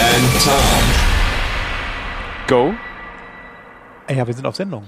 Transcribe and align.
and 0.00 0.44
Tom. 0.44 0.84
Go. 2.46 2.74
Ja, 4.08 4.26
wir 4.26 4.34
sind 4.34 4.46
auf 4.46 4.56
Sendung. 4.56 4.84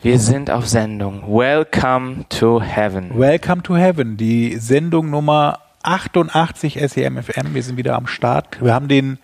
Wir 0.00 0.18
sind 0.18 0.50
auf 0.50 0.66
Sendung. 0.66 1.22
Welcome 1.26 2.24
to 2.28 2.60
Heaven. 2.62 3.18
Welcome 3.18 3.62
to 3.62 3.76
Heaven, 3.76 4.16
die 4.16 4.56
Sendung 4.58 5.10
Nummer 5.10 5.58
88 5.82 6.78
SEMFM. 6.80 7.54
Wir 7.54 7.62
sind 7.62 7.76
wieder 7.76 7.96
am 7.96 8.06
Start. 8.06 8.62
Wir 8.62 8.72
haben 8.74 8.88
den 8.88 9.18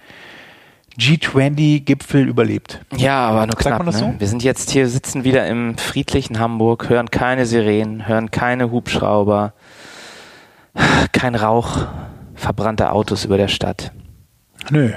G20-Gipfel 0.99 2.27
überlebt. 2.29 2.81
Ja, 2.97 3.29
aber 3.29 3.47
nur 3.47 3.55
Sagt 3.61 3.77
knapp. 3.77 3.87
das 3.87 4.01
ne? 4.01 4.15
so? 4.15 4.21
Wir 4.21 4.27
sind 4.27 4.43
jetzt 4.43 4.71
hier, 4.71 4.89
sitzen 4.89 5.23
wieder 5.23 5.47
im 5.47 5.79
friedlichen 5.79 6.41
Hamburg, 6.41 6.89
hören 6.89 7.11
keine 7.11 7.47
Sirenen, 7.47 8.09
hören 8.09 8.33
keine 8.33 8.73
Hubschrauber, 8.73 9.53
kein 11.13 11.37
Rauch, 11.37 11.87
verbrannte 12.35 12.91
Autos 12.91 13.25
über 13.25 13.37
der 13.37 13.49
Stadt. 13.49 13.93
Nö, 14.71 14.91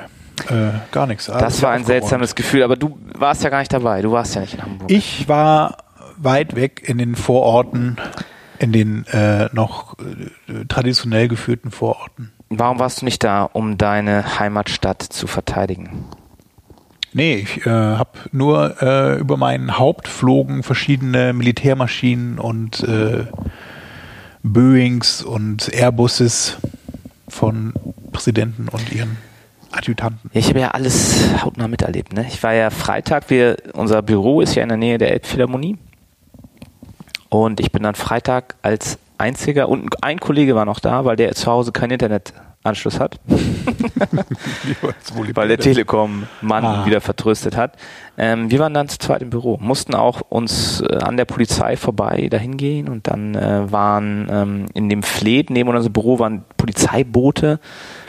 äh, 0.49 0.71
gar 0.91 1.07
nichts. 1.07 1.29
Alles 1.29 1.41
Das 1.41 1.61
war 1.61 1.71
ein 1.71 1.85
seltsames 1.85 2.35
Gefühl, 2.35 2.63
aber 2.63 2.75
du 2.75 2.97
warst 3.15 3.43
ja 3.43 3.49
gar 3.49 3.59
nicht 3.59 3.73
dabei. 3.73 4.01
Du 4.01 4.11
warst 4.11 4.35
ja 4.35 4.41
nicht 4.41 4.55
in 4.55 4.61
Hamburg. 4.61 4.91
Ich 4.91 5.27
war 5.27 5.77
weit 6.17 6.55
weg 6.55 6.83
in 6.85 6.97
den 6.97 7.15
Vororten, 7.15 7.97
in 8.59 8.71
den 8.71 9.05
äh, 9.07 9.49
noch 9.53 9.97
äh, 9.99 10.65
traditionell 10.67 11.27
geführten 11.27 11.71
Vororten. 11.71 12.31
Warum 12.49 12.79
warst 12.79 13.01
du 13.01 13.05
nicht 13.05 13.23
da, 13.23 13.43
um 13.43 13.77
deine 13.77 14.39
Heimatstadt 14.39 15.01
zu 15.01 15.27
verteidigen? 15.27 16.05
Nee, 17.13 17.35
ich 17.35 17.65
äh, 17.65 17.69
habe 17.69 18.11
nur 18.31 18.81
äh, 18.81 19.19
über 19.19 19.37
meinen 19.37 19.77
Haupt 19.77 20.07
flogen 20.07 20.63
verschiedene 20.63 21.33
Militärmaschinen 21.33 22.39
und 22.39 22.83
äh, 22.83 23.25
Boeings 24.43 25.21
und 25.21 25.73
Airbuses 25.73 26.57
von 27.27 27.73
Präsidenten 28.11 28.67
und 28.69 28.91
ihren 28.93 29.17
Adjutanten. 29.71 30.29
Ja, 30.33 30.39
ich 30.39 30.49
habe 30.49 30.59
ja 30.59 30.71
alles 30.71 31.23
hautnah 31.43 31.67
miterlebt. 31.67 32.13
Ne? 32.13 32.25
Ich 32.27 32.41
war 32.43 32.53
ja 32.53 32.69
Freitag, 32.69 33.29
wir, 33.29 33.57
unser 33.73 34.01
Büro 34.01 34.41
ist 34.41 34.55
ja 34.55 34.63
in 34.63 34.69
der 34.69 34.77
Nähe 34.77 34.97
der 34.97 35.11
Elbphilharmonie. 35.11 35.77
Und 37.29 37.59
ich 37.59 37.71
bin 37.71 37.83
dann 37.83 37.95
Freitag 37.95 38.55
als 38.61 38.97
einziger, 39.17 39.69
und 39.69 40.03
ein 40.03 40.19
Kollege 40.19 40.55
war 40.55 40.65
noch 40.65 40.79
da, 40.79 41.05
weil 41.05 41.15
der 41.15 41.33
zu 41.33 41.49
Hause 41.49 41.71
keinen 41.71 41.91
Internetanschluss 41.91 42.99
hat, 42.99 43.19
weil 45.33 45.47
der 45.47 45.57
Telekom-Mann 45.57 46.65
Ah. 46.65 46.85
wieder 46.85 47.01
vertröstet 47.01 47.55
hat. 47.55 47.75
Ähm, 48.17 48.51
wir 48.51 48.59
waren 48.59 48.73
dann 48.73 48.89
zu 48.89 48.97
zweit 48.99 49.21
im 49.21 49.29
Büro, 49.29 49.57
mussten 49.61 49.95
auch 49.95 50.21
uns 50.29 50.81
äh, 50.81 50.97
an 50.97 51.17
der 51.17 51.25
Polizei 51.25 51.77
vorbei 51.77 52.27
dahin 52.29 52.57
gehen 52.57 52.89
und 52.89 53.07
dann 53.07 53.35
äh, 53.35 53.71
waren 53.71 54.27
ähm, 54.29 54.65
in 54.73 54.89
dem 54.89 55.03
Fleet 55.03 55.49
neben 55.49 55.69
unserem 55.69 55.93
Büro 55.93 56.19
waren 56.19 56.43
Polizeiboote, 56.57 57.59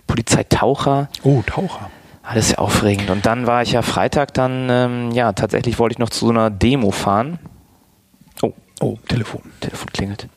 Polizeitaucher, 0.07 1.09
Oh, 1.23 1.43
Taucher. 1.47 1.91
alles 2.23 2.49
sehr 2.49 2.61
aufregend. 2.61 3.11
Und 3.11 3.27
dann 3.27 3.47
war 3.47 3.63
ich 3.63 3.73
ja 3.73 3.83
Freitag 3.83 4.35
dann, 4.35 4.69
ähm, 4.71 5.11
ja, 5.13 5.33
tatsächlich 5.33 5.79
wollte 5.79 5.95
ich 5.95 5.99
noch 5.99 6.11
zu 6.11 6.27
so 6.27 6.31
einer 6.31 6.51
Demo 6.51 6.91
fahren. 6.91 7.39
Oh, 8.43 8.53
Oh, 8.81 8.99
Telefon. 9.09 9.43
Telefon 9.61 9.89
klingelt. 9.93 10.29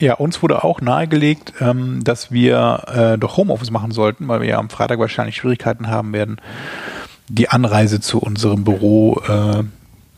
Ja, 0.00 0.14
uns 0.14 0.42
wurde 0.42 0.62
auch 0.62 0.80
nahegelegt, 0.80 1.54
ähm, 1.60 2.04
dass 2.04 2.30
wir 2.30 2.84
äh, 2.86 3.18
doch 3.18 3.36
Homeoffice 3.36 3.72
machen 3.72 3.90
sollten, 3.90 4.28
weil 4.28 4.40
wir 4.40 4.48
ja 4.48 4.58
am 4.58 4.70
Freitag 4.70 5.00
wahrscheinlich 5.00 5.36
Schwierigkeiten 5.36 5.88
haben 5.88 6.12
werden, 6.12 6.40
die 7.28 7.48
Anreise 7.48 8.00
zu 8.00 8.20
unserem 8.20 8.62
Büro 8.62 9.20
äh, 9.26 9.64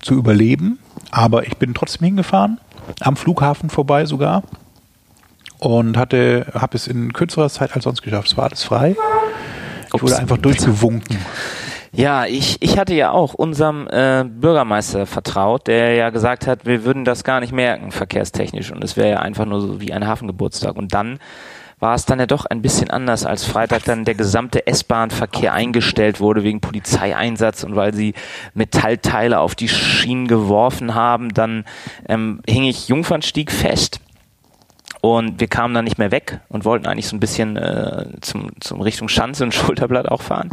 zu 0.03 0.15
überleben. 0.15 0.79
Aber 1.11 1.47
ich 1.47 1.57
bin 1.57 1.73
trotzdem 1.73 2.05
hingefahren, 2.05 2.61
am 3.01 3.17
Flughafen 3.17 3.71
vorbei 3.71 4.05
sogar 4.05 4.43
und 5.61 5.97
hatte, 5.97 6.47
habe 6.55 6.77
es 6.77 6.87
in 6.87 7.13
kürzerer 7.13 7.49
Zeit 7.49 7.75
als 7.75 7.85
sonst 7.85 8.03
geschafft. 8.03 8.29
Es 8.29 8.37
war 8.37 8.47
alles 8.47 8.63
frei. 8.63 8.97
Ich 9.87 9.93
wurde 9.95 10.13
Ups. 10.13 10.15
einfach 10.15 10.39
durchgewunken. 10.39 11.19
Ja, 11.93 12.25
ich, 12.25 12.57
ich 12.61 12.79
hatte 12.79 12.95
ja 12.95 13.11
auch 13.11 13.35
unserem 13.35 13.89
äh, 13.89 14.25
Bürgermeister 14.25 15.07
vertraut, 15.07 15.67
der 15.67 15.95
ja 15.95 16.11
gesagt 16.11 16.47
hat, 16.47 16.65
wir 16.65 16.85
würden 16.85 17.05
das 17.05 17.25
gar 17.25 17.41
nicht 17.41 17.53
merken, 17.53 17.91
verkehrstechnisch. 17.91 18.71
Und 18.71 18.85
es 18.85 18.97
wäre 18.97 19.11
ja 19.11 19.19
einfach 19.19 19.45
nur 19.45 19.61
so 19.61 19.81
wie 19.81 19.93
ein 19.93 20.07
Hafengeburtstag. 20.07 20.77
Und 20.77 20.95
dann 20.95 21.19
war 21.81 21.95
es 21.95 22.05
dann 22.05 22.21
ja 22.21 22.27
doch 22.27 22.47
ein 22.47 22.63
bisschen 22.63 22.91
anders, 22.91 23.27
als 23.27 23.45
Freitag 23.45 23.85
dann 23.85 24.05
der 24.05 24.15
gesamte 24.15 24.67
S-Bahn-Verkehr 24.67 25.53
eingestellt 25.53 26.21
wurde 26.21 26.45
wegen 26.45 26.61
Polizeieinsatz 26.61 27.65
und 27.65 27.75
weil 27.75 27.95
sie 27.95 28.15
Metallteile 28.55 29.41
auf 29.41 29.55
die 29.55 29.69
Schienen 29.69 30.29
geworfen 30.29 30.95
haben, 30.95 31.35
dann 31.35 31.65
ähm, 32.09 32.41
hing 32.47 32.65
ich 32.65 32.89
Jungfernstieg 32.89 33.51
fest. 33.51 34.01
Und 35.01 35.41
wir 35.41 35.49
kamen 35.49 35.75
dann 35.75 35.85
nicht 35.85 35.99
mehr 35.99 36.11
weg 36.11 36.41
und 36.49 36.65
wollten 36.65 36.87
eigentlich 36.87 37.09
so 37.09 37.17
ein 37.17 37.21
bisschen 37.21 37.57
äh, 37.57 38.07
zum, 38.21 38.51
zum 38.61 38.81
Richtung 38.81 39.09
Schanze 39.09 39.45
und 39.45 39.55
Schulterblatt 39.55 40.09
auch 40.09 40.23
fahren. 40.23 40.51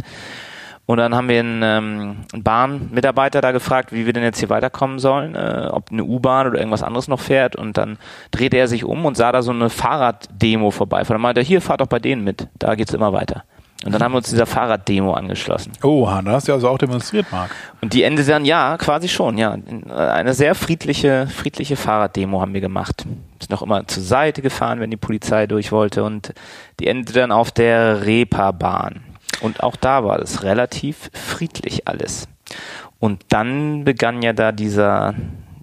Und 0.86 0.96
dann 0.96 1.14
haben 1.14 1.28
wir 1.28 1.40
einen, 1.40 1.62
ähm, 1.62 2.16
einen 2.32 2.42
Bahnmitarbeiter 2.42 3.42
da 3.42 3.52
gefragt, 3.52 3.92
wie 3.92 4.06
wir 4.06 4.14
denn 4.14 4.22
jetzt 4.22 4.38
hier 4.38 4.48
weiterkommen 4.48 4.98
sollen, 4.98 5.34
äh, 5.34 5.68
ob 5.70 5.92
eine 5.92 6.02
U-Bahn 6.02 6.46
oder 6.46 6.58
irgendwas 6.58 6.82
anderes 6.82 7.08
noch 7.08 7.20
fährt. 7.20 7.56
Und 7.56 7.76
dann 7.76 7.98
drehte 8.30 8.56
er 8.56 8.68
sich 8.68 8.84
um 8.84 9.04
und 9.04 9.14
sah 9.14 9.30
da 9.30 9.42
so 9.42 9.50
eine 9.50 9.68
Fahrraddemo 9.68 10.70
vorbei. 10.70 11.04
Von 11.04 11.14
dann 11.14 11.20
meinte 11.20 11.42
er, 11.42 11.44
hier, 11.44 11.60
fahrt 11.60 11.82
doch 11.82 11.88
bei 11.88 11.98
denen 11.98 12.24
mit, 12.24 12.48
da 12.58 12.74
geht's 12.74 12.94
immer 12.94 13.12
weiter. 13.12 13.44
Und 13.84 13.92
dann 13.92 14.02
haben 14.02 14.12
wir 14.12 14.16
uns 14.16 14.28
dieser 14.28 14.46
Fahrraddemo 14.46 15.12
angeschlossen. 15.12 15.72
Oha, 15.84 16.20
da 16.22 16.32
hast 16.32 16.48
du 16.48 16.52
also 16.52 16.68
auch 16.68 16.78
demonstriert, 16.78 17.30
Marc. 17.30 17.50
Und 17.80 17.92
die 17.92 18.02
endete 18.02 18.28
dann, 18.28 18.44
ja, 18.44 18.76
quasi 18.76 19.08
schon, 19.08 19.38
ja. 19.38 19.56
Eine 19.88 20.34
sehr 20.34 20.56
friedliche, 20.56 21.28
friedliche 21.28 21.76
Fahrraddemo 21.76 22.40
haben 22.40 22.54
wir 22.54 22.60
gemacht. 22.60 23.04
Sind 23.38 23.50
noch 23.50 23.62
immer 23.62 23.86
zur 23.86 24.02
Seite 24.02 24.42
gefahren, 24.42 24.80
wenn 24.80 24.90
die 24.90 24.96
Polizei 24.96 25.46
durch 25.46 25.70
wollte. 25.70 26.02
Und 26.02 26.34
die 26.80 26.88
endete 26.88 27.12
dann 27.12 27.30
auf 27.30 27.52
der 27.52 28.04
Reeperbahn. 28.04 29.00
Und 29.42 29.62
auch 29.62 29.76
da 29.76 30.02
war 30.04 30.18
es 30.18 30.42
relativ 30.42 31.10
friedlich 31.12 31.86
alles. 31.86 32.26
Und 32.98 33.22
dann 33.28 33.84
begann 33.84 34.22
ja 34.22 34.32
da 34.32 34.50
dieser, 34.50 35.14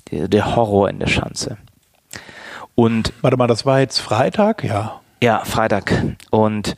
der 0.10 0.56
Horror 0.56 0.90
in 0.90 1.00
der 1.00 1.08
Schanze. 1.08 1.58
Und 2.76 3.12
Warte 3.22 3.36
mal, 3.36 3.48
das 3.48 3.66
war 3.66 3.82
jetzt 3.82 4.00
Freitag? 4.00 4.64
Ja. 4.64 5.02
ja, 5.22 5.44
Freitag. 5.44 6.16
Und 6.30 6.78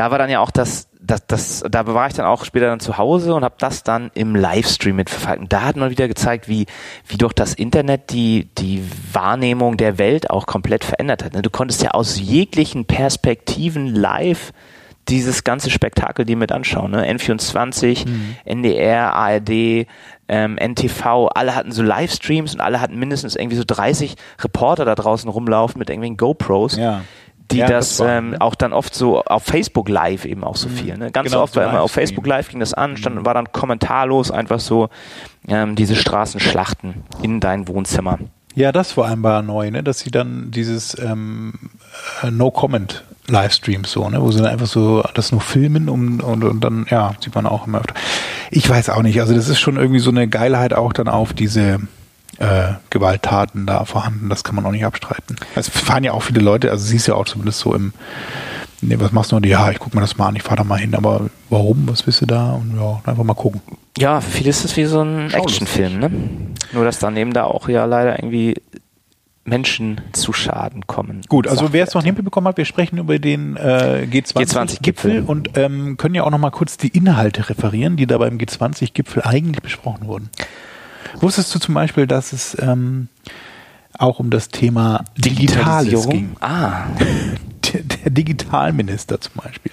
da 0.00 0.10
war 0.10 0.16
dann 0.16 0.30
ja 0.30 0.40
auch 0.40 0.50
das, 0.50 0.88
das, 0.98 1.26
das 1.26 1.62
da 1.70 1.86
war 1.86 2.06
ich 2.06 2.14
dann 2.14 2.24
auch 2.24 2.46
später 2.46 2.68
dann 2.68 2.80
zu 2.80 2.96
Hause 2.96 3.34
und 3.34 3.44
habe 3.44 3.56
das 3.58 3.82
dann 3.82 4.10
im 4.14 4.34
Livestream 4.34 4.96
mitverfolgt. 4.96 5.42
Und 5.42 5.52
da 5.52 5.60
hat 5.60 5.76
man 5.76 5.90
wieder 5.90 6.08
gezeigt, 6.08 6.48
wie, 6.48 6.64
wie 7.06 7.18
durch 7.18 7.34
das 7.34 7.52
Internet 7.52 8.10
die, 8.10 8.48
die 8.56 8.82
Wahrnehmung 9.12 9.76
der 9.76 9.98
Welt 9.98 10.30
auch 10.30 10.46
komplett 10.46 10.84
verändert 10.84 11.22
hat. 11.22 11.34
ne? 11.34 11.42
Du 11.42 11.50
konntest 11.50 11.82
ja 11.82 11.90
aus 11.90 12.18
jeglichen 12.18 12.86
Perspektiven 12.86 13.94
live 13.94 14.54
dieses 15.10 15.44
ganze 15.44 15.70
Spektakel 15.70 16.24
dir 16.24 16.36
mit 16.38 16.50
anschauen. 16.50 16.92
Ne? 16.92 17.06
N24, 17.06 18.06
NDR, 18.46 19.12
ARD, 19.12 19.86
ähm, 20.28 20.56
NTV, 20.56 21.28
alle 21.34 21.54
hatten 21.54 21.72
so 21.72 21.82
Livestreams 21.82 22.54
und 22.54 22.62
alle 22.62 22.80
hatten 22.80 22.98
mindestens 22.98 23.36
irgendwie 23.36 23.56
so 23.56 23.64
30 23.66 24.14
Reporter 24.42 24.86
da 24.86 24.94
draußen 24.94 25.28
rumlaufen 25.28 25.78
mit 25.78 25.90
irgendwelchen 25.90 26.16
GoPros 26.16 26.76
Ja. 26.76 27.02
Die 27.50 27.58
Ja, 27.58 27.68
das, 27.68 27.98
das 27.98 28.06
ähm, 28.08 28.36
auch 28.38 28.54
dann 28.54 28.72
oft 28.72 28.94
so 28.94 29.22
auf 29.22 29.44
Facebook 29.44 29.88
Live 29.88 30.24
eben 30.24 30.44
auch 30.44 30.56
so 30.56 30.68
viel. 30.68 30.96
Ne? 30.96 31.10
Ganz 31.10 31.30
Genau, 31.30 31.42
oft 31.42 31.56
war 31.56 31.68
immer 31.68 31.80
auf. 31.80 31.92
Facebook 31.92 32.26
Live 32.26 32.48
ging 32.48 32.60
das 32.60 32.74
an, 32.74 32.96
stand, 32.96 33.24
war 33.24 33.34
dann 33.34 33.52
kommentarlos 33.52 34.30
einfach 34.30 34.60
so 34.60 34.88
ähm, 35.48 35.76
diese 35.76 35.96
Straßenschlachten 35.96 37.04
in 37.22 37.40
dein 37.40 37.68
Wohnzimmer. 37.68 38.18
Ja, 38.54 38.72
das 38.72 38.92
vor 38.92 39.06
allem 39.06 39.22
war 39.22 39.42
neu, 39.42 39.70
ne? 39.70 39.82
dass 39.82 40.00
sie 40.00 40.10
dann 40.10 40.50
dieses 40.50 40.98
ähm, 40.98 41.54
äh, 42.22 42.30
No-Comment 42.30 43.04
Livestreams 43.28 43.92
so, 43.92 44.08
ne? 44.08 44.20
wo 44.20 44.32
sie 44.32 44.38
dann 44.38 44.48
einfach 44.48 44.66
so 44.66 45.04
das 45.14 45.30
nur 45.30 45.40
filmen 45.40 45.88
und, 45.88 46.20
und, 46.20 46.42
und 46.42 46.60
dann, 46.60 46.86
ja, 46.90 47.14
sieht 47.20 47.34
man 47.34 47.46
auch 47.46 47.66
immer 47.66 47.78
öfter. 47.78 47.94
Ich 48.50 48.68
weiß 48.68 48.90
auch 48.90 49.02
nicht, 49.02 49.20
also 49.20 49.34
das 49.34 49.48
ist 49.48 49.60
schon 49.60 49.76
irgendwie 49.76 50.00
so 50.00 50.10
eine 50.10 50.26
Geilheit 50.26 50.74
auch 50.74 50.92
dann 50.92 51.08
auf 51.08 51.32
diese 51.32 51.78
äh, 52.38 52.74
Gewalttaten 52.90 53.66
da 53.66 53.84
vorhanden, 53.84 54.28
das 54.28 54.44
kann 54.44 54.54
man 54.54 54.64
auch 54.66 54.70
nicht 54.70 54.84
abstreiten. 54.84 55.36
Es 55.54 55.68
fahren 55.68 56.04
ja 56.04 56.12
auch 56.12 56.22
viele 56.22 56.40
Leute, 56.40 56.70
also 56.70 56.84
siehst 56.84 57.08
ja 57.08 57.14
auch 57.14 57.26
zumindest 57.26 57.60
so 57.60 57.74
im, 57.74 57.92
nee, 58.80 58.96
was 58.98 59.12
machst 59.12 59.32
du? 59.32 59.36
Und 59.36 59.46
ja, 59.46 59.70
ich 59.70 59.78
guck 59.78 59.94
mir 59.94 60.00
das 60.00 60.16
mal 60.16 60.28
an, 60.28 60.36
ich 60.36 60.42
fahr 60.42 60.56
da 60.56 60.64
mal 60.64 60.78
hin, 60.78 60.94
aber 60.94 61.28
warum, 61.48 61.88
was 61.88 62.06
willst 62.06 62.22
du 62.22 62.26
da? 62.26 62.52
Und 62.52 62.76
ja, 62.78 63.00
einfach 63.04 63.24
mal 63.24 63.34
gucken. 63.34 63.60
Ja, 63.98 64.20
für 64.20 64.30
viele 64.30 64.50
ist 64.50 64.64
es 64.64 64.76
wie 64.76 64.84
so 64.84 65.02
ein. 65.02 65.32
Actionfilm, 65.32 65.98
ne? 65.98 66.10
Nur 66.72 66.84
dass 66.84 66.98
dann 66.98 67.16
eben 67.16 67.32
da 67.32 67.44
auch 67.44 67.68
ja 67.68 67.84
leider 67.84 68.18
irgendwie 68.18 68.54
Menschen 69.44 70.00
zu 70.12 70.32
Schaden 70.32 70.86
kommen. 70.86 71.22
Gut, 71.28 71.48
also 71.48 71.72
wer 71.72 71.86
es 71.86 71.94
noch 71.94 72.02
nicht 72.02 72.14
mitbekommen 72.14 72.46
hat, 72.46 72.56
wir 72.56 72.64
sprechen 72.64 72.98
über 72.98 73.18
den 73.18 73.56
äh, 73.56 74.06
G20-Gipfel 74.10 75.22
G20 75.22 75.26
und 75.26 75.56
ähm, 75.56 75.96
können 75.96 76.14
ja 76.14 76.24
auch 76.24 76.30
noch 76.30 76.38
mal 76.38 76.50
kurz 76.50 76.76
die 76.76 76.88
Inhalte 76.88 77.48
referieren, 77.48 77.96
die 77.96 78.06
da 78.06 78.18
beim 78.18 78.36
G20-Gipfel 78.36 79.22
eigentlich 79.22 79.62
besprochen 79.62 80.06
wurden. 80.06 80.30
Wusstest 81.20 81.54
du 81.54 81.58
zum 81.58 81.74
Beispiel, 81.74 82.06
dass 82.06 82.32
es 82.32 82.56
ähm, 82.60 83.08
auch 83.98 84.18
um 84.18 84.30
das 84.30 84.48
Thema 84.48 85.04
Digitales 85.16 86.08
ging? 86.08 86.36
Ah, 86.40 86.84
Der, 87.72 87.82
der 87.82 88.10
Digitalminister 88.10 89.20
zum 89.20 89.42
Beispiel 89.44 89.70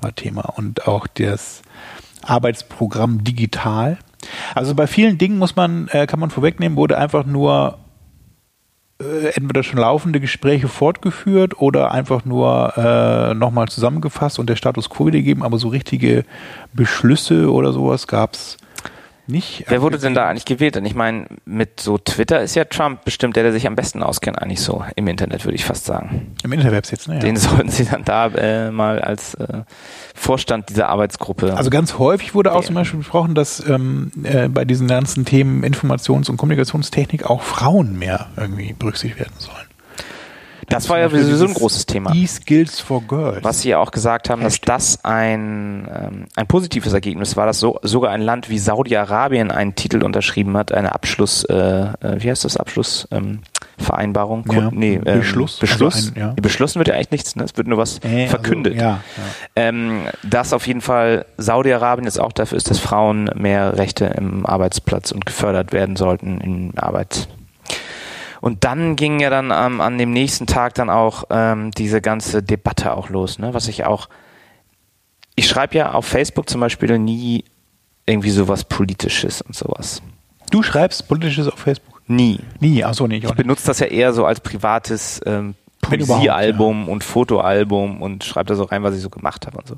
war 0.00 0.14
Thema 0.14 0.42
und 0.56 0.86
auch 0.86 1.06
das 1.06 1.62
Arbeitsprogramm 2.22 3.24
Digital. 3.24 3.98
Also 4.54 4.74
bei 4.74 4.86
vielen 4.86 5.18
Dingen 5.18 5.38
muss 5.38 5.56
man, 5.56 5.88
äh, 5.88 6.06
kann 6.06 6.20
man 6.20 6.30
vorwegnehmen, 6.30 6.76
wurde 6.78 6.96
einfach 6.96 7.26
nur 7.26 7.78
äh, 9.00 9.28
entweder 9.34 9.62
schon 9.62 9.78
laufende 9.78 10.20
Gespräche 10.20 10.68
fortgeführt 10.68 11.60
oder 11.60 11.92
einfach 11.92 12.24
nur 12.24 12.76
äh, 12.76 13.34
nochmal 13.34 13.68
zusammengefasst 13.68 14.38
und 14.38 14.48
der 14.48 14.56
Status 14.56 14.90
quo 14.90 15.06
wiedergegeben, 15.06 15.42
aber 15.42 15.58
so 15.58 15.68
richtige 15.68 16.24
Beschlüsse 16.72 17.52
oder 17.52 17.72
sowas 17.72 18.06
gab 18.06 18.34
es 18.34 18.56
nicht. 19.28 19.64
wer 19.68 19.82
wurde 19.82 19.98
denn 19.98 20.14
da 20.14 20.28
eigentlich 20.28 20.44
gewählt? 20.44 20.76
Und 20.76 20.84
ich 20.84 20.94
meine, 20.94 21.26
mit 21.44 21.80
so 21.80 21.98
Twitter 21.98 22.40
ist 22.42 22.54
ja 22.54 22.64
Trump 22.64 23.04
bestimmt 23.04 23.36
der, 23.36 23.42
der 23.42 23.52
sich 23.52 23.66
am 23.66 23.76
besten 23.76 24.02
auskennt, 24.02 24.40
eigentlich 24.40 24.60
so 24.60 24.84
im 24.96 25.06
Internet, 25.06 25.44
würde 25.44 25.54
ich 25.54 25.64
fast 25.64 25.84
sagen. 25.84 26.34
Im 26.42 26.52
Interwebs 26.52 26.90
jetzt, 26.90 27.08
ne? 27.08 27.14
Ja. 27.14 27.20
Den 27.20 27.36
sollten 27.36 27.68
sie 27.68 27.84
dann 27.84 28.04
da 28.04 28.26
äh, 28.26 28.70
mal 28.70 29.00
als 29.00 29.34
äh, 29.34 29.62
Vorstand 30.14 30.68
dieser 30.70 30.88
Arbeitsgruppe. 30.88 31.56
Also 31.56 31.70
ganz 31.70 31.98
häufig 31.98 32.34
wurde 32.34 32.52
auch 32.52 32.64
zum 32.64 32.74
Beispiel 32.74 32.98
besprochen, 32.98 33.34
dass 33.34 33.66
ähm, 33.68 34.10
äh, 34.24 34.48
bei 34.48 34.64
diesen 34.64 34.88
ganzen 34.88 35.24
Themen 35.24 35.64
Informations- 35.64 36.30
und 36.30 36.36
Kommunikationstechnik 36.36 37.24
auch 37.24 37.42
Frauen 37.42 37.98
mehr 37.98 38.28
irgendwie 38.36 38.74
berücksichtigt 38.78 39.20
werden 39.20 39.34
sollen. 39.38 39.67
Das 40.68 40.88
war 40.88 40.98
ja 40.98 41.08
sowieso 41.08 41.46
ein 41.46 41.54
großes 41.54 41.86
Thema. 41.86 42.12
E-Skills 42.14 42.80
for 42.80 43.02
Girls. 43.02 43.42
Was 43.44 43.62
sie 43.62 43.70
ja 43.70 43.78
auch 43.78 43.90
gesagt 43.90 44.30
haben, 44.30 44.42
dass 44.42 44.54
Hashtag. 44.54 44.66
das 44.76 45.04
ein, 45.04 45.88
ähm, 45.94 46.24
ein 46.36 46.46
positives 46.46 46.92
Ergebnis 46.92 47.36
war, 47.36 47.46
dass 47.46 47.58
so, 47.60 47.78
sogar 47.82 48.10
ein 48.12 48.20
Land 48.22 48.48
wie 48.50 48.58
Saudi-Arabien 48.58 49.50
einen 49.50 49.74
Titel 49.74 50.02
unterschrieben 50.02 50.56
hat, 50.56 50.72
eine 50.72 50.92
Abschluss, 50.94 51.44
äh, 51.44 51.54
äh, 51.54 51.92
wie 52.18 52.30
heißt 52.30 52.44
das, 52.44 52.56
Abschluss, 52.56 53.06
ähm? 53.10 53.40
Ja, 54.52 54.70
nee, 54.72 54.94
ähm, 55.04 55.20
Beschluss. 55.20 55.58
Beschluss. 55.58 55.94
Also 55.94 56.12
ein- 56.14 56.20
ja. 56.20 56.34
Beschlossen 56.42 56.78
wird 56.80 56.88
ja 56.88 56.94
eigentlich 56.94 57.10
nichts, 57.12 57.36
ne? 57.36 57.44
es 57.44 57.56
wird 57.56 57.68
nur 57.68 57.78
was 57.78 58.00
Äh, 58.02 58.22
also, 58.22 58.30
verkündet. 58.30 58.74
ja, 58.74 58.82
ja. 58.82 59.00
Ähm, 59.54 60.02
dass 60.24 60.52
auf 60.52 60.66
jeden 60.66 60.80
Fall 60.80 61.26
Saudi-Arabien 61.36 62.04
jetzt 62.04 62.20
auch 62.20 62.32
dafür 62.32 62.58
ist, 62.58 62.70
dass 62.70 62.80
Frauen 62.80 63.30
mehr 63.36 63.78
Rechte 63.78 64.06
im 64.06 64.44
Arbeitsplatz 64.46 65.12
und 65.12 65.26
gefördert 65.26 65.72
werden 65.72 65.94
sollten 65.96 66.40
in 66.40 66.76
Arbeit. 66.76 67.28
Und 68.40 68.64
dann 68.64 68.96
ging 68.96 69.20
ja 69.20 69.30
dann 69.30 69.50
ähm, 69.50 69.80
an 69.80 69.98
dem 69.98 70.12
nächsten 70.12 70.46
Tag 70.46 70.74
dann 70.74 70.90
auch 70.90 71.24
ähm, 71.30 71.70
diese 71.72 72.00
ganze 72.00 72.42
Debatte 72.42 72.94
auch 72.94 73.08
los, 73.08 73.38
ne? 73.38 73.54
Was 73.54 73.68
ich 73.68 73.84
auch, 73.84 74.08
ich 75.34 75.48
schreibe 75.48 75.76
ja 75.76 75.92
auf 75.92 76.06
Facebook 76.06 76.48
zum 76.48 76.60
Beispiel 76.60 76.98
nie 76.98 77.44
irgendwie 78.06 78.30
sowas 78.30 78.64
Politisches 78.64 79.42
und 79.42 79.54
sowas. 79.54 80.02
Du 80.50 80.62
schreibst 80.62 81.08
Politisches 81.08 81.48
auf 81.48 81.58
Facebook? 81.58 82.02
Nie. 82.06 82.40
Nie, 82.60 82.84
achso, 82.84 83.06
nee, 83.06 83.16
ich 83.16 83.24
Ich 83.24 83.34
benutze 83.34 83.66
das 83.66 83.80
ja 83.80 83.86
eher 83.86 84.12
so 84.14 84.24
als 84.24 84.40
privates 84.40 85.20
ähm, 85.26 85.54
Poesiealbum 85.82 86.88
und 86.88 87.04
Fotoalbum 87.04 88.02
und 88.02 88.24
schreibe 88.24 88.48
da 88.48 88.54
so 88.54 88.64
rein, 88.64 88.82
was 88.82 88.94
ich 88.94 89.02
so 89.02 89.10
gemacht 89.10 89.46
habe 89.46 89.58
und 89.58 89.68
so. 89.68 89.74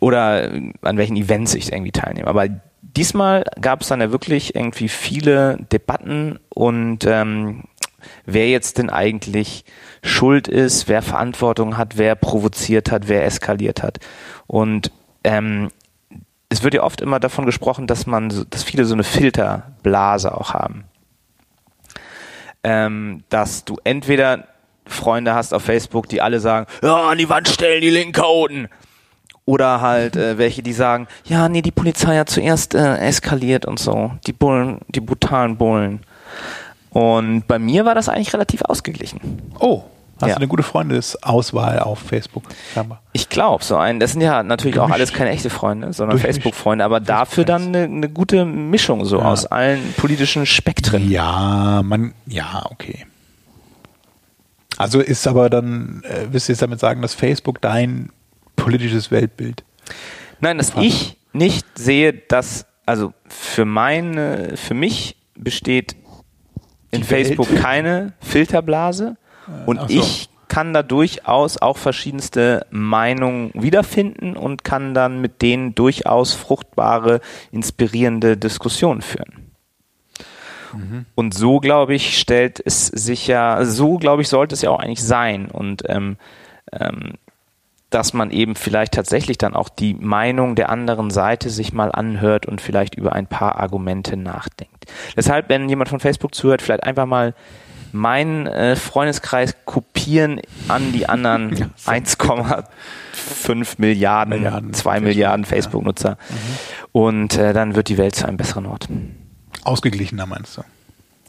Oder 0.00 0.52
äh, 0.52 0.72
an 0.82 0.96
welchen 0.96 1.16
Events 1.16 1.54
ich 1.54 1.72
irgendwie 1.72 1.92
teilnehme. 1.92 2.28
Aber 2.28 2.46
diesmal 2.82 3.44
gab 3.60 3.80
es 3.80 3.88
dann 3.88 4.00
ja 4.00 4.12
wirklich 4.12 4.54
irgendwie 4.54 4.88
viele 4.88 5.58
Debatten 5.72 6.38
und 6.50 7.04
ähm, 7.06 7.64
wer 8.24 8.48
jetzt 8.48 8.78
denn 8.78 8.90
eigentlich 8.90 9.64
schuld 10.02 10.48
ist, 10.48 10.88
wer 10.88 11.02
Verantwortung 11.02 11.76
hat, 11.76 11.96
wer 11.96 12.14
provoziert 12.14 12.90
hat, 12.90 13.08
wer 13.08 13.24
eskaliert 13.24 13.82
hat. 13.82 13.98
Und 14.46 14.90
ähm, 15.24 15.70
es 16.48 16.62
wird 16.62 16.74
ja 16.74 16.82
oft 16.82 17.00
immer 17.00 17.20
davon 17.20 17.46
gesprochen, 17.46 17.86
dass 17.86 18.06
man, 18.06 18.46
dass 18.50 18.62
viele 18.62 18.84
so 18.84 18.94
eine 18.94 19.04
Filterblase 19.04 20.36
auch 20.36 20.54
haben 20.54 20.84
ähm, 22.64 23.22
dass 23.28 23.64
du 23.64 23.76
entweder 23.84 24.48
Freunde 24.86 25.34
hast 25.34 25.54
auf 25.54 25.62
Facebook, 25.62 26.08
die 26.08 26.20
alle 26.20 26.40
sagen, 26.40 26.66
ja, 26.82 27.08
an 27.08 27.18
die 27.18 27.28
Wand 27.28 27.48
stellen, 27.48 27.80
die 27.80 27.90
Linkhoden. 27.90 28.68
Oder 29.46 29.82
halt 29.82 30.16
äh, 30.16 30.38
welche, 30.38 30.62
die 30.62 30.72
sagen, 30.72 31.06
ja, 31.24 31.50
nee, 31.50 31.60
die 31.60 31.70
Polizei 31.70 32.16
hat 32.16 32.30
zuerst 32.30 32.74
äh, 32.74 32.96
eskaliert 32.96 33.66
und 33.66 33.78
so. 33.78 34.12
Die 34.26 34.32
Bullen, 34.32 34.80
die 34.88 35.00
brutalen 35.00 35.58
Bullen. 35.58 36.00
Und 36.94 37.46
bei 37.46 37.58
mir 37.58 37.84
war 37.84 37.94
das 37.94 38.08
eigentlich 38.08 38.32
relativ 38.32 38.62
ausgeglichen. 38.62 39.20
Oh, 39.58 39.82
hast 40.20 40.28
Ja. 40.28 40.34
du 40.36 40.36
eine 40.36 40.48
gute 40.48 40.62
Freundesauswahl 40.62 41.80
auf 41.80 41.98
Facebook? 41.98 42.44
Ich 43.12 43.28
glaube, 43.28 43.62
so 43.64 43.76
ein, 43.76 43.98
das 44.00 44.12
sind 44.12 44.20
ja 44.22 44.42
natürlich 44.44 44.78
auch 44.78 44.84
Gemischt. 44.84 44.94
alles 45.00 45.12
keine 45.12 45.30
echte 45.30 45.50
Freunde, 45.50 45.92
sondern. 45.92 46.18
Facebook-Freunde, 46.18 46.84
aber 46.84 47.00
dafür 47.00 47.44
dann 47.44 47.66
eine, 47.66 47.82
eine 47.84 48.08
gute 48.08 48.44
Mischung 48.44 49.04
so 49.04 49.18
Ja. 49.18 49.24
aus 49.24 49.44
allen 49.46 49.92
politischen 49.96 50.46
Spektren. 50.46 51.10
Ja, 51.10 51.82
man, 51.84 52.14
ja, 52.26 52.64
okay. 52.70 53.04
Also 54.76 55.00
ist 55.00 55.26
aber 55.26 55.50
dann, 55.50 56.02
äh, 56.04 56.26
willst 56.30 56.48
du 56.48 56.52
jetzt 56.52 56.62
damit 56.62 56.80
sagen, 56.80 57.02
dass 57.02 57.14
Facebook 57.14 57.60
dein 57.60 58.10
politisches 58.56 59.10
Weltbild? 59.10 59.64
Nein, 60.40 60.58
dass 60.58 60.72
ich 60.80 61.16
nicht 61.32 61.66
sehe, 61.78 62.12
dass, 62.12 62.66
also 62.86 63.12
für 63.28 63.64
meine, 63.64 64.56
für 64.56 64.74
mich 64.74 65.16
besteht 65.36 65.96
in 66.94 67.02
Die 67.02 67.10
Welt. 67.10 67.26
Facebook 67.26 67.54
keine 67.56 68.12
Filterblase 68.20 69.16
und 69.66 69.78
ach 69.78 69.88
so. 69.88 69.94
ich 69.94 70.28
kann 70.48 70.72
da 70.72 70.82
durchaus 70.82 71.60
auch 71.60 71.76
verschiedenste 71.76 72.66
Meinungen 72.70 73.50
wiederfinden 73.54 74.36
und 74.36 74.62
kann 74.62 74.94
dann 74.94 75.20
mit 75.20 75.42
denen 75.42 75.74
durchaus 75.74 76.34
fruchtbare, 76.34 77.20
inspirierende 77.50 78.36
Diskussionen 78.36 79.02
führen. 79.02 79.52
Mhm. 80.72 81.06
Und 81.14 81.34
so, 81.34 81.60
glaube 81.60 81.94
ich, 81.94 82.18
stellt 82.18 82.62
es 82.64 82.86
sich 82.86 83.26
ja, 83.26 83.64
so, 83.64 83.98
glaube 83.98 84.22
ich, 84.22 84.28
sollte 84.28 84.54
es 84.54 84.62
ja 84.62 84.70
auch 84.70 84.78
eigentlich 84.78 85.02
sein. 85.02 85.50
Und 85.50 85.82
ähm, 85.88 86.16
ähm, 86.72 87.14
dass 87.94 88.12
man 88.12 88.30
eben 88.30 88.56
vielleicht 88.56 88.92
tatsächlich 88.92 89.38
dann 89.38 89.54
auch 89.54 89.68
die 89.68 89.94
Meinung 89.94 90.56
der 90.56 90.68
anderen 90.68 91.10
Seite 91.10 91.48
sich 91.48 91.72
mal 91.72 91.92
anhört 91.92 92.46
und 92.46 92.60
vielleicht 92.60 92.96
über 92.96 93.12
ein 93.12 93.26
paar 93.26 93.56
Argumente 93.56 94.16
nachdenkt. 94.16 94.86
Deshalb, 95.16 95.48
wenn 95.48 95.68
jemand 95.68 95.88
von 95.88 96.00
Facebook 96.00 96.34
zuhört, 96.34 96.60
vielleicht 96.60 96.82
einfach 96.82 97.06
mal 97.06 97.34
meinen 97.92 98.48
äh, 98.48 98.74
Freundeskreis 98.74 99.54
kopieren 99.64 100.40
an 100.66 100.92
die 100.92 101.08
anderen 101.08 101.54
1,5 101.86 103.74
Milliarden, 103.78 104.34
Milliarden 104.34 104.74
2 104.74 104.82
Facebook, 104.82 105.08
Milliarden 105.08 105.44
ja. 105.44 105.48
Facebook-Nutzer. 105.48 106.18
Und 106.90 107.38
äh, 107.38 107.52
dann 107.52 107.76
wird 107.76 107.88
die 107.88 107.96
Welt 107.96 108.16
zu 108.16 108.26
einem 108.26 108.36
besseren 108.36 108.66
Ort. 108.66 108.88
Ausgeglichener 109.62 110.26
meinst 110.26 110.58
du? 110.58 110.62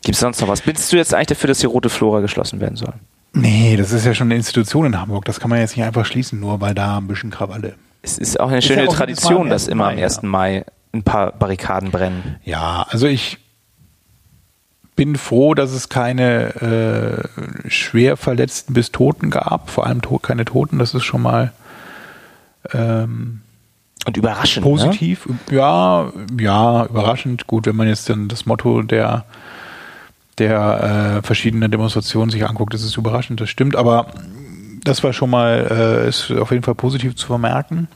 Gibt 0.04 0.16
es 0.16 0.20
sonst 0.20 0.42
noch 0.42 0.48
was? 0.48 0.62
Bist 0.62 0.92
du 0.92 0.98
jetzt 0.98 1.14
eigentlich 1.14 1.28
dafür, 1.28 1.48
dass 1.50 1.60
die 1.60 1.68
rote 1.68 1.90
Flora 1.90 2.20
geschlossen 2.22 2.60
werden 2.60 2.76
soll? 2.76 2.94
Nee, 3.36 3.76
das 3.76 3.92
ist 3.92 4.06
ja 4.06 4.14
schon 4.14 4.28
eine 4.28 4.36
Institution 4.36 4.86
in 4.86 5.00
Hamburg. 5.00 5.26
Das 5.26 5.40
kann 5.40 5.50
man 5.50 5.60
jetzt 5.60 5.76
nicht 5.76 5.86
einfach 5.86 6.06
schließen, 6.06 6.40
nur 6.40 6.62
weil 6.62 6.74
da 6.74 6.98
ein 6.98 7.08
bisschen 7.08 7.32
Krawalle. 7.32 7.76
Es 8.02 8.18
ist 8.18 8.40
auch 8.40 8.48
eine 8.48 8.60
Ist 8.60 8.66
schöne 8.66 8.84
ja 8.84 8.90
auch 8.90 8.96
Tradition, 8.96 9.50
dass 9.50 9.64
1. 9.64 9.68
immer 9.70 9.88
am 9.90 9.96
Mai, 9.96 10.04
1. 10.04 10.20
ja. 10.22 10.28
Mai 10.30 10.66
ein 10.94 11.04
paar 11.04 11.32
Barrikaden 11.34 11.92
brennen. 11.92 12.38
Ja, 12.46 12.86
also 12.90 13.08
ich 13.08 13.38
bin 14.96 15.18
froh, 15.18 15.54
dass 15.54 15.72
es 15.72 15.90
keine 15.90 17.28
äh, 17.66 17.70
schwer 17.70 18.16
Verletzten 18.16 18.74
bis 18.74 18.92
Toten 18.92 19.30
gab. 19.30 19.70
Vor 19.70 19.86
allem 19.86 20.02
to 20.02 20.18
keine 20.20 20.46
Toten. 20.46 20.80
Das 20.80 20.94
ist 20.94 21.04
schon 21.04 21.22
mal 21.22 21.52
ähm, 22.74 23.42
Und 24.06 24.16
überraschend. 24.16 24.66
Ne? 24.66 24.72
positiv. 24.72 25.28
Ja, 25.52 26.14
ja, 26.40 26.86
überraschend. 26.86 27.48
Gut, 27.48 27.66
wenn 27.66 27.76
man 27.76 27.88
jetzt 27.90 28.10
dann 28.10 28.30
das 28.30 28.46
Motto 28.46 28.82
der 28.82 29.26
der 30.38 31.18
äh, 31.18 31.26
verschiedenen 31.26 31.72
Demonstrationen 31.72 32.30
sich 32.30 32.46
anguckt, 32.48 32.74
das 32.74 32.84
ist 32.84 32.98
überraschend, 32.98 33.40
das 33.40 33.50
stimmt, 33.50 33.76
aber 33.76 34.08
das 34.84 35.04
war 35.04 35.14
schon 35.14 35.30
mal, 35.30 36.04
äh, 36.06 36.10
ist 36.10 36.32
auf 36.32 36.52
jeden 36.52 36.64
Fall 36.64 36.76
positiv 36.76 37.16
zu 37.16 37.28
vermerken. 37.28 37.88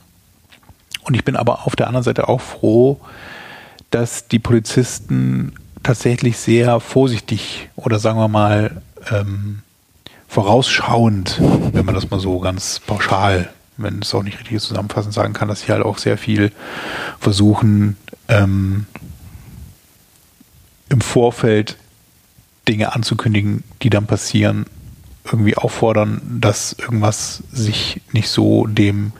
Und 1.02 1.14
ich 1.14 1.24
bin 1.24 1.36
aber 1.36 1.66
auf 1.66 1.76
der 1.76 1.86
anderen 1.86 2.04
Seite 2.04 2.28
auch 2.28 2.40
froh, 2.40 3.00
dass 3.90 4.28
die 4.28 4.38
Polizisten 4.38 5.52
tatsächlich 5.82 6.38
sehr 6.38 6.80
vorsichtig 6.80 7.70
oder 7.76 7.98
sagen 7.98 8.18
wir 8.18 8.28
mal 8.28 8.82
ähm, 9.10 9.62
vorausschauend, 10.28 11.40
wenn 11.72 11.84
man 11.84 11.94
das 11.94 12.10
mal 12.10 12.20
so 12.20 12.38
ganz 12.38 12.80
pauschal, 12.80 13.50
wenn 13.76 14.00
es 14.02 14.14
auch 14.14 14.22
nicht 14.22 14.38
richtig 14.38 14.60
zusammenfassend 14.60 15.14
sagen 15.14 15.32
kann, 15.32 15.48
dass 15.48 15.62
sie 15.62 15.72
halt 15.72 15.84
auch 15.84 15.98
sehr 15.98 16.18
viel 16.18 16.52
versuchen, 17.18 17.96
ähm, 18.28 18.86
im 20.88 21.00
Vorfeld 21.00 21.76
Dinge 22.70 22.94
anzukündigen, 22.94 23.64
die 23.82 23.90
dann 23.90 24.06
passieren, 24.06 24.66
irgendwie 25.24 25.56
auffordern, 25.56 26.20
dass 26.40 26.72
irgendwas 26.72 27.42
sich 27.52 28.00
nicht 28.12 28.28
so 28.28 28.66
dem 28.66 29.12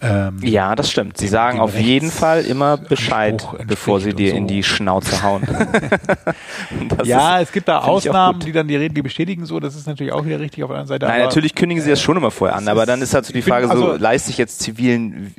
Ähm, 0.00 0.38
Ja, 0.42 0.74
das 0.74 0.90
stimmt. 0.90 1.18
Sie 1.18 1.28
sagen 1.28 1.60
auf 1.60 1.78
jeden 1.78 2.10
Fall 2.10 2.44
immer 2.44 2.76
Bescheid, 2.76 3.46
bevor 3.66 4.00
sie 4.00 4.12
dir 4.12 4.32
und 4.32 4.38
in 4.38 4.48
so. 4.48 4.54
die 4.54 4.62
Schnauze 4.62 5.22
hauen. 5.22 5.42
Ja, 7.04 7.38
ist- 7.38 7.48
es 7.48 7.52
gibt 7.52 7.68
da 7.68 7.78
Ausnahmen, 7.80 8.40
die 8.40 8.52
dann 8.52 8.66
die 8.68 8.76
Reden, 8.76 8.94
die 8.94 9.02
bestätigen 9.02 9.46
so, 9.46 9.60
das 9.60 9.74
ist 9.76 9.86
natürlich 9.86 10.12
auch 10.12 10.24
wieder 10.24 10.40
richtig 10.40 10.62
auf 10.64 10.68
der 10.70 10.78
anderen 10.80 10.88
Seite. 10.88 11.06
Nein, 11.06 11.16
aber- 11.16 11.24
natürlich 11.24 11.54
kündigen 11.54 11.82
sie 11.82 11.90
das 11.90 12.00
schon 12.00 12.16
immer 12.16 12.30
vorher 12.30 12.56
an, 12.56 12.66
aber 12.68 12.86
dann 12.86 13.02
ist 13.02 13.14
halt 13.14 13.26
so 13.26 13.32
die 13.32 13.38
ich 13.40 13.44
bin- 13.44 13.52
Frage, 13.52 13.66
so 13.66 13.72
also- 13.72 13.96
leiste 13.96 14.30
ich 14.30 14.38
jetzt 14.38 14.60
zivilen, 14.60 15.32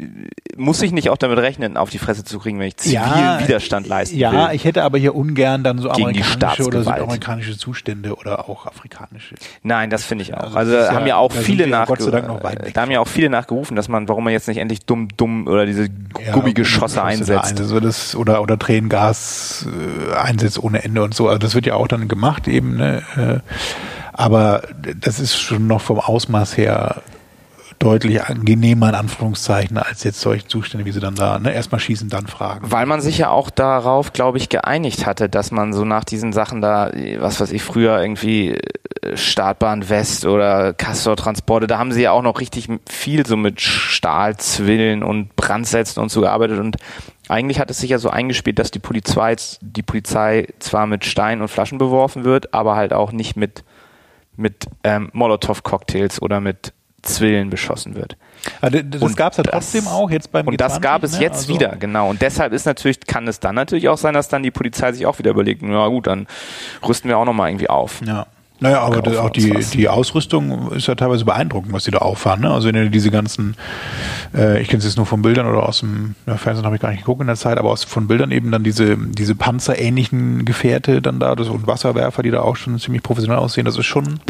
muss 0.56 0.82
ich 0.82 0.92
nicht 0.92 1.10
auch 1.10 1.18
damit 1.18 1.38
rechnen, 1.40 1.78
auf 1.78 1.90
die 1.90 1.98
Fresse 1.98 2.24
zu 2.24 2.40
kriegen, 2.40 2.60
wenn 2.60 2.68
ich 2.68 2.78
zivilen 2.78 3.02
Ja, 3.04 3.40
Widerstand 3.42 3.88
leisten 3.88 4.18
Ja, 4.18 4.32
will? 4.50 4.56
ich 4.56 4.64
hätte 4.66 4.84
aber 4.84 4.98
hier 4.98 5.16
ungern 5.16 5.64
dann 5.64 5.78
so 5.80 5.90
amerikanische 5.90 6.64
oder 6.66 6.84
südamerikanische 6.84 7.58
Zustände 7.58 8.16
oder 8.16 8.48
auch 8.50 8.66
afrikanische. 8.66 9.36
Nein, 9.64 9.90
das 9.90 10.04
finde 10.04 10.24
ich 10.24 10.34
auch. 10.34 10.56
Also 10.56 10.76
Also, 10.78 10.90
haben 10.92 11.02
ja- 11.02 11.08
ja 11.08 11.18
auch 11.18 11.32
viele 11.32 11.68
nach, 11.68 11.90
weg 11.90 12.74
da 12.74 12.82
haben 12.82 12.92
ja 12.92 13.00
auch 13.00 13.08
viele 13.08 13.30
nachgerufen, 13.30 13.76
dass 13.76 13.88
man, 13.88 14.08
warum 14.08 14.24
man 14.24 14.34
jetzt 14.34 14.45
nicht 14.48 14.58
endlich 14.58 14.86
dumm, 14.86 15.08
dumm 15.16 15.48
oder 15.48 15.66
diese 15.66 15.84
Ja, 15.84 16.34
Gummigeschosse 16.34 17.04
einsetzt. 17.04 17.60
Also 17.60 17.80
das, 17.80 18.16
oder, 18.16 18.42
oder 18.42 18.58
Tränengas 18.58 19.68
äh, 19.68 20.16
einsetzt 20.16 20.62
ohne 20.62 20.84
Ende 20.84 21.04
und 21.04 21.14
so. 21.14 21.28
Also 21.28 21.40
das 21.40 21.56
wird 21.56 21.66
ja 21.66 21.76
auch 21.76 21.88
dann 21.88 22.08
gemacht 22.08 22.48
eben. 22.48 22.78
Ne? 22.78 23.04
Äh, 23.18 23.52
aber 24.14 24.64
das 25.02 25.20
ist 25.20 25.38
schon 25.38 25.68
noch 25.68 25.82
vom 25.82 26.00
Ausmaß 26.00 26.58
her 26.58 27.02
deutlich 27.80 28.24
angenehmer 28.24 28.90
in 28.90 28.96
Anführungszeichen 28.96 29.78
als 29.78 30.04
jetzt 30.04 30.22
solche 30.22 30.48
Zustände, 30.48 30.86
wie 30.86 30.92
sie 30.92 31.00
dann 31.00 31.16
da 31.16 31.40
ne? 31.40 31.54
erstmal 31.54 31.80
schießen, 31.80 32.10
dann 32.10 32.28
fragen. 32.28 32.72
Weil 32.72 32.86
man 32.86 33.02
sich 33.02 33.18
ja 33.18 33.30
auch 33.30 33.50
darauf, 33.50 34.14
glaube 34.14 34.38
ich, 34.38 34.50
geeinigt 34.50 35.06
hatte, 35.06 35.30
dass 35.30 35.52
man 35.52 35.74
so 35.74 35.86
nach 35.86 36.04
diesen 36.04 36.34
Sachen 36.34 36.62
da, 36.62 36.92
was 37.20 37.40
weiß 37.40 37.52
ich, 37.52 37.64
früher 37.64 38.02
irgendwie 38.02 38.52
äh, 38.52 39.18
Startbahn 39.18 39.90
West 39.90 40.26
oder 40.26 40.74
Castor-Transporte, 40.74 41.68
da 41.68 41.78
haben 41.78 41.92
sie 41.92 42.02
ja 42.02 42.12
auch 42.12 42.22
noch 42.22 42.40
richtig 42.40 42.68
viel 42.90 43.26
so 43.26 43.38
mit 43.38 43.62
Stahlzwillen 43.62 45.04
und 45.04 45.36
Brandsätzen 45.36 46.02
und 46.02 46.10
so 46.10 46.22
gearbeitet 46.22 46.60
und 46.60 46.78
eigentlich 47.28 47.60
hat 47.60 47.72
es 47.72 47.80
sich 47.80 47.90
ja 47.90 47.98
so 47.98 48.10
eingespielt, 48.10 48.60
dass 48.60 48.72
die 48.72 48.80
Polizei, 48.80 49.36
die 49.62 49.82
Polizei 49.82 50.48
zwar 50.60 50.86
mit 50.86 51.06
Steinen 51.06 51.42
und 51.42 51.48
Flaschen 51.48 51.78
beworfen 51.78 52.24
wird, 52.24 52.54
aber 52.54 52.76
halt 52.76 52.94
auch 52.94 53.12
nicht 53.12 53.36
mit, 53.36 53.64
mit 54.36 54.68
ähm, 54.84 55.10
Molotow-Cocktails 55.14 56.22
oder 56.22 56.40
mit 56.40 56.74
Zwillen 57.06 57.50
beschossen 57.50 57.96
wird. 57.96 58.18
Also 58.62 58.80
das 58.84 59.16
gab 59.16 59.32
es 59.32 59.38
ja 59.38 59.44
das- 59.44 59.52
trotzdem 59.54 59.88
auch 59.88 60.10
jetzt 60.12 60.32
beim 60.32 60.48
Und 60.48 60.60
das 60.60 60.74
G20, 60.78 60.82
gab 60.82 61.04
es 61.04 61.14
ne? 61.14 61.22
jetzt 61.22 61.36
Also- 61.38 61.54
wieder, 61.54 61.76
genau. 61.78 62.10
Und 62.10 62.22
deshalb 62.22 62.54
ist 62.54 62.66
natürlich, 62.66 63.00
kann 63.08 63.28
es 63.28 63.40
dann 63.40 63.56
natürlich 63.56 63.88
auch 63.90 63.98
sein, 63.98 64.14
dass 64.14 64.28
dann 64.28 64.44
die 64.44 64.52
Polizei 64.52 64.92
sich 64.92 65.06
auch 65.06 65.18
wieder 65.20 65.32
überlegt, 65.32 65.62
na 65.64 65.88
gut, 65.88 66.08
dann 66.08 66.28
rüsten 66.88 67.10
wir 67.10 67.18
auch 67.18 67.26
nochmal 67.26 67.50
irgendwie 67.50 67.70
auf. 67.70 68.02
Ja. 68.06 68.28
Naja, 68.62 68.80
aber 68.80 68.98
Kaufen 69.02 69.12
das, 69.12 69.18
auch 69.18 69.30
die, 69.32 69.52
die 69.74 69.90
Ausrüstung 69.90 70.72
ist 70.72 70.88
ja 70.88 70.96
teilweise 70.96 71.26
beeindruckend, 71.26 71.74
was 71.74 71.84
die 71.84 71.92
da 71.92 71.98
auffahren. 71.98 72.40
Ne? 72.40 72.52
Also 72.52 72.70
wenn 72.70 72.76
du 72.76 72.90
diese 72.90 73.12
ganzen, 73.12 73.58
äh, 74.34 74.62
ich 74.62 74.70
kenne 74.70 74.78
es 74.80 74.86
jetzt 74.86 74.96
nur 74.96 75.06
von 75.06 75.22
Bildern 75.22 75.46
oder 75.46 75.68
aus 75.68 75.82
dem 75.82 76.16
ja, 76.26 76.38
Fernsehen 76.38 76.66
habe 76.66 76.76
ich 76.78 76.82
gar 76.82 76.90
nicht 76.92 77.00
geguckt 77.02 77.20
in 77.20 77.28
der 77.28 77.36
Zeit, 77.36 77.58
aber 77.58 77.70
aus 77.70 77.84
von 77.84 78.08
Bildern 78.08 78.32
eben 78.32 78.52
dann 78.52 78.64
diese, 78.64 78.96
diese 78.98 79.36
panzerähnlichen 79.36 80.46
Gefährte 80.46 81.02
dann 81.02 81.20
da 81.20 81.36
das, 81.36 81.50
und 81.50 81.68
Wasserwerfer, 81.68 82.24
die 82.24 82.32
da 82.32 82.42
auch 82.44 82.56
schon 82.56 82.80
ziemlich 82.80 83.04
professionell 83.04 83.40
aussehen. 83.40 83.66
Das 83.66 83.78
ist 83.78 83.86
schon 83.88 84.22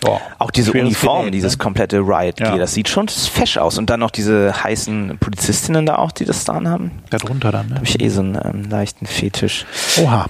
boah, 0.00 0.20
Auch 0.38 0.50
diese 0.50 0.72
Uniform, 0.72 1.20
Gerät, 1.20 1.34
dieses 1.34 1.52
ne? 1.52 1.58
komplette 1.58 1.98
Riot 1.98 2.36
Gear, 2.36 2.52
Ja. 2.52 2.58
das 2.58 2.74
sieht 2.74 2.88
schon 2.88 3.08
fesch 3.08 3.56
aus. 3.58 3.78
Und 3.78 3.90
dann 3.90 4.00
noch 4.00 4.10
diese 4.10 4.62
heißen 4.62 5.18
Polizistinnen 5.18 5.86
da 5.86 5.96
auch, 5.96 6.12
die 6.12 6.24
das 6.24 6.44
da 6.44 6.54
haben. 6.54 6.90
Da 7.10 7.18
drunter 7.18 7.52
dann. 7.52 7.68
Ne? 7.68 7.74
Habe 7.76 7.84
ich 7.84 8.00
eh 8.00 8.08
so 8.08 8.20
einen 8.20 8.38
ähm, 8.42 8.68
leichten 8.70 9.06
Fetisch. 9.06 9.66
Oha. 10.02 10.26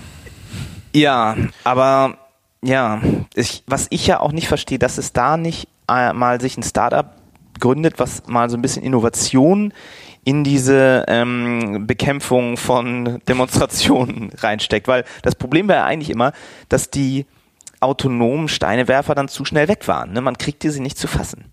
Ja, 0.94 1.36
aber 1.64 2.16
ja, 2.62 3.00
ich, 3.34 3.62
was 3.66 3.86
ich 3.90 4.06
ja 4.06 4.20
auch 4.20 4.32
nicht 4.32 4.48
verstehe, 4.48 4.78
dass 4.78 4.98
es 4.98 5.12
da 5.12 5.36
nicht 5.36 5.68
äh, 5.90 6.12
mal 6.12 6.40
sich 6.40 6.56
ein 6.56 6.62
Startup 6.62 7.06
gründet, 7.60 7.94
was 7.98 8.22
mal 8.26 8.48
so 8.50 8.56
ein 8.56 8.62
bisschen 8.62 8.82
Innovation 8.82 9.72
in 10.24 10.44
diese 10.44 11.04
ähm, 11.08 11.86
Bekämpfung 11.86 12.56
von 12.56 13.20
Demonstrationen 13.28 14.30
reinsteckt. 14.38 14.88
Weil 14.88 15.04
das 15.22 15.34
Problem 15.34 15.68
wäre 15.68 15.84
eigentlich 15.84 16.10
immer, 16.10 16.32
dass 16.68 16.90
die 16.90 17.26
autonomen 17.80 18.48
Steinewerfer 18.48 19.14
dann 19.14 19.28
zu 19.28 19.44
schnell 19.44 19.68
weg 19.68 19.88
waren. 19.88 20.12
Ne? 20.12 20.20
Man 20.20 20.38
kriegte 20.38 20.70
sie 20.70 20.80
nicht 20.80 20.98
zu 20.98 21.06
fassen. 21.06 21.52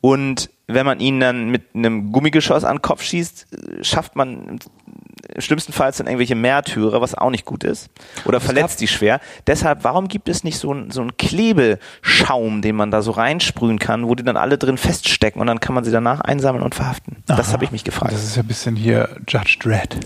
Und 0.00 0.50
wenn 0.66 0.84
man 0.86 1.00
ihn 1.00 1.20
dann 1.20 1.48
mit 1.48 1.74
einem 1.74 2.12
Gummigeschoss 2.12 2.64
an 2.64 2.76
den 2.76 2.82
Kopf 2.82 3.02
schießt, 3.02 3.46
äh, 3.52 3.84
schafft 3.84 4.16
man 4.16 4.58
schlimmstenfalls 5.38 5.96
dann 5.96 6.06
irgendwelche 6.06 6.34
Märtyrer, 6.34 7.00
was 7.00 7.14
auch 7.14 7.30
nicht 7.30 7.44
gut 7.44 7.64
ist. 7.64 7.88
Oder 8.24 8.40
verletzt 8.40 8.80
die 8.80 8.88
schwer. 8.88 9.20
Deshalb, 9.46 9.84
warum 9.84 10.08
gibt 10.08 10.28
es 10.28 10.44
nicht 10.44 10.58
so 10.58 10.72
ein, 10.72 10.90
so 10.90 11.02
ein 11.02 11.16
Klebeschaum, 11.16 12.62
den 12.62 12.76
man 12.76 12.90
da 12.90 13.02
so 13.02 13.10
reinsprühen 13.10 13.78
kann, 13.78 14.06
wo 14.06 14.14
die 14.14 14.22
dann 14.22 14.36
alle 14.36 14.58
drin 14.58 14.76
feststecken 14.76 15.40
und 15.40 15.46
dann 15.46 15.60
kann 15.60 15.74
man 15.74 15.84
sie 15.84 15.90
danach 15.90 16.20
einsammeln 16.20 16.62
und 16.62 16.74
verhaften? 16.74 17.22
Das 17.26 17.48
Aha. 17.48 17.54
habe 17.54 17.64
ich 17.64 17.72
mich 17.72 17.84
gefragt. 17.84 18.12
Das 18.12 18.22
ist 18.22 18.36
ja 18.36 18.42
ein 18.42 18.48
bisschen 18.48 18.76
hier 18.76 19.08
Judge 19.26 19.56
Dredd. 19.60 19.98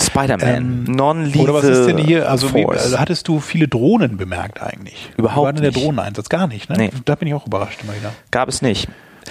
Spider-Man. 0.00 0.48
Ähm, 0.56 0.84
Non-lethal 0.84 1.42
Oder 1.42 1.54
was 1.54 1.64
ist 1.64 1.86
denn 1.86 1.98
hier? 1.98 2.28
Also, 2.30 2.54
wie, 2.54 2.64
also 2.66 2.98
hattest 2.98 3.28
du 3.28 3.40
viele 3.40 3.68
Drohnen 3.68 4.16
bemerkt 4.16 4.60
eigentlich? 4.62 5.10
Überhaupt 5.16 5.44
war 5.46 5.52
denn 5.52 5.62
der 5.62 5.72
nicht. 5.72 5.84
Drohneneinsatz? 5.84 6.28
Gar 6.28 6.46
nicht, 6.46 6.68
ne? 6.70 6.76
Nee. 6.76 6.90
Da 7.04 7.14
bin 7.14 7.28
ich 7.28 7.34
auch 7.34 7.46
überrascht 7.46 7.80
immer 7.82 7.94
wieder. 7.94 8.12
Gab 8.30 8.48
es 8.48 8.62
nicht. 8.62 8.88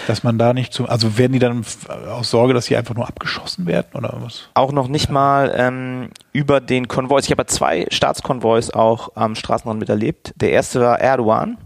Dass 0.08 0.24
man 0.24 0.38
da 0.38 0.54
nicht 0.54 0.72
zu, 0.72 0.88
also 0.88 1.18
werden 1.18 1.34
die 1.34 1.40
dann 1.40 1.62
f- 1.62 1.90
aus 1.90 2.30
Sorge, 2.32 2.54
dass 2.54 2.66
sie 2.66 2.78
einfach 2.78 2.96
nur 2.96 3.08
abgeschossen 3.10 3.66
werden 3.68 3.88
oder 3.94 4.16
was? 4.22 4.44
Auch 4.54 4.72
noch 4.72 4.88
nicht 4.88 5.10
mal 5.10 5.54
ähm, 5.58 6.10
über 6.32 6.62
den 6.62 6.88
Konvois. 6.88 7.20
Ich 7.26 7.32
habe 7.32 7.42
ja 7.42 7.48
zwei 7.48 7.86
Staatskonvois 7.90 8.72
auch 8.74 9.10
am 9.16 9.36
Straßenrand 9.36 9.80
miterlebt. 9.82 10.34
Der 10.38 10.52
erste 10.52 10.80
war 10.80 11.00
Erdogan. 11.02 11.58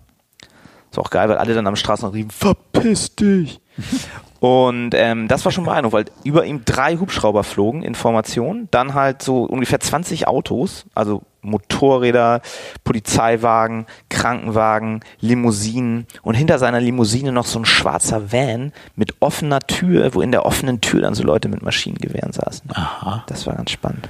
Ist 0.90 0.98
auch 0.98 1.12
geil, 1.12 1.30
weil 1.30 1.38
alle 1.38 1.54
dann 1.54 1.68
am 1.68 1.76
Straßenrand 1.76 2.16
riefen, 2.16 2.32
verpiss 2.32 3.16
dich. 3.16 3.62
Und 4.46 4.92
ähm, 4.94 5.28
das 5.28 5.44
war 5.44 5.52
schon 5.52 5.64
beeindruckend, 5.64 6.08
weil 6.08 6.14
über 6.24 6.46
ihm 6.46 6.66
drei 6.66 6.98
Hubschrauber 6.98 7.44
flogen 7.44 7.82
in 7.82 7.96
Formation, 7.96 8.68
dann 8.70 8.94
halt 8.94 9.24
so 9.24 9.44
ungefähr 9.44 9.80
20 9.80 10.28
Autos, 10.28 10.86
also 10.94 11.24
Motorräder, 11.42 12.42
Polizeiwagen, 12.84 13.88
Krankenwagen, 14.10 15.00
Limousinen 15.20 16.06
und 16.22 16.36
hinter 16.36 16.60
seiner 16.60 16.80
Limousine 16.80 17.32
noch 17.32 17.48
so 17.48 17.58
ein 17.58 17.66
schwarzer 17.66 18.32
Van 18.32 18.72
mit 18.96 19.16
offener 19.20 19.62
Tür, 19.62 20.14
wo 20.14 20.22
in 20.22 20.32
der 20.32 20.46
offenen 20.46 20.80
Tür 20.80 21.02
dann 21.02 21.16
so 21.16 21.24
Leute 21.24 21.50
mit 21.50 21.64
Maschinengewehren 21.64 22.32
saßen. 22.32 22.70
Aha. 22.72 23.24
Das 23.26 23.48
war 23.48 23.56
ganz 23.56 23.72
spannend. 23.72 24.08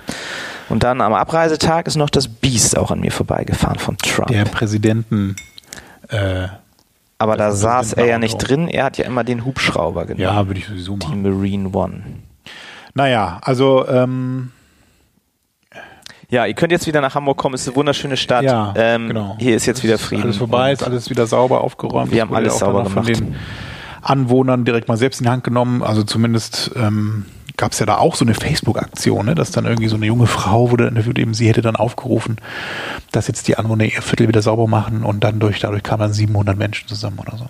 Und 0.68 0.84
dann 0.84 1.00
am 1.00 1.13
Abreisetag 1.13 1.88
ist 1.88 1.96
noch 1.96 2.10
das 2.10 2.27
Beast 2.27 2.77
auch 2.77 2.92
an 2.92 3.00
mir 3.00 3.13
vorbeigefahren 3.13 3.80
von 3.80 3.98
Trump. 4.00 4.27
Der 4.27 4.44
Präsidenten, 4.44 5.38
äh, 6.10 6.50
Aber 7.17 7.38
da 7.38 7.48
das 7.48 7.62
saß 7.62 7.93
er 7.93 8.05
ja 8.05 8.17
nicht 8.19 8.38
drin, 8.38 8.67
er 8.67 8.84
hat 8.86 8.98
ja 8.98 9.05
immer 9.05 9.24
den 9.24 9.45
Hubschrauber 9.45 10.05
genommen. 10.05 10.22
ja, 10.22 10.48
würde 10.48 10.60
ich 10.60 10.67
sowieso 10.67 10.98
Die 10.98 11.07
machen. 11.07 11.22
Marine 11.22 11.69
One. 11.74 12.03
Naja, 12.93 13.39
also, 13.41 13.88
ähm, 13.88 14.51
Ja, 16.29 16.45
ihr 16.45 16.53
könnt 16.55 16.72
jetzt 16.72 16.88
wieder 16.88 17.01
nach 17.01 17.15
Hamburg 17.15 17.38
kommen, 17.38 17.55
ist 17.55 17.67
eine 17.67 17.75
wunderschöne 17.75 18.17
Stadt. 18.17 18.43
ja, 18.43 18.74
ähm, 18.75 19.07
genau. 19.10 19.36
Hier 19.39 19.55
ist 19.55 19.65
jetzt 19.65 19.84
wieder 19.84 19.95
Ist 19.95 20.01
Frieden. 20.03 20.24
Alles 20.24 20.38
vorbei, 20.38 20.72
ist 20.74 20.84
alles 20.84 21.10
wieder 21.10 21.27
sauber 21.27 21.62
aufgeräumt. 21.62 22.12
Wir 22.12 22.22
haben 22.22 22.34
alles 22.34 22.57
sauber 22.60 22.84
dann 22.84 22.91
von 22.91 23.05
gemacht. 23.05 23.22
den 23.22 23.36
Anwohnern 24.01 24.65
direkt 24.65 24.88
mal 24.88 24.98
selbst 24.98 25.22
in 25.22 25.25
die 25.25 25.29
Hand 25.29 25.43
genommen. 25.43 25.84
Also 25.84 26.03
zumindest 26.03 26.72
ähm, 26.75 27.25
gab 27.58 27.72
es 27.72 27.80
ja 27.80 27.86
da 27.86 27.98
auch 27.98 28.16
so 28.16 28.26
eine 28.26 28.34
Facebook-Aktion, 28.34 29.26
ne? 29.26 29.36
dass 29.36 29.52
dann 29.52 29.66
irgendwie 29.66 29.88
so 29.88 29.96
eine 29.96 30.06
junge 30.06 30.28
Frau 30.28 30.72
wurde 30.72 30.88
interviewt, 30.88 31.20
eben 31.20 31.34
sie 31.34 31.48
hätte 31.48 31.62
dann 31.62 31.76
aufgerufen, 31.76 32.38
dass 33.12 33.28
jetzt 33.28 33.48
die 33.48 33.58
Anwohner 33.58 33.86
ihr 33.86 34.02
Viertel 34.02 34.28
wieder 34.28 34.42
sauber 34.42 34.68
machen 34.68 35.04
und 35.04 35.24
dann 35.24 35.40
durch, 35.40 35.60
dadurch 35.60 35.84
kamen 35.84 36.02
dann 36.02 36.14
700 36.14 36.58
Menschen 36.58 36.88
zusammen 36.88 37.20
oder 37.20 37.38
so. 37.38 37.50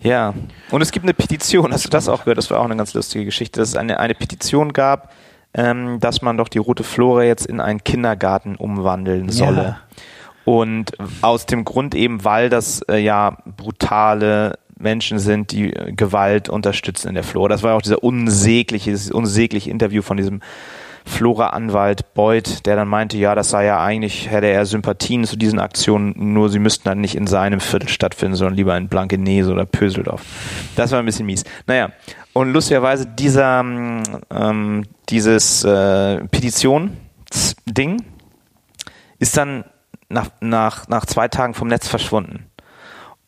Ja, 0.00 0.34
und 0.70 0.80
es 0.82 0.90
gibt 0.90 1.04
eine 1.04 1.14
Petition, 1.14 1.72
hast 1.72 1.84
du 1.84 1.88
das 1.88 2.08
auch 2.08 2.20
gehört? 2.20 2.38
Das 2.38 2.50
war 2.50 2.58
auch 2.60 2.64
eine 2.64 2.76
ganz 2.76 2.92
lustige 2.94 3.24
Geschichte, 3.24 3.60
dass 3.60 3.70
es 3.70 3.76
eine, 3.76 4.00
eine 4.00 4.14
Petition 4.14 4.72
gab, 4.72 5.12
ähm, 5.54 6.00
dass 6.00 6.22
man 6.22 6.36
doch 6.36 6.48
die 6.48 6.58
Rote 6.58 6.82
Flora 6.82 7.22
jetzt 7.22 7.46
in 7.46 7.60
einen 7.60 7.84
Kindergarten 7.84 8.56
umwandeln 8.56 9.28
solle. 9.28 9.62
Ja. 9.62 9.80
Und 10.44 10.92
aus 11.20 11.46
dem 11.46 11.64
Grund 11.64 11.94
eben, 11.94 12.24
weil 12.24 12.48
das 12.48 12.82
äh, 12.82 12.96
ja 12.96 13.36
brutale 13.56 14.58
Menschen 14.82 15.18
sind, 15.18 15.52
die 15.52 15.72
äh, 15.72 15.92
Gewalt 15.92 16.48
unterstützen 16.48 17.08
in 17.08 17.14
der 17.14 17.24
Flora. 17.24 17.48
Das 17.48 17.62
war 17.62 17.74
auch 17.74 17.82
dieser 17.82 18.02
unsägliche, 18.02 18.90
dieses 18.90 19.10
unsägliche 19.10 19.70
Interview 19.70 20.02
von 20.02 20.16
diesem 20.16 20.40
Flora-Anwalt 21.04 22.14
Beuth, 22.14 22.64
der 22.66 22.76
dann 22.76 22.88
meinte, 22.88 23.16
ja, 23.18 23.34
das 23.34 23.50
sei 23.50 23.64
ja 23.64 23.82
eigentlich, 23.82 24.30
hätte 24.30 24.46
er 24.46 24.66
Sympathien 24.66 25.24
zu 25.24 25.36
diesen 25.36 25.58
Aktionen, 25.58 26.14
nur 26.16 26.48
sie 26.48 26.58
müssten 26.58 26.84
dann 26.84 27.00
nicht 27.00 27.16
in 27.16 27.26
seinem 27.26 27.60
Viertel 27.60 27.88
stattfinden, 27.88 28.36
sondern 28.36 28.54
lieber 28.54 28.76
in 28.76 28.88
Blankenese 28.88 29.52
oder 29.52 29.66
Pöseldorf. 29.66 30.22
Das 30.76 30.92
war 30.92 31.00
ein 31.00 31.04
bisschen 31.04 31.26
mies. 31.26 31.44
Naja, 31.66 31.90
und 32.32 32.52
lustigerweise 32.52 33.06
dieser, 33.06 33.60
ähm, 33.60 34.84
dieses 35.08 35.64
äh, 35.64 36.24
Petitionsding 36.28 38.04
ist 39.18 39.36
dann 39.36 39.64
nach, 40.08 40.30
nach, 40.40 40.88
nach 40.88 41.06
zwei 41.06 41.28
Tagen 41.28 41.54
vom 41.54 41.68
Netz 41.68 41.88
verschwunden. 41.88 42.46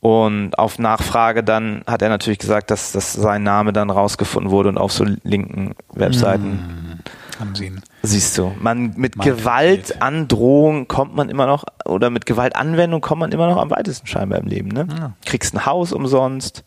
Und 0.04 0.58
auf 0.58 0.78
Nachfrage 0.78 1.42
dann 1.42 1.82
hat 1.86 2.02
er 2.02 2.10
natürlich 2.10 2.38
gesagt, 2.38 2.70
dass, 2.70 2.92
dass 2.92 3.14
sein 3.14 3.42
Name 3.42 3.72
dann 3.72 3.88
rausgefunden 3.88 4.50
wurde 4.50 4.68
und 4.68 4.76
auf 4.76 4.92
so 4.92 5.06
linken 5.22 5.74
Webseiten 5.94 7.00
Haben 7.40 7.54
sie 7.54 7.68
ihn. 7.68 7.80
siehst 8.02 8.36
du. 8.36 8.52
Man 8.60 8.92
mit 8.98 9.18
Gewaltandrohung 9.18 10.88
kommt 10.88 11.16
man 11.16 11.30
immer 11.30 11.46
noch 11.46 11.64
oder 11.86 12.10
mit 12.10 12.26
Gewaltanwendung 12.26 13.00
kommt 13.00 13.20
man 13.20 13.32
immer 13.32 13.46
noch 13.46 13.56
am 13.56 13.70
weitesten 13.70 14.06
scheinbar 14.06 14.40
im 14.40 14.46
Leben. 14.46 14.68
Ne? 14.68 14.86
Ja. 14.94 15.12
Kriegst 15.24 15.54
ein 15.54 15.64
Haus 15.64 15.90
umsonst 15.90 16.64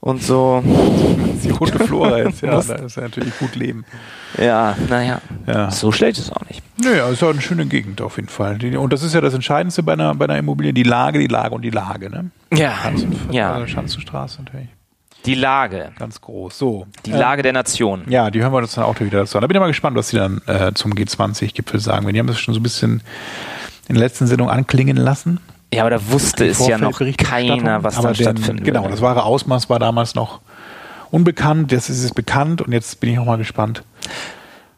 und 0.00 0.22
so. 0.22 0.62
Die 1.44 1.50
rote 1.50 1.78
Flora 1.78 2.18
jetzt, 2.24 2.40
ja, 2.42 2.60
da 2.62 2.74
ist 2.76 2.96
ja 2.96 3.02
natürlich 3.02 3.36
gut 3.38 3.54
leben. 3.56 3.84
Ja, 4.36 4.76
naja, 4.88 5.20
Ja. 5.46 5.70
so 5.70 5.92
schlecht 5.92 6.18
ist 6.18 6.26
es 6.26 6.32
auch 6.32 6.44
nicht. 6.48 6.62
Nö, 6.82 6.96
ja, 6.96 7.08
ist 7.08 7.22
ja 7.22 7.30
eine 7.30 7.40
schöne 7.40 7.66
Gegend 7.66 8.00
auf 8.00 8.16
jeden 8.16 8.28
Fall. 8.28 8.58
Und 8.76 8.92
das 8.92 9.02
ist 9.02 9.14
ja 9.14 9.20
das 9.20 9.34
Entscheidendste 9.34 9.82
bei 9.82 9.94
einer, 9.94 10.14
bei 10.14 10.26
einer 10.26 10.38
Immobilie, 10.38 10.72
die 10.72 10.82
Lage, 10.84 11.18
die 11.18 11.26
Lage 11.26 11.54
und 11.54 11.62
die 11.62 11.70
Lage, 11.70 12.10
ne? 12.10 12.30
Ja, 12.52 12.74
ja. 13.30 13.60
äh, 13.60 13.66
Schanzenstraße 13.68 14.42
natürlich. 14.42 14.68
Die 15.26 15.34
Lage, 15.34 15.90
Ganz 15.98 16.20
groß. 16.20 16.56
So. 16.56 16.86
die 17.04 17.10
äh, 17.10 17.18
Lage 17.18 17.42
der 17.42 17.52
Nation. 17.52 18.02
Ja, 18.08 18.30
die 18.30 18.40
hören 18.40 18.52
wir 18.52 18.58
uns 18.58 18.74
dann 18.74 18.84
auch 18.84 18.98
wieder 19.00 19.18
dazu 19.20 19.36
an. 19.36 19.42
Da 19.42 19.48
bin 19.48 19.56
ich 19.56 19.60
mal 19.60 19.66
gespannt, 19.66 19.96
was 19.96 20.08
die 20.10 20.16
dann 20.16 20.40
äh, 20.46 20.72
zum 20.74 20.92
G20-Gipfel 20.94 21.80
sagen. 21.80 22.04
werden. 22.06 22.14
Die 22.14 22.20
haben 22.20 22.28
das 22.28 22.38
schon 22.38 22.54
so 22.54 22.60
ein 22.60 22.62
bisschen 22.62 23.02
in 23.88 23.96
der 23.96 24.04
letzten 24.04 24.28
Sendung 24.28 24.48
anklingen 24.48 24.96
lassen. 24.96 25.40
Ja, 25.72 25.82
aber 25.82 25.90
da 25.90 26.10
wusste 26.10 26.46
es 26.46 26.66
ja 26.66 26.78
noch 26.78 26.98
keiner, 27.18 27.82
was 27.84 28.00
denn- 28.00 28.14
stattfinden 28.14 28.64
Genau, 28.64 28.82
würde. 28.82 28.92
das 28.92 29.02
wahre 29.02 29.24
Ausmaß 29.24 29.68
war 29.68 29.78
damals 29.78 30.14
noch 30.14 30.40
unbekannt. 31.10 31.72
Jetzt 31.72 31.88
ist 31.90 32.02
es 32.02 32.12
bekannt 32.12 32.62
und 32.62 32.72
jetzt 32.72 33.00
bin 33.00 33.10
ich 33.10 33.16
noch 33.16 33.26
mal 33.26 33.36
gespannt. 33.38 33.82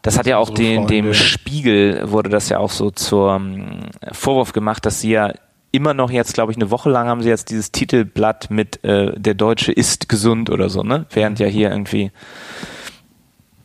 Das 0.01 0.17
hat 0.17 0.25
ja 0.25 0.37
auch 0.37 0.49
den, 0.49 0.87
dem 0.87 1.13
Spiegel 1.13 2.11
wurde 2.11 2.29
das 2.29 2.49
ja 2.49 2.57
auch 2.57 2.71
so 2.71 2.89
zum 2.91 3.81
Vorwurf 4.11 4.51
gemacht, 4.51 4.85
dass 4.85 4.99
sie 5.01 5.11
ja 5.11 5.31
immer 5.71 5.93
noch 5.93 6.09
jetzt, 6.11 6.33
glaube 6.33 6.51
ich, 6.51 6.57
eine 6.57 6.71
Woche 6.71 6.89
lang 6.89 7.07
haben 7.07 7.21
sie 7.21 7.29
jetzt 7.29 7.49
dieses 7.51 7.71
Titelblatt 7.71 8.49
mit 8.49 8.83
äh, 8.83 9.17
der 9.17 9.35
Deutsche 9.35 9.71
ist 9.71 10.09
gesund 10.09 10.49
oder 10.49 10.69
so, 10.69 10.83
ne? 10.83 11.05
Während 11.11 11.39
ja 11.39 11.47
hier 11.47 11.69
irgendwie 11.69 12.11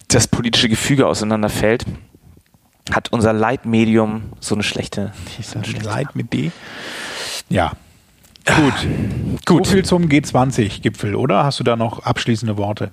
das 0.08 0.28
politische 0.28 0.68
Gefüge 0.68 1.06
auseinanderfällt, 1.06 1.84
hat 2.92 3.12
unser 3.12 3.32
Leitmedium 3.32 4.24
so 4.38 4.54
eine 4.54 4.62
schlechte. 4.62 5.12
So 5.42 5.56
eine 5.58 5.64
schlechte 5.64 5.84
Leid 5.88 6.14
mit 6.14 6.32
D. 6.32 6.52
Ja. 7.48 7.72
Gut. 8.44 8.74
Gut. 9.44 9.66
So 9.66 9.72
viel 9.72 9.84
zum 9.84 10.04
G20-Gipfel, 10.08 11.14
oder? 11.14 11.44
Hast 11.44 11.58
du 11.60 11.64
da 11.64 11.76
noch 11.76 12.04
abschließende 12.04 12.56
Worte? 12.56 12.90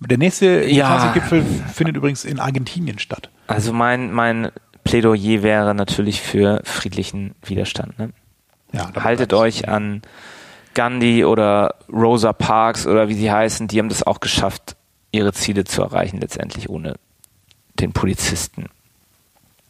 Der 0.00 0.18
nächste 0.18 0.64
Ja. 0.64 1.12
G20-Gipfel 1.12 1.44
findet 1.72 1.96
übrigens 1.96 2.24
in 2.24 2.38
Argentinien 2.40 2.98
statt. 2.98 3.30
Also 3.46 3.72
mein, 3.72 4.12
mein 4.12 4.50
Plädoyer 4.84 5.42
wäre 5.42 5.74
natürlich 5.74 6.20
für 6.20 6.60
friedlichen 6.64 7.34
Widerstand. 7.44 7.98
Ne? 7.98 8.10
Ja, 8.72 8.90
Haltet 9.02 9.32
euch 9.32 9.68
an 9.68 10.02
Gandhi 10.74 11.24
oder 11.24 11.76
Rosa 11.92 12.32
Parks 12.32 12.86
oder 12.86 13.08
wie 13.08 13.14
sie 13.14 13.30
heißen, 13.30 13.68
die 13.68 13.78
haben 13.78 13.88
das 13.88 14.02
auch 14.02 14.20
geschafft, 14.20 14.76
ihre 15.12 15.32
Ziele 15.32 15.64
zu 15.64 15.82
erreichen, 15.82 16.18
letztendlich 16.20 16.68
ohne 16.68 16.94
den 17.80 17.92
Polizisten 17.92 18.66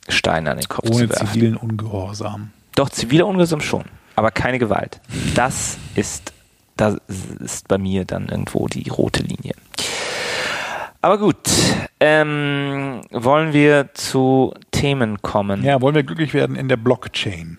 Steine 0.08 0.50
an 0.52 0.58
den 0.58 0.68
Kopf 0.68 0.86
Ohne 0.88 1.08
zu 1.08 1.10
werfen. 1.10 1.26
zivilen 1.28 1.56
Ungehorsam. 1.56 2.50
Doch, 2.74 2.90
ziviler 2.90 3.26
Ungehorsam 3.26 3.60
schon, 3.60 3.84
aber 4.16 4.30
keine 4.30 4.58
Gewalt. 4.58 5.00
Das 5.34 5.78
ist, 5.94 6.32
das 6.76 6.96
ist 7.40 7.68
bei 7.68 7.78
mir 7.78 8.04
dann 8.04 8.28
irgendwo 8.28 8.66
die 8.66 8.88
rote 8.88 9.22
Linie. 9.22 9.54
Aber 11.00 11.18
gut, 11.18 11.36
ähm, 12.00 13.02
wollen 13.10 13.52
wir 13.52 13.90
zu 13.92 14.54
Themen 14.70 15.20
kommen? 15.20 15.62
Ja, 15.62 15.80
wollen 15.82 15.94
wir 15.94 16.02
glücklich 16.02 16.32
werden 16.32 16.56
in 16.56 16.68
der 16.68 16.78
Blockchain? 16.78 17.58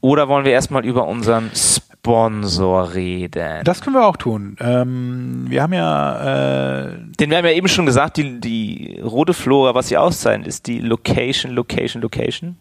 Oder 0.00 0.28
wollen 0.28 0.44
wir 0.44 0.52
erstmal 0.52 0.84
über 0.84 1.06
unseren 1.06 1.50
Sponsor 1.54 2.92
reden? 2.92 3.62
Das 3.64 3.80
können 3.80 3.96
wir 3.96 4.04
auch 4.04 4.16
tun. 4.16 4.56
Ähm, 4.60 5.46
wir 5.48 5.62
haben 5.62 5.72
ja 5.72 6.86
äh, 6.86 6.98
Den 7.20 7.30
wir 7.30 7.38
haben 7.38 7.44
ja 7.46 7.52
eben 7.52 7.68
schon 7.68 7.86
gesagt, 7.86 8.16
die, 8.16 8.40
die 8.40 9.00
rote 9.00 9.32
Flora, 9.32 9.74
was 9.74 9.88
sie 9.88 9.96
auszeichnet, 9.96 10.46
ist 10.46 10.66
die 10.66 10.80
Location, 10.80 11.52
Location, 11.52 12.02
Location. 12.02 12.56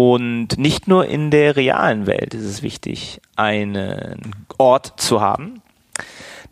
Und 0.00 0.58
nicht 0.58 0.86
nur 0.86 1.06
in 1.06 1.32
der 1.32 1.56
realen 1.56 2.06
Welt 2.06 2.32
ist 2.32 2.44
es 2.44 2.62
wichtig, 2.62 3.20
einen 3.34 4.30
Ort 4.56 4.92
zu 4.96 5.20
haben, 5.20 5.60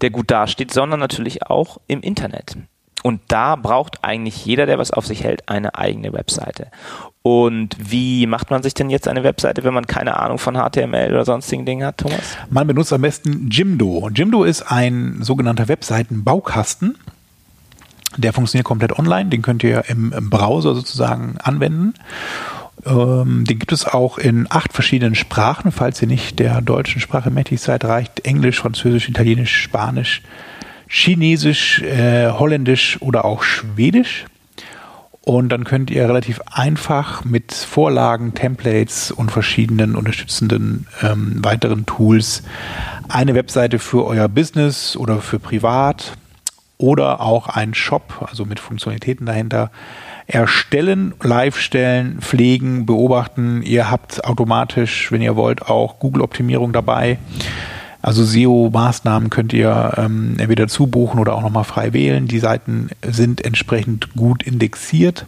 der 0.00 0.10
gut 0.10 0.32
dasteht, 0.32 0.72
sondern 0.72 0.98
natürlich 0.98 1.46
auch 1.46 1.78
im 1.86 2.00
Internet. 2.00 2.56
Und 3.04 3.20
da 3.28 3.54
braucht 3.54 4.02
eigentlich 4.02 4.44
jeder, 4.44 4.66
der 4.66 4.80
was 4.80 4.90
auf 4.90 5.06
sich 5.06 5.22
hält, 5.22 5.48
eine 5.48 5.76
eigene 5.76 6.12
Webseite. 6.12 6.72
Und 7.22 7.76
wie 7.78 8.26
macht 8.26 8.50
man 8.50 8.64
sich 8.64 8.74
denn 8.74 8.90
jetzt 8.90 9.06
eine 9.06 9.22
Webseite, 9.22 9.62
wenn 9.62 9.74
man 9.74 9.86
keine 9.86 10.18
Ahnung 10.18 10.38
von 10.38 10.56
HTML 10.56 11.10
oder 11.12 11.24
sonstigen 11.24 11.64
Dingen 11.64 11.86
hat, 11.86 11.98
Thomas? 11.98 12.36
Man 12.50 12.66
benutzt 12.66 12.92
am 12.92 13.02
besten 13.02 13.48
Jimdo. 13.48 14.10
Jimdo 14.12 14.42
ist 14.42 14.62
ein 14.62 15.18
sogenannter 15.20 15.68
Webseitenbaukasten. 15.68 16.98
Der 18.16 18.32
funktioniert 18.32 18.64
komplett 18.64 18.98
online. 18.98 19.30
Den 19.30 19.42
könnt 19.42 19.62
ihr 19.62 19.84
im, 19.86 20.12
im 20.12 20.30
Browser 20.30 20.74
sozusagen 20.74 21.36
anwenden. 21.40 21.94
Ähm, 22.84 23.44
den 23.44 23.58
gibt 23.58 23.72
es 23.72 23.86
auch 23.86 24.18
in 24.18 24.46
acht 24.50 24.72
verschiedenen 24.72 25.14
Sprachen, 25.14 25.72
falls 25.72 26.02
ihr 26.02 26.08
nicht 26.08 26.38
der 26.38 26.60
deutschen 26.60 27.00
Sprache 27.00 27.30
mächtig 27.30 27.60
seid. 27.60 27.84
Reicht 27.84 28.24
Englisch, 28.24 28.58
Französisch, 28.58 29.08
Italienisch, 29.08 29.56
Spanisch, 29.56 30.22
Chinesisch, 30.88 31.82
äh, 31.82 32.30
Holländisch 32.30 32.98
oder 33.00 33.24
auch 33.24 33.42
Schwedisch. 33.42 34.26
Und 35.22 35.48
dann 35.48 35.64
könnt 35.64 35.90
ihr 35.90 36.08
relativ 36.08 36.40
einfach 36.52 37.24
mit 37.24 37.52
Vorlagen, 37.52 38.34
Templates 38.34 39.10
und 39.10 39.32
verschiedenen 39.32 39.96
unterstützenden 39.96 40.86
ähm, 41.02 41.44
weiteren 41.44 41.84
Tools 41.84 42.44
eine 43.08 43.34
Webseite 43.34 43.80
für 43.80 44.06
euer 44.06 44.28
Business 44.28 44.96
oder 44.96 45.20
für 45.20 45.40
privat 45.40 46.16
oder 46.78 47.20
auch 47.20 47.48
einen 47.48 47.74
Shop, 47.74 48.24
also 48.28 48.44
mit 48.44 48.60
Funktionalitäten 48.60 49.26
dahinter, 49.26 49.72
erstellen, 50.26 51.14
live 51.22 51.58
stellen, 51.58 52.18
pflegen, 52.20 52.84
beobachten. 52.86 53.62
Ihr 53.62 53.90
habt 53.90 54.24
automatisch, 54.24 55.12
wenn 55.12 55.22
ihr 55.22 55.36
wollt, 55.36 55.62
auch 55.62 55.98
Google-Optimierung 55.98 56.72
dabei. 56.72 57.18
Also 58.02 58.22
SEO-Maßnahmen 58.24 59.30
könnt 59.30 59.52
ihr 59.52 59.94
ähm, 59.96 60.36
entweder 60.38 60.68
zubuchen 60.68 61.18
oder 61.20 61.34
auch 61.34 61.42
nochmal 61.42 61.64
frei 61.64 61.92
wählen. 61.92 62.28
Die 62.28 62.38
Seiten 62.38 62.90
sind 63.04 63.44
entsprechend 63.44 64.14
gut 64.14 64.42
indexiert. 64.44 65.26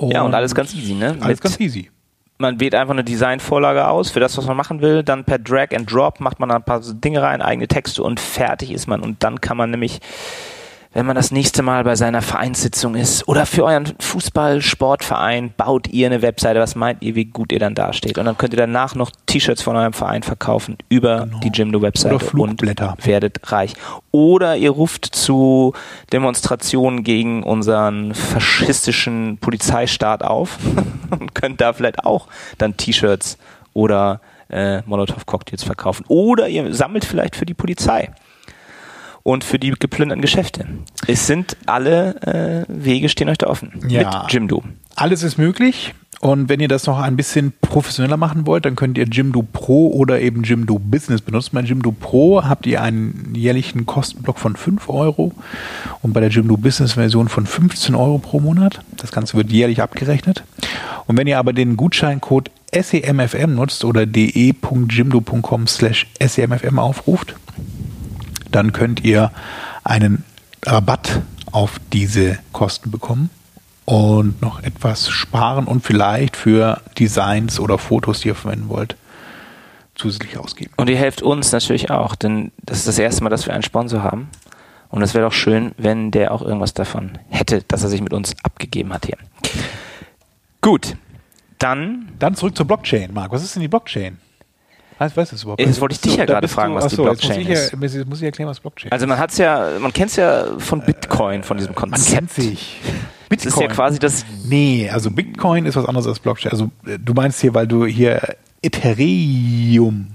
Ja, 0.00 0.22
und 0.22 0.34
alles 0.34 0.54
ganz 0.54 0.74
easy, 0.74 0.94
ne? 0.94 1.16
Alles 1.20 1.38
Mit- 1.38 1.40
ganz 1.42 1.60
easy. 1.60 1.90
man 2.38 2.58
wählt 2.58 2.74
einfach 2.74 2.92
eine 2.94 3.04
Designvorlage 3.04 3.86
aus 3.86 4.10
für 4.10 4.18
das, 4.18 4.36
was 4.36 4.46
man 4.46 4.56
machen 4.56 4.80
will, 4.80 5.04
dann 5.04 5.24
per 5.24 5.38
Drag 5.38 5.68
and 5.74 5.92
Drop 5.92 6.18
macht 6.18 6.40
man 6.40 6.48
da 6.48 6.56
ein 6.56 6.64
paar 6.64 6.80
Dinge 6.80 7.22
rein, 7.22 7.40
eigene 7.40 7.68
Texte 7.68 8.02
und 8.02 8.18
fertig 8.18 8.72
ist 8.72 8.88
man. 8.88 9.00
Und 9.00 9.22
dann 9.22 9.40
kann 9.40 9.56
man 9.56 9.70
nämlich, 9.70 10.00
wenn 10.94 11.06
man 11.06 11.16
das 11.16 11.30
nächste 11.30 11.62
Mal 11.62 11.84
bei 11.84 11.96
seiner 11.96 12.20
Vereinssitzung 12.20 12.94
ist 12.94 13.26
oder 13.26 13.46
für 13.46 13.64
euren 13.64 13.94
Fußball-Sportverein, 13.98 15.54
baut 15.56 15.88
ihr 15.88 16.06
eine 16.06 16.20
Webseite. 16.22 16.60
Was 16.60 16.74
meint 16.74 17.02
ihr, 17.02 17.14
wie 17.14 17.24
gut 17.24 17.50
ihr 17.52 17.58
dann 17.58 17.74
dasteht? 17.74 18.18
Und 18.18 18.26
dann 18.26 18.36
könnt 18.36 18.52
ihr 18.52 18.58
danach 18.58 18.94
noch 18.94 19.10
T-Shirts 19.26 19.62
von 19.62 19.76
eurem 19.76 19.94
Verein 19.94 20.22
verkaufen 20.22 20.76
über 20.88 21.22
Genau. 21.22 21.40
die 21.40 21.48
Jimdo-Webseite 21.48 22.36
und 22.36 22.62
werdet 23.06 23.52
reich. 23.52 23.74
Oder 24.10 24.56
ihr 24.56 24.70
ruft 24.70 25.06
zu 25.06 25.72
Demonstrationen 26.12 27.04
gegen 27.04 27.42
unseren 27.42 28.14
faschistischen 28.14 29.38
Polizeistaat 29.38 30.22
auf 30.22 30.58
und 31.10 31.34
könnt 31.34 31.60
da 31.60 31.72
vielleicht 31.72 32.04
auch 32.04 32.28
dann 32.58 32.76
T-Shirts 32.76 33.38
oder 33.72 34.20
äh, 34.50 34.82
Molotow-Cocktails 34.82 35.64
verkaufen. 35.64 36.04
Oder 36.08 36.48
ihr 36.48 36.74
sammelt 36.74 37.06
vielleicht 37.06 37.36
für 37.36 37.46
die 37.46 37.54
Polizei 37.54 38.10
und 39.22 39.44
für 39.44 39.58
die 39.58 39.70
geplünderten 39.70 40.22
Geschäfte. 40.22 40.66
Es 41.06 41.26
sind 41.26 41.56
alle 41.66 42.22
äh, 42.22 42.64
Wege 42.68 43.08
stehen 43.08 43.28
euch 43.28 43.38
da 43.38 43.46
offen. 43.46 43.72
Ja. 43.88 44.22
Mit 44.22 44.32
Jimdo. 44.32 44.62
Alles 44.96 45.22
ist 45.22 45.38
möglich. 45.38 45.94
Und 46.20 46.48
wenn 46.48 46.60
ihr 46.60 46.68
das 46.68 46.86
noch 46.86 47.00
ein 47.00 47.16
bisschen 47.16 47.52
professioneller 47.62 48.16
machen 48.16 48.46
wollt, 48.46 48.64
dann 48.64 48.76
könnt 48.76 48.96
ihr 48.96 49.06
Jimdo 49.06 49.42
Pro 49.42 49.88
oder 49.88 50.20
eben 50.20 50.44
Jimdo 50.44 50.78
Business 50.78 51.20
benutzen. 51.20 51.50
Bei 51.52 51.62
Jimdo 51.62 51.90
Pro 51.90 52.44
habt 52.44 52.64
ihr 52.64 52.80
einen 52.80 53.32
jährlichen 53.34 53.86
Kostenblock 53.86 54.38
von 54.38 54.54
5 54.54 54.88
Euro 54.88 55.32
und 56.00 56.12
bei 56.12 56.20
der 56.20 56.28
Jimdo 56.28 56.56
Business 56.56 56.92
Version 56.92 57.28
von 57.28 57.44
15 57.44 57.96
Euro 57.96 58.18
pro 58.18 58.38
Monat. 58.38 58.84
Das 58.98 59.10
Ganze 59.10 59.36
wird 59.36 59.50
jährlich 59.50 59.82
abgerechnet. 59.82 60.44
Und 61.08 61.18
wenn 61.18 61.26
ihr 61.26 61.40
aber 61.40 61.52
den 61.52 61.76
Gutscheincode 61.76 62.52
SEMFM 62.72 63.56
nutzt 63.56 63.84
oder 63.84 64.06
de.jimdo.com 64.06 65.66
slash 65.66 66.06
SEMFM 66.24 66.78
aufruft, 66.78 67.34
dann 68.54 68.72
könnt 68.72 69.04
ihr 69.04 69.32
einen 69.84 70.24
Rabatt 70.64 71.20
auf 71.50 71.80
diese 71.92 72.38
Kosten 72.52 72.90
bekommen 72.90 73.30
und 73.84 74.40
noch 74.40 74.62
etwas 74.62 75.08
sparen 75.08 75.66
und 75.66 75.84
vielleicht 75.84 76.36
für 76.36 76.80
Designs 76.98 77.58
oder 77.58 77.78
Fotos, 77.78 78.20
die 78.20 78.28
ihr 78.28 78.34
verwenden 78.34 78.68
wollt, 78.68 78.96
zusätzlich 79.94 80.38
ausgeben. 80.38 80.72
Und 80.76 80.88
ihr 80.88 80.96
helft 80.96 81.20
uns 81.22 81.52
natürlich 81.52 81.90
auch, 81.90 82.14
denn 82.14 82.52
das 82.62 82.78
ist 82.78 82.88
das 82.88 82.98
erste 82.98 83.24
Mal, 83.24 83.30
dass 83.30 83.46
wir 83.46 83.54
einen 83.54 83.62
Sponsor 83.62 84.02
haben. 84.02 84.28
Und 84.88 85.02
es 85.02 85.14
wäre 85.14 85.24
doch 85.24 85.32
schön, 85.32 85.72
wenn 85.78 86.10
der 86.10 86.32
auch 86.32 86.42
irgendwas 86.42 86.74
davon 86.74 87.18
hätte, 87.28 87.62
dass 87.62 87.82
er 87.82 87.88
sich 87.88 88.02
mit 88.02 88.12
uns 88.12 88.34
abgegeben 88.42 88.92
hat 88.92 89.06
hier. 89.06 89.16
Gut, 90.60 90.96
dann 91.58 92.08
Dann 92.18 92.34
zurück 92.36 92.56
zur 92.56 92.66
Blockchain, 92.66 93.12
Marc. 93.12 93.32
Was 93.32 93.42
ist 93.42 93.56
denn 93.56 93.62
die 93.62 93.68
Blockchain? 93.68 94.18
Weißt, 95.02 95.16
weißt 95.16 95.32
du 95.32 95.34
das 95.34 95.42
überhaupt? 95.42 95.60
Äh, 95.60 95.66
das 95.66 95.80
wollte 95.80 95.94
ich 95.94 96.00
dich 96.00 96.16
ja 96.16 96.24
gerade 96.24 96.46
fragen, 96.46 96.74
was 96.74 96.86
die 96.86 96.94
achso, 96.94 97.08
jetzt 97.08 97.20
Blockchain 97.20 97.40
muss 97.40 97.48
ich 97.48 97.64
ist. 97.64 97.72
Ja, 97.72 97.78
muss- 97.78 98.06
muss 98.06 98.18
ich 98.18 98.24
erklären, 98.24 98.48
was 98.48 98.60
Blockchain 98.60 98.92
Also 98.92 99.06
man 99.08 99.18
hat's 99.18 99.36
ja, 99.38 99.68
man 99.80 99.92
kennt's 99.92 100.14
ja 100.16 100.44
von 100.58 100.80
Bitcoin, 100.80 101.42
von 101.42 101.56
diesem 101.56 101.72
Man 101.72 101.90
Konzept. 101.90 102.14
kennt 102.14 102.30
sich. 102.30 102.80
Das 103.28 103.46
ist 103.46 103.58
ja 103.58 103.66
quasi 103.66 103.98
das 103.98 104.24
Nee, 104.44 104.90
also 104.92 105.10
Bitcoin 105.10 105.66
ist 105.66 105.74
was 105.74 105.86
anderes 105.86 106.06
als 106.06 106.20
Blockchain. 106.20 106.52
Also 106.52 106.70
äh, 106.86 106.98
du 106.98 107.14
meinst 107.14 107.40
hier, 107.40 107.54
weil 107.54 107.66
du 107.66 107.86
hier 107.86 108.20
Ethereum. 108.62 110.08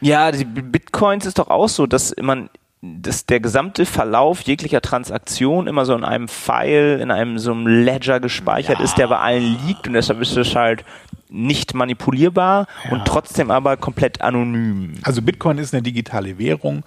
Ja, 0.00 0.32
die 0.32 0.44
Bitcoins 0.44 1.24
ist 1.24 1.38
doch 1.38 1.48
auch 1.48 1.68
so, 1.68 1.86
dass 1.86 2.14
man 2.20 2.50
dass 2.84 3.26
der 3.26 3.38
gesamte 3.38 3.86
Verlauf 3.86 4.40
jeglicher 4.40 4.80
Transaktion 4.80 5.68
immer 5.68 5.86
so 5.86 5.94
in 5.94 6.02
einem 6.02 6.26
File, 6.26 6.98
in 7.00 7.12
einem 7.12 7.38
so 7.38 7.52
einem 7.52 7.68
Ledger 7.68 8.18
gespeichert 8.18 8.78
ja. 8.80 8.84
ist, 8.84 8.98
der 8.98 9.06
bei 9.06 9.18
allen 9.18 9.56
liegt 9.68 9.86
und 9.86 9.92
deshalb 9.92 10.20
ist 10.20 10.36
es 10.36 10.56
halt 10.56 10.84
nicht 11.32 11.74
manipulierbar 11.74 12.66
ja. 12.84 12.92
und 12.92 13.04
trotzdem 13.04 13.50
aber 13.50 13.76
komplett 13.76 14.20
anonym. 14.20 14.94
Also 15.02 15.22
Bitcoin 15.22 15.58
ist 15.58 15.74
eine 15.74 15.82
digitale 15.82 16.38
Währung, 16.38 16.84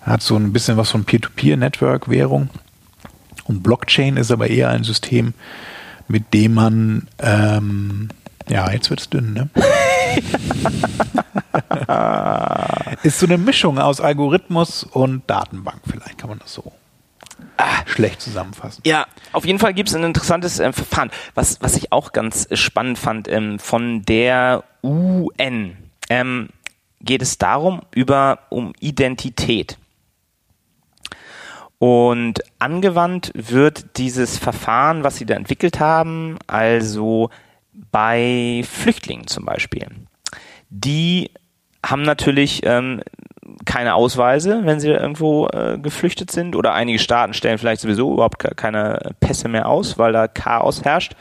hat 0.00 0.22
so 0.22 0.36
ein 0.36 0.52
bisschen 0.52 0.76
was 0.76 0.90
von 0.90 1.04
Peer-to-Peer-Network-Währung 1.04 2.50
und 3.44 3.62
Blockchain 3.62 4.16
ist 4.16 4.30
aber 4.30 4.48
eher 4.48 4.70
ein 4.70 4.84
System, 4.84 5.34
mit 6.08 6.32
dem 6.32 6.54
man 6.54 7.08
ähm, 7.18 8.08
ja, 8.48 8.70
jetzt 8.70 8.90
wird's 8.90 9.10
dünn, 9.10 9.34
ne? 9.34 9.50
ist 13.02 13.18
so 13.18 13.26
eine 13.26 13.38
Mischung 13.38 13.78
aus 13.78 14.00
Algorithmus 14.00 14.84
und 14.84 15.28
Datenbank, 15.28 15.80
vielleicht 15.88 16.18
kann 16.18 16.30
man 16.30 16.38
das 16.38 16.54
so. 16.54 16.72
Schlecht 17.86 18.20
zusammenfassen. 18.20 18.82
Ja, 18.84 19.06
auf 19.32 19.44
jeden 19.44 19.58
Fall 19.58 19.74
gibt 19.74 19.88
es 19.88 19.94
ein 19.94 20.04
interessantes 20.04 20.58
äh, 20.58 20.72
Verfahren. 20.72 21.10
Was, 21.34 21.60
was 21.60 21.76
ich 21.76 21.92
auch 21.92 22.12
ganz 22.12 22.48
spannend 22.52 22.98
fand, 22.98 23.28
ähm, 23.28 23.58
von 23.58 24.02
der 24.02 24.64
UN 24.82 25.76
ähm, 26.08 26.48
geht 27.00 27.22
es 27.22 27.38
darum, 27.38 27.82
über, 27.94 28.40
um 28.50 28.72
Identität. 28.80 29.78
Und 31.78 32.40
angewandt 32.58 33.30
wird 33.34 33.96
dieses 33.98 34.36
Verfahren, 34.36 35.04
was 35.04 35.16
sie 35.16 35.26
da 35.26 35.34
entwickelt 35.34 35.78
haben, 35.78 36.36
also 36.48 37.30
bei 37.92 38.64
Flüchtlingen 38.68 39.28
zum 39.28 39.44
Beispiel. 39.44 39.86
Die 40.70 41.30
haben 41.86 42.02
natürlich 42.02 42.62
ähm, 42.64 43.02
keine 43.64 43.94
Ausweise, 43.94 44.60
wenn 44.64 44.80
sie 44.80 44.88
irgendwo 44.88 45.46
äh, 45.48 45.78
geflüchtet 45.78 46.30
sind. 46.30 46.56
Oder 46.56 46.74
einige 46.74 46.98
Staaten 46.98 47.34
stellen 47.34 47.58
vielleicht 47.58 47.80
sowieso 47.80 48.12
überhaupt 48.12 48.38
keine 48.56 49.14
Pässe 49.20 49.48
mehr 49.48 49.68
aus, 49.68 49.98
weil 49.98 50.12
da 50.12 50.28
Chaos 50.28 50.84
herrscht. 50.84 51.14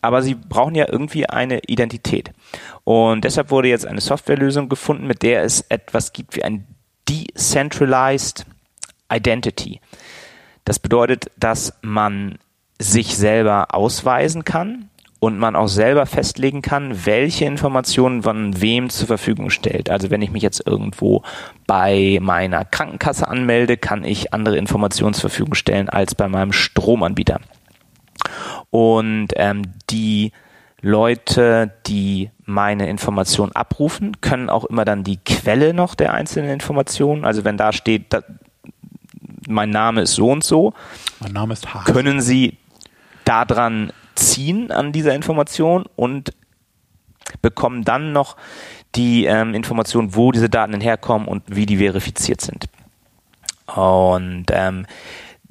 Aber 0.00 0.22
sie 0.22 0.34
brauchen 0.34 0.74
ja 0.74 0.86
irgendwie 0.88 1.28
eine 1.28 1.60
Identität. 1.66 2.32
Und 2.84 3.24
deshalb 3.24 3.50
wurde 3.50 3.68
jetzt 3.68 3.86
eine 3.86 4.00
Softwarelösung 4.00 4.68
gefunden, 4.68 5.06
mit 5.06 5.22
der 5.22 5.42
es 5.42 5.62
etwas 5.68 6.12
gibt 6.12 6.36
wie 6.36 6.44
ein 6.44 6.66
Decentralized 7.08 8.46
Identity. 9.12 9.80
Das 10.64 10.78
bedeutet, 10.78 11.30
dass 11.36 11.74
man 11.80 12.38
sich 12.78 13.16
selber 13.16 13.74
ausweisen 13.74 14.44
kann 14.44 14.90
und 15.20 15.38
man 15.38 15.56
auch 15.56 15.68
selber 15.68 16.06
festlegen 16.06 16.62
kann, 16.62 17.06
welche 17.06 17.44
Informationen 17.44 18.22
von 18.22 18.60
wem 18.60 18.88
zur 18.88 19.08
Verfügung 19.08 19.50
stellt. 19.50 19.90
Also 19.90 20.10
wenn 20.10 20.22
ich 20.22 20.30
mich 20.30 20.42
jetzt 20.42 20.64
irgendwo 20.66 21.22
bei 21.66 22.18
meiner 22.20 22.64
Krankenkasse 22.64 23.26
anmelde, 23.26 23.76
kann 23.76 24.04
ich 24.04 24.32
andere 24.32 24.56
Informationen 24.56 25.14
zur 25.14 25.30
Verfügung 25.30 25.54
stellen 25.54 25.88
als 25.88 26.14
bei 26.14 26.28
meinem 26.28 26.52
Stromanbieter. 26.52 27.40
Und 28.70 29.28
ähm, 29.36 29.62
die 29.90 30.32
Leute, 30.80 31.72
die 31.86 32.30
meine 32.44 32.88
Informationen 32.88 33.52
abrufen, 33.52 34.20
können 34.20 34.48
auch 34.48 34.64
immer 34.64 34.84
dann 34.84 35.02
die 35.02 35.18
Quelle 35.18 35.74
noch 35.74 35.94
der 35.96 36.14
einzelnen 36.14 36.50
Informationen, 36.50 37.24
also 37.24 37.44
wenn 37.44 37.56
da 37.56 37.72
steht, 37.72 38.12
da, 38.12 38.22
mein 39.48 39.70
Name 39.70 40.02
ist 40.02 40.14
so 40.14 40.30
und 40.30 40.44
so, 40.44 40.72
mein 41.18 41.32
Name 41.32 41.54
ist 41.54 41.66
können 41.84 42.20
sie 42.20 42.56
daran 43.24 43.92
ziehen 44.18 44.70
an 44.70 44.92
dieser 44.92 45.14
Information 45.14 45.84
und 45.96 46.32
bekommen 47.42 47.84
dann 47.84 48.12
noch 48.12 48.36
die 48.94 49.26
ähm, 49.26 49.54
Information, 49.54 50.14
wo 50.14 50.32
diese 50.32 50.48
Daten 50.48 50.72
denn 50.72 50.80
herkommen 50.80 51.28
und 51.28 51.42
wie 51.46 51.66
die 51.66 51.78
verifiziert 51.78 52.40
sind. 52.40 52.68
Und 53.66 54.46
ähm, 54.50 54.86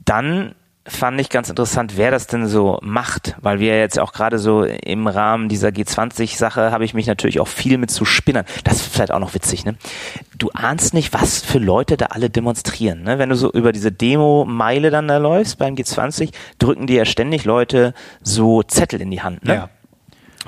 dann 0.03 0.55
fand 0.87 1.19
ich 1.19 1.29
ganz 1.29 1.49
interessant, 1.49 1.97
wer 1.97 2.11
das 2.11 2.27
denn 2.27 2.47
so 2.47 2.79
macht, 2.81 3.35
weil 3.41 3.59
wir 3.59 3.77
jetzt 3.77 3.99
auch 3.99 4.13
gerade 4.13 4.39
so 4.39 4.63
im 4.63 5.07
Rahmen 5.07 5.49
dieser 5.49 5.69
G20-Sache 5.69 6.71
habe 6.71 6.85
ich 6.85 6.93
mich 6.93 7.07
natürlich 7.07 7.39
auch 7.39 7.47
viel 7.47 7.77
mit 7.77 7.91
zu 7.91 8.05
Spinnern. 8.05 8.45
Das 8.63 8.77
ist 8.77 8.93
vielleicht 8.93 9.11
auch 9.11 9.19
noch 9.19 9.33
witzig, 9.33 9.65
ne? 9.65 9.75
Du 10.37 10.49
ahnst 10.51 10.93
nicht, 10.93 11.13
was 11.13 11.39
für 11.39 11.59
Leute 11.59 11.97
da 11.97 12.07
alle 12.07 12.29
demonstrieren, 12.29 13.03
ne? 13.03 13.19
Wenn 13.19 13.29
du 13.29 13.35
so 13.35 13.51
über 13.51 13.71
diese 13.71 13.91
Demo-Meile 13.91 14.89
dann 14.89 15.07
da 15.07 15.17
läufst 15.17 15.57
beim 15.57 15.75
G20, 15.75 16.31
drücken 16.59 16.87
dir 16.87 16.97
ja 16.97 17.05
ständig 17.05 17.45
Leute 17.45 17.93
so 18.21 18.63
Zettel 18.63 19.01
in 19.01 19.11
die 19.11 19.21
Hand, 19.21 19.45
ne? 19.45 19.53
Ja 19.53 19.69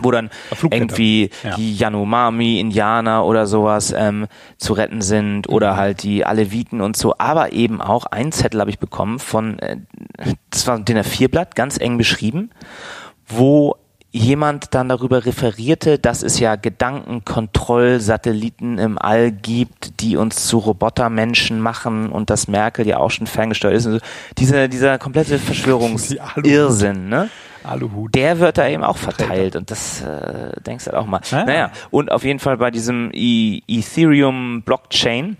wo 0.02 0.12
dann 0.12 0.30
irgendwie 0.72 1.30
ja. 1.44 1.56
die 1.56 1.76
Yanomami, 1.76 2.60
Indianer 2.60 3.26
oder 3.26 3.48
sowas 3.48 3.94
ähm, 3.96 4.28
zu 4.58 4.74
retten 4.74 5.02
sind 5.02 5.50
oder 5.50 5.74
mhm. 5.74 5.78
halt 5.78 6.04
die 6.04 6.26
Aleviten 6.26 6.82
und 6.82 6.98
so. 6.98 7.16
Aber 7.18 7.54
eben 7.54 7.82
auch 7.82 8.06
ein 8.06 8.32
Zettel 8.32 8.62
habe 8.62 8.70
ich 8.70 8.80
bekommen 8.80 9.20
von, 9.20 9.60
äh, 9.60 9.78
das 10.50 10.68
war 10.68 10.76
ein 10.76 10.86
DIN 10.86 10.98
A4-Blatt, 10.98 11.56
ganz 11.56 11.80
eng 11.80 11.98
beschrieben, 11.98 12.52
wo 13.28 13.76
jemand 14.12 14.74
dann 14.74 14.90
darüber 14.90 15.24
referierte, 15.26 16.00
dass 16.00 16.24
es 16.24 16.40
ja 16.40 16.56
Gedankenkontrollsatelliten 16.56 18.80
im 18.80 18.98
All 18.98 19.32
gibt, 19.32 20.02
die 20.02 20.18
uns 20.18 20.48
zu 20.48 20.58
Robotermenschen 20.58 21.60
machen 21.60 22.12
und 22.12 22.32
dass 22.32 22.48
Merkel 22.48 22.88
ja 22.88 22.98
auch 22.98 23.12
schon 23.12 23.28
ferngesteuert 23.28 23.76
ist. 23.76 23.86
Also 23.86 24.00
dieser, 24.38 24.68
dieser 24.68 24.98
komplette 24.98 25.38
Verschwörungsirrsinn, 25.40 27.08
ne? 27.08 27.30
Aluhut. 27.69 28.15
Der 28.15 28.39
wird 28.39 28.58
da 28.58 28.67
eben 28.67 28.84
auch 28.84 28.97
verteilt 28.97 29.55
und 29.55 29.71
das 29.71 30.01
äh, 30.01 30.51
denkst 30.62 30.86
du 30.86 30.91
halt 30.91 31.01
auch 31.01 31.05
mal. 31.05 31.21
Naja. 31.32 31.45
naja, 31.45 31.71
und 31.91 32.12
auf 32.12 32.23
jeden 32.23 32.39
Fall 32.39 32.58
bei 32.58 32.71
diesem 32.71 33.12
e 33.13 33.62
Ethereum 33.67 34.63
Blockchain 34.63 35.38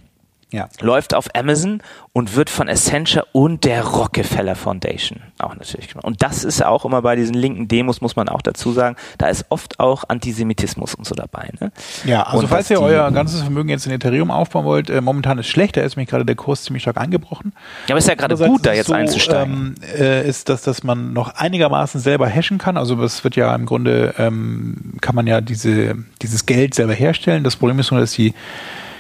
ja. 0.52 0.68
läuft 0.82 1.14
auf 1.14 1.28
Amazon 1.36 1.82
und 2.14 2.36
wird 2.36 2.50
von 2.50 2.68
Essentia 2.68 3.24
und 3.32 3.64
der 3.66 3.84
Rockefeller 3.86 4.56
Foundation 4.56 5.20
auch 5.38 5.56
natürlich 5.56 5.90
gemacht. 5.90 6.06
Und 6.06 6.24
das 6.24 6.44
ist 6.44 6.64
auch 6.64 6.86
immer 6.86 7.02
bei 7.02 7.16
diesen 7.16 7.36
linken 7.36 7.68
Demos, 7.68 8.02
muss 8.02 8.16
man 8.16 8.30
auch 8.30 8.42
dazu 8.42 8.72
sagen, 8.72 8.96
da 9.18 9.28
ist 9.28 9.46
oft 9.50 9.80
auch 9.80 10.04
Antisemitismus 10.08 10.96
und 10.96 11.06
so 11.06 11.16
dabei. 11.16 11.50
Ne? 11.60 11.72
Ja, 12.06 12.24
also 12.24 12.40
und 12.40 12.48
falls 12.48 12.70
ihr 12.70 12.82
euer 12.82 13.12
ganzes 13.12 13.42
Vermögen 13.42 13.70
jetzt 13.70 13.86
in 13.86 13.92
Ethereum 13.92 14.32
aufbauen 14.32 14.66
wollt, 14.66 14.90
äh, 14.90 15.02
momentan 15.02 15.38
ist 15.38 15.48
schlecht, 15.48 15.78
da 15.78 15.82
ist 15.82 15.96
nämlich 15.96 16.10
gerade 16.10 16.26
der 16.26 16.36
Kurs 16.36 16.64
ziemlich 16.64 16.84
stark 16.84 16.98
eingebrochen. 16.98 17.54
Ja, 17.88 17.94
aber 17.94 18.00
ist 18.00 18.08
ja 18.08 18.16
gerade 18.16 18.36
gut, 18.36 18.66
da 18.66 18.74
jetzt 18.74 18.88
so, 18.88 18.94
einzusteigen. 18.94 19.76
Ähm, 19.82 20.02
äh, 20.02 20.28
ist, 20.28 20.50
dass, 20.50 20.64
dass 20.64 20.84
man 20.84 21.14
noch 21.14 21.36
einigermaßen 21.36 22.02
selber 22.02 22.28
hashen 22.28 22.58
kann. 22.58 22.76
Also 22.76 23.02
es 23.04 23.24
wird 23.24 23.36
ja 23.36 23.54
im 23.54 23.66
Grunde, 23.66 24.16
ähm, 24.18 24.96
kann 25.02 25.16
man 25.16 25.28
ja 25.28 25.42
diese, 25.42 25.96
dieses 26.22 26.46
Geld 26.46 26.74
selber 26.74 26.94
herstellen. 26.94 27.44
Das 27.44 27.56
Problem 27.56 27.80
ist 27.80 27.92
nur, 27.92 28.00
dass 28.00 28.12
die 28.14 28.34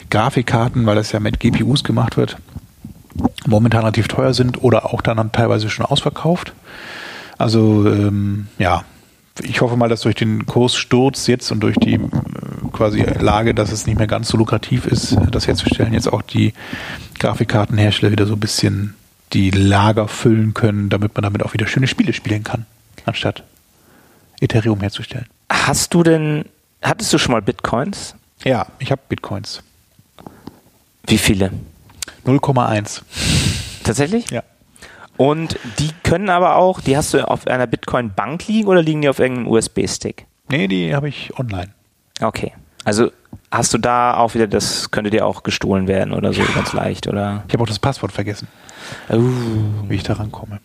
Grafikkarten, 0.10 0.86
weil 0.86 0.96
das 0.96 1.12
ja 1.12 1.20
mit 1.20 1.40
GPUs 1.40 1.84
gemacht 1.84 2.18
wird, 2.18 2.38
momentan 3.46 3.82
relativ 3.82 4.08
teuer 4.08 4.34
sind 4.34 4.64
oder 4.64 4.94
auch 4.94 5.02
dann 5.02 5.32
teilweise 5.32 5.70
schon 5.70 5.86
ausverkauft. 5.86 6.54
Also 7.38 7.88
ähm, 7.88 8.48
ja, 8.58 8.84
ich 9.42 9.62
hoffe 9.62 9.78
mal, 9.78 9.90
dass 9.90 10.02
durch 10.02 10.16
den 10.16 10.46
Kurssturz 10.46 11.28
jetzt 11.28 11.52
und 11.52 11.62
durch 11.62 11.78
die 11.78 11.94
äh, 11.94 12.00
quasi 12.72 13.02
Lage, 13.02 13.54
dass 13.54 13.72
es 13.72 13.88
nicht 13.88 13.98
mehr 13.98 14.08
ganz 14.08 14.30
so 14.30 14.38
lukrativ 14.38 14.86
ist, 14.86 15.18
das 15.32 15.48
herzustellen, 15.48 15.94
jetzt 15.94 16.12
auch 16.12 16.22
die 16.22 16.54
Grafikkartenhersteller 17.20 18.12
wieder 18.12 18.26
so 18.26 18.34
ein 18.34 18.40
bisschen 18.40 18.96
die 19.34 19.52
Lager 19.52 20.08
füllen 20.08 20.54
können, 20.54 20.90
damit 20.90 21.16
man 21.16 21.24
damit 21.24 21.44
auch 21.44 21.54
wieder 21.54 21.68
schöne 21.68 21.88
Spiele 21.88 22.14
spielen 22.14 22.44
kann, 22.44 22.66
anstatt 23.06 23.44
Ethereum 24.42 24.80
herzustellen. 24.82 25.28
Hast 25.52 25.94
du 25.94 26.04
denn, 26.04 26.46
hattest 26.82 27.14
du 27.14 27.18
schon 27.18 27.34
mal 27.34 27.42
Bitcoins? 27.42 28.16
Ja, 28.44 28.68
ich 28.80 28.92
habe 28.92 29.02
Bitcoins. 29.08 29.62
Wie 31.10 31.18
viele? 31.18 31.52
0,1. 32.26 33.02
Tatsächlich? 33.84 34.30
Ja. 34.30 34.44
Und 35.18 35.60
die 35.80 35.90
können 36.04 36.30
aber 36.30 36.56
auch, 36.56 36.80
die 36.80 36.96
hast 36.96 37.14
du 37.14 37.28
auf 37.28 37.46
einer 37.48 37.68
Bitcoin-Bank 37.68 38.48
liegen 38.48 38.70
oder 38.70 38.82
liegen 38.82 39.02
die 39.02 39.10
auf 39.10 39.20
irgendeinem 39.20 39.48
USB-Stick? 39.48 40.26
Nee, 40.50 40.68
die 40.68 40.96
habe 40.96 41.10
ich 41.10 41.38
online. 41.38 41.72
Okay. 42.22 42.54
Also 42.86 43.12
hast 43.52 43.74
du 43.74 43.78
da 43.78 44.16
auch 44.16 44.34
wieder, 44.36 44.48
das 44.48 44.92
könnte 44.92 45.10
dir 45.10 45.26
auch 45.26 45.44
gestohlen 45.44 45.88
werden 45.88 46.14
oder 46.14 46.32
so, 46.32 46.42
ganz 46.56 46.74
leicht, 46.74 47.08
oder? 47.08 47.44
Ich 47.48 47.54
habe 47.54 47.64
auch 47.64 47.68
das 47.68 47.80
Passwort 47.80 48.12
vergessen. 48.12 48.48
Uh. 49.10 49.20
Wie 49.88 49.96
ich 49.96 50.04
da 50.04 50.14
rankomme. 50.14 50.60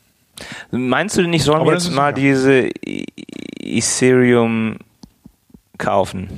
Meinst 0.70 1.16
du 1.16 1.22
denn, 1.22 1.32
ich 1.32 1.44
soll 1.44 1.64
mir 1.64 1.72
jetzt 1.72 1.90
mal 1.90 2.12
diese 2.12 2.70
Ethereum 3.58 4.78
kaufen? 5.78 6.28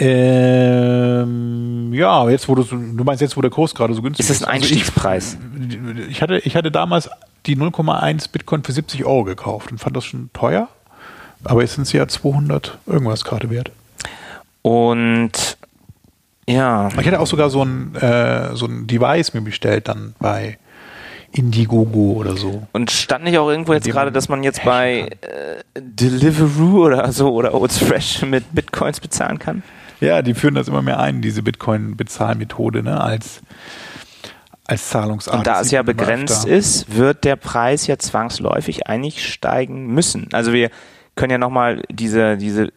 Ähm, 0.00 1.92
ja, 1.92 2.28
jetzt 2.30 2.48
wo 2.48 2.54
du, 2.54 2.62
du 2.62 3.04
meinst 3.04 3.20
jetzt, 3.20 3.36
wo 3.36 3.40
der 3.40 3.50
Kurs 3.50 3.74
gerade 3.74 3.94
so 3.94 4.02
günstig 4.02 4.24
ist. 4.24 4.30
Ist 4.30 4.42
das 4.42 4.48
ein 4.48 4.54
Einstiegspreis? 4.54 5.36
Also 5.52 6.00
ich, 6.00 6.08
ich, 6.10 6.22
hatte, 6.22 6.38
ich 6.38 6.54
hatte 6.54 6.70
damals 6.70 7.10
die 7.46 7.56
0,1 7.56 8.30
Bitcoin 8.30 8.62
für 8.62 8.72
70 8.72 9.04
Euro 9.04 9.24
gekauft 9.24 9.72
und 9.72 9.78
fand 9.78 9.96
das 9.96 10.04
schon 10.04 10.30
teuer. 10.32 10.68
Aber 11.44 11.62
jetzt 11.62 11.74
sind 11.74 11.86
sie 11.86 11.96
ja 11.96 12.06
200 12.06 12.78
irgendwas 12.86 13.24
gerade 13.24 13.50
wert. 13.50 13.72
Und 14.62 15.56
ja. 16.48 16.88
Ich 16.88 17.06
hätte 17.06 17.20
auch 17.20 17.26
sogar 17.26 17.50
so 17.50 17.64
ein, 17.64 17.94
äh, 17.96 18.54
so 18.54 18.66
ein 18.66 18.86
Device 18.86 19.34
mir 19.34 19.42
bestellt 19.42 19.88
dann 19.88 20.14
bei 20.18 20.58
Indiegogo 21.32 22.12
oder 22.12 22.36
so. 22.36 22.66
Und 22.72 22.90
stand 22.90 23.24
nicht 23.24 23.38
auch 23.38 23.48
irgendwo 23.48 23.74
jetzt 23.74 23.86
gerade, 23.86 24.10
dass 24.10 24.28
man 24.28 24.42
jetzt 24.42 24.64
bei 24.64 25.10
äh, 25.20 25.62
Deliveroo 25.78 26.86
oder 26.86 27.12
so 27.12 27.32
oder 27.32 27.54
Oats 27.54 27.78
Fresh 27.78 28.22
mit 28.22 28.44
Bitcoins 28.54 29.00
bezahlen 29.00 29.38
kann? 29.38 29.62
Ja, 30.00 30.22
die 30.22 30.34
führen 30.34 30.54
das 30.54 30.68
immer 30.68 30.82
mehr 30.82 31.00
ein, 31.00 31.22
diese 31.22 31.42
Bitcoin-Bezahlmethode, 31.42 32.82
ne, 32.82 33.00
als, 33.00 33.42
als 34.64 34.88
Zahlungsart. 34.88 35.38
Und 35.38 35.46
da 35.46 35.60
es 35.60 35.70
ja 35.70 35.82
begrenzt 35.82 36.46
ist, 36.46 36.96
wird 36.96 37.24
der 37.24 37.36
Preis 37.36 37.86
ja 37.86 37.98
zwangsläufig 37.98 38.86
eigentlich 38.86 39.26
steigen 39.26 39.86
müssen. 39.86 40.28
Also 40.32 40.52
wir 40.52 40.70
können 41.16 41.32
ja 41.32 41.38
nochmal 41.38 41.82
diese, 41.90 42.36
diese 42.36 42.72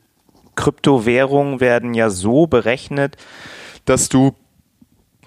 Kryptowährungen 0.55 1.59
werden 1.59 1.93
ja 1.93 2.09
so 2.09 2.47
berechnet, 2.47 3.17
dass 3.85 4.09
du 4.09 4.35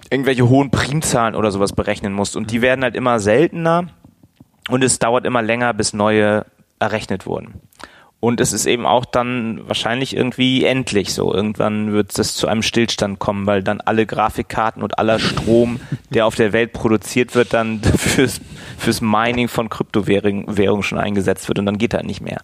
irgendwelche 0.09 0.47
hohen 0.49 0.71
Primzahlen 0.71 1.35
oder 1.35 1.51
sowas 1.51 1.73
berechnen 1.73 2.13
musst. 2.13 2.35
Und 2.35 2.51
die 2.51 2.61
werden 2.61 2.83
halt 2.83 2.95
immer 2.95 3.19
seltener 3.19 3.87
und 4.69 4.83
es 4.83 4.99
dauert 4.99 5.25
immer 5.25 5.41
länger, 5.41 5.73
bis 5.73 5.93
neue 5.93 6.45
errechnet 6.79 7.25
wurden. 7.25 7.61
Und 8.21 8.41
es 8.41 8.53
ist 8.53 8.65
eben 8.65 8.87
auch 8.87 9.05
dann 9.05 9.61
wahrscheinlich 9.67 10.15
irgendwie 10.15 10.65
endlich 10.65 11.13
so. 11.13 11.31
Irgendwann 11.31 11.91
wird 11.93 12.17
es 12.17 12.33
zu 12.35 12.47
einem 12.47 12.63
Stillstand 12.63 13.19
kommen, 13.19 13.45
weil 13.45 13.61
dann 13.61 13.81
alle 13.81 14.05
Grafikkarten 14.07 14.81
und 14.81 14.97
aller 14.97 15.19
Strom, 15.19 15.79
der 16.09 16.25
auf 16.25 16.33
der 16.33 16.51
Welt 16.51 16.73
produziert 16.73 17.35
wird, 17.35 17.53
dann 17.53 17.81
fürs, 17.97 18.41
fürs 18.79 19.01
Mining 19.01 19.47
von 19.47 19.69
Kryptowährungen 19.69 20.57
Währungen 20.57 20.81
schon 20.83 20.97
eingesetzt 20.97 21.47
wird 21.49 21.59
und 21.59 21.67
dann 21.67 21.77
geht 21.77 21.93
halt 21.93 22.05
nicht 22.05 22.21
mehr. 22.21 22.39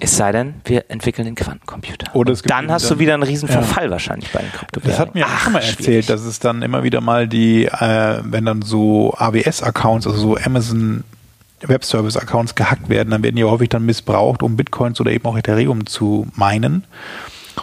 Es 0.00 0.16
sei 0.16 0.32
denn, 0.32 0.54
wir 0.64 0.84
entwickeln 0.90 1.24
den 1.24 1.34
Quantencomputer. 1.36 2.14
Oder 2.14 2.32
es 2.32 2.42
gibt 2.42 2.50
dann 2.52 2.70
hast 2.70 2.84
du 2.86 2.90
dann- 2.90 2.98
wieder 2.98 3.14
einen 3.14 3.22
riesen 3.22 3.48
Ja. 3.48 3.62
Verfall 3.62 3.90
wahrscheinlich 3.90 4.30
bei 4.32 4.40
den 4.40 4.52
Kryptowährungen. 4.52 4.90
Das 4.96 4.98
hat 4.98 5.14
mir 5.14 5.24
auch 5.26 5.30
Ach, 5.32 5.40
schon 5.44 5.52
mal 5.54 5.62
schwierig. 5.62 5.78
erzählt, 5.78 6.10
dass 6.10 6.22
es 6.22 6.40
dann 6.40 6.62
immer 6.62 6.82
wieder 6.82 7.00
mal 7.00 7.26
die, 7.26 7.64
äh, 7.66 8.20
wenn 8.22 8.44
dann 8.44 8.62
so 8.62 9.14
AWS-Accounts, 9.16 10.06
also 10.06 10.18
so 10.18 10.36
Amazon 10.36 11.04
Web 11.68 11.84
Service-Accounts 11.84 12.54
gehackt 12.54 12.88
werden, 12.88 13.10
dann 13.10 13.22
werden 13.22 13.36
die 13.36 13.44
häufig 13.44 13.68
dann 13.68 13.84
missbraucht, 13.84 14.42
um 14.42 14.56
Bitcoins 14.56 15.00
oder 15.00 15.12
eben 15.12 15.24
auch 15.26 15.36
Ethereum 15.36 15.86
zu 15.86 16.26
meinen. 16.34 16.84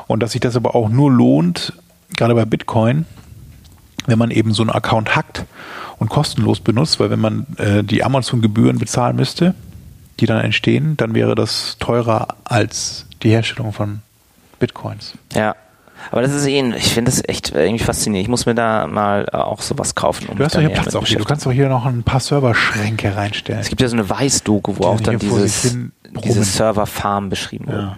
Und 0.08 0.22
dass 0.22 0.32
sich 0.32 0.42
das 0.42 0.56
aber 0.56 0.76
auch 0.76 0.90
nur 0.90 1.12
lohnt, 1.12 1.74
gerade 2.18 2.36
bei 2.36 2.46
Bitcoin, 2.46 3.06
wenn 4.08 4.18
man 4.18 4.32
eben 4.32 4.54
so 4.54 4.64
einen 4.64 4.72
Account 4.72 5.16
hackt 5.16 5.46
und 5.98 6.10
kostenlos 6.10 6.60
benutzt, 6.60 7.00
weil 7.00 7.10
wenn 7.10 7.20
man 7.20 7.46
äh, 7.58 7.84
die 7.84 8.04
Amazon-Gebühren 8.04 8.80
bezahlen 8.80 9.16
müsste, 9.16 9.54
die 10.20 10.26
dann 10.26 10.44
entstehen, 10.44 10.98
dann 10.98 11.14
wäre 11.14 11.36
das 11.36 11.78
teurer 11.80 12.36
als 12.44 13.06
die 13.24 13.30
Herstellung 13.30 13.74
von 13.74 14.02
Bitcoins. 14.60 15.14
Ja. 15.34 15.56
Aber 16.10 16.22
das 16.22 16.34
ist 16.34 16.46
eh, 16.48 16.62
ich 16.76 16.94
finde 16.94 17.12
das 17.12 17.24
echt 17.28 17.54
irgendwie 17.54 17.84
faszinierend. 17.84 18.24
Ich 18.24 18.30
muss 18.30 18.46
mir 18.46 18.56
da 18.56 18.88
mal 18.88 19.28
äh, 19.32 19.38
auch 19.38 19.62
sowas 19.62 19.96
kaufen. 19.96 20.28
Um 20.30 20.38
Du 20.38 20.44
hast 20.44 20.56
doch 20.56 20.60
hier 20.60 20.70
Platz 20.70 20.96
auch 20.96 21.06
hier. 21.06 21.20
Du 21.20 21.26
kannst 21.26 21.46
doch 21.46 21.52
hier 21.52 21.70
noch 21.70 21.86
ein 21.86 22.04
paar 22.04 22.20
Serverschränke 22.20 23.16
reinstellen. 23.16 23.62
Es 23.62 23.70
gibt 23.70 23.82
ja 23.82 23.88
so 23.88 23.96
eine 23.96 24.10
Weiß-Doku, 24.10 24.78
wo 24.78 24.86
auch 24.86 25.00
dann 25.02 25.20
dieses, 25.20 25.78
diese. 26.24 26.44
Server-Farm 26.44 27.30
beschrieben 27.30 27.68
wurde. 27.68 27.78
Ja. 27.78 27.98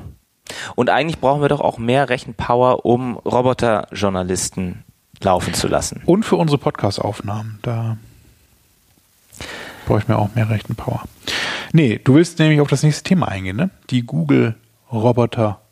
Und 0.76 0.90
eigentlich 0.90 1.20
brauchen 1.20 1.42
wir 1.42 1.50
doch 1.50 1.62
auch 1.62 1.78
mehr 1.78 2.10
Rechenpower, 2.10 2.86
um 2.86 3.18
Roboterjournalisten 3.18 4.84
laufen 5.22 5.54
zu 5.54 5.68
lassen. 5.68 6.02
Und 6.06 6.24
für 6.24 6.36
unsere 6.36 6.58
Podcast-Aufnahmen. 6.58 7.60
Da 7.62 7.98
brauche 9.86 10.00
ich 10.00 10.08
mir 10.08 10.18
auch 10.18 10.36
mehr 10.36 10.50
Rechenpower. 10.50 11.04
Nee, 11.72 12.00
du 12.04 12.16
willst 12.16 12.40
nämlich 12.40 12.62
auf 12.62 12.68
das 12.68 12.84
nächste 12.84 13.04
Thema 13.04 13.28
eingehen, 13.30 13.56
ne? 13.56 13.70
Die 13.90 14.06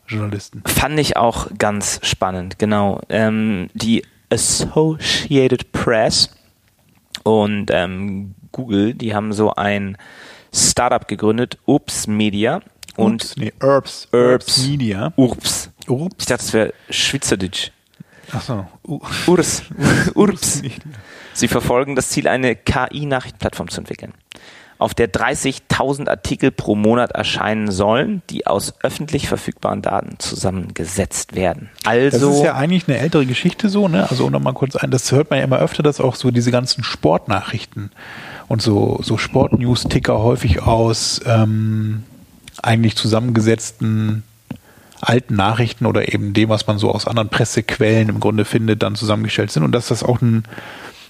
Google-Roboter-Journalisten. 0.08 0.62
Fand 0.66 0.98
ich 0.98 1.16
auch 1.16 1.48
ganz 1.58 2.00
spannend, 2.02 2.58
genau. 2.58 3.00
Ähm, 3.08 3.70
die 3.74 4.04
Associated 4.30 5.72
Press 5.72 6.30
und 7.22 7.70
ähm, 7.70 8.34
Google, 8.52 8.94
die 8.94 9.14
haben 9.14 9.32
so 9.32 9.54
ein 9.54 9.96
Startup 10.52 11.06
gegründet, 11.06 11.58
Ups 11.66 12.06
Media. 12.06 12.62
Und 12.96 13.22
Ups, 13.24 13.36
nee, 13.36 13.52
Urbs. 13.62 14.08
Urbs. 14.12 14.66
Media. 14.66 15.12
Urbs. 15.16 15.70
Ich 15.80 15.88
Urbs. 15.88 16.26
dachte, 16.26 16.42
das 16.44 16.52
wäre 16.52 16.74
Schweizerdeutsch. 16.90 17.70
Achso. 18.30 18.66
Urs. 19.26 19.62
Urbs. 20.14 20.62
Sie 21.34 21.48
verfolgen 21.48 21.96
das 21.96 22.10
Ziel, 22.10 22.28
eine 22.28 22.54
KI-Nachrichtenplattform 22.54 23.68
zu 23.68 23.80
entwickeln, 23.80 24.12
auf 24.82 24.94
der 24.94 25.10
30.000 25.10 26.08
Artikel 26.08 26.50
pro 26.50 26.74
Monat 26.74 27.12
erscheinen 27.12 27.70
sollen, 27.70 28.20
die 28.30 28.48
aus 28.48 28.74
öffentlich 28.82 29.28
verfügbaren 29.28 29.80
Daten 29.80 30.18
zusammengesetzt 30.18 31.36
werden. 31.36 31.70
Das 31.84 32.14
Also, 32.14 32.32
ist 32.32 32.42
ja 32.42 32.56
eigentlich 32.56 32.88
eine 32.88 32.98
ältere 32.98 33.24
Geschichte 33.24 33.68
so, 33.68 33.86
ne? 33.86 34.10
Also 34.10 34.26
um 34.26 34.32
noch 34.32 34.40
mal 34.40 34.52
kurz 34.52 34.74
ein, 34.74 34.90
das 34.90 35.12
hört 35.12 35.30
man 35.30 35.38
ja 35.38 35.44
immer 35.44 35.60
öfter, 35.60 35.84
dass 35.84 36.00
auch 36.00 36.16
so 36.16 36.32
diese 36.32 36.50
ganzen 36.50 36.82
Sportnachrichten 36.82 37.92
und 38.48 38.60
so, 38.60 38.98
so 39.02 39.18
Sport-News-Ticker 39.18 40.18
häufig 40.18 40.62
aus 40.62 41.20
ähm, 41.26 42.02
eigentlich 42.60 42.96
zusammengesetzten 42.96 44.24
alten 45.00 45.36
Nachrichten 45.36 45.86
oder 45.86 46.12
eben 46.12 46.32
dem, 46.32 46.48
was 46.48 46.66
man 46.66 46.78
so 46.78 46.90
aus 46.90 47.06
anderen 47.06 47.28
Pressequellen 47.28 48.08
im 48.08 48.18
Grunde 48.18 48.44
findet, 48.44 48.82
dann 48.82 48.96
zusammengestellt 48.96 49.52
sind 49.52 49.62
und 49.62 49.72
dass 49.72 49.88
das 49.88 50.02
auch 50.02 50.20
ein, 50.20 50.42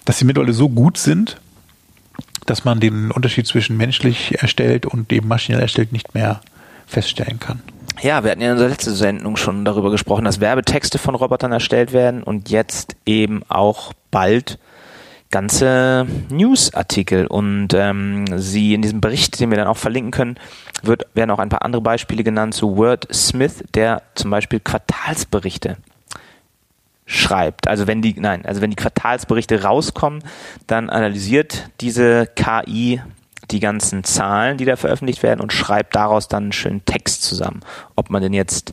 dass 0.04 0.18
sie 0.18 0.26
mittlerweile 0.26 0.52
so 0.52 0.68
gut 0.68 0.98
sind, 0.98 1.40
dass 2.52 2.66
man 2.66 2.80
den 2.80 3.10
Unterschied 3.10 3.46
zwischen 3.46 3.78
menschlich 3.78 4.42
erstellt 4.42 4.84
und 4.84 5.10
eben 5.10 5.26
maschinell 5.26 5.62
erstellt 5.62 5.90
nicht 5.90 6.14
mehr 6.14 6.42
feststellen 6.86 7.40
kann. 7.40 7.62
ja, 8.02 8.22
wir 8.22 8.30
hatten 8.30 8.42
ja 8.42 8.48
in 8.48 8.52
unserer 8.52 8.68
letzten 8.68 8.94
Sendung 8.94 9.36
schon 9.36 9.64
darüber 9.64 9.90
gesprochen, 9.90 10.26
dass 10.26 10.38
Werbetexte 10.38 10.98
von 10.98 11.14
Robotern 11.14 11.50
erstellt 11.50 11.94
werden 11.94 12.22
und 12.22 12.50
jetzt 12.50 12.94
eben 13.06 13.42
auch 13.48 13.94
bald 14.10 14.58
ganze 15.30 16.06
Newsartikel 16.28 17.26
und 17.26 17.68
ähm, 17.72 18.26
sie 18.36 18.74
in 18.74 18.82
diesem 18.82 19.00
Bericht, 19.00 19.40
den 19.40 19.48
wir 19.48 19.56
dann 19.56 19.66
auch 19.66 19.78
verlinken 19.78 20.10
können, 20.10 20.36
wird, 20.82 21.06
werden 21.14 21.30
auch 21.30 21.38
ein 21.38 21.48
paar 21.48 21.62
andere 21.62 21.80
Beispiele 21.80 22.22
genannt 22.22 22.52
zu 22.52 22.76
Wordsmith, 22.76 23.64
der 23.72 24.02
zum 24.14 24.30
Beispiel 24.30 24.60
Quartalsberichte 24.60 25.78
schreibt. 27.12 27.68
Also 27.68 27.86
wenn 27.86 28.02
die, 28.02 28.14
nein, 28.18 28.44
also 28.46 28.60
wenn 28.60 28.70
die 28.70 28.76
Quartalsberichte 28.76 29.62
rauskommen, 29.62 30.24
dann 30.66 30.90
analysiert 30.90 31.68
diese 31.80 32.26
KI 32.26 33.00
die 33.50 33.60
ganzen 33.60 34.02
Zahlen, 34.02 34.56
die 34.56 34.64
da 34.64 34.76
veröffentlicht 34.76 35.22
werden 35.22 35.40
und 35.40 35.52
schreibt 35.52 35.94
daraus 35.94 36.28
dann 36.28 36.44
einen 36.44 36.52
schönen 36.52 36.84
Text 36.84 37.22
zusammen. 37.22 37.60
Ob 37.96 38.08
man 38.08 38.22
denn 38.22 38.32
jetzt 38.32 38.72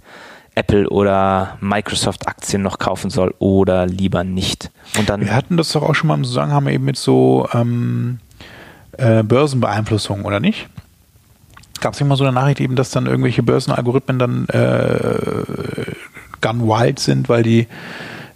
Apple 0.55 0.89
oder 0.89 1.57
Microsoft 1.59 2.27
Aktien 2.27 2.61
noch 2.61 2.79
kaufen 2.79 3.09
soll 3.09 3.33
oder 3.39 3.85
lieber 3.85 4.23
nicht. 4.23 4.71
Und 4.97 5.09
dann 5.09 5.21
Wir 5.21 5.35
hatten 5.35 5.57
das 5.57 5.71
doch 5.71 5.83
auch 5.83 5.95
schon 5.95 6.07
mal 6.07 6.15
im 6.15 6.23
Zusammenhang 6.23 6.67
eben 6.67 6.85
mit 6.85 6.97
so 6.97 7.47
ähm, 7.53 8.19
äh, 8.97 9.23
Börsenbeeinflussung, 9.23 10.25
oder 10.25 10.39
nicht? 10.39 10.69
Gab 11.81 11.93
es 11.93 12.01
mal 12.01 12.17
so 12.17 12.25
eine 12.25 12.33
Nachricht 12.33 12.59
eben, 12.59 12.75
dass 12.75 12.91
dann 12.91 13.05
irgendwelche 13.05 13.43
Börsenalgorithmen 13.43 14.19
dann 14.19 14.47
äh, 14.49 15.93
gone 16.41 16.63
wild 16.63 16.99
sind, 16.99 17.29
weil 17.29 17.43
die 17.43 17.67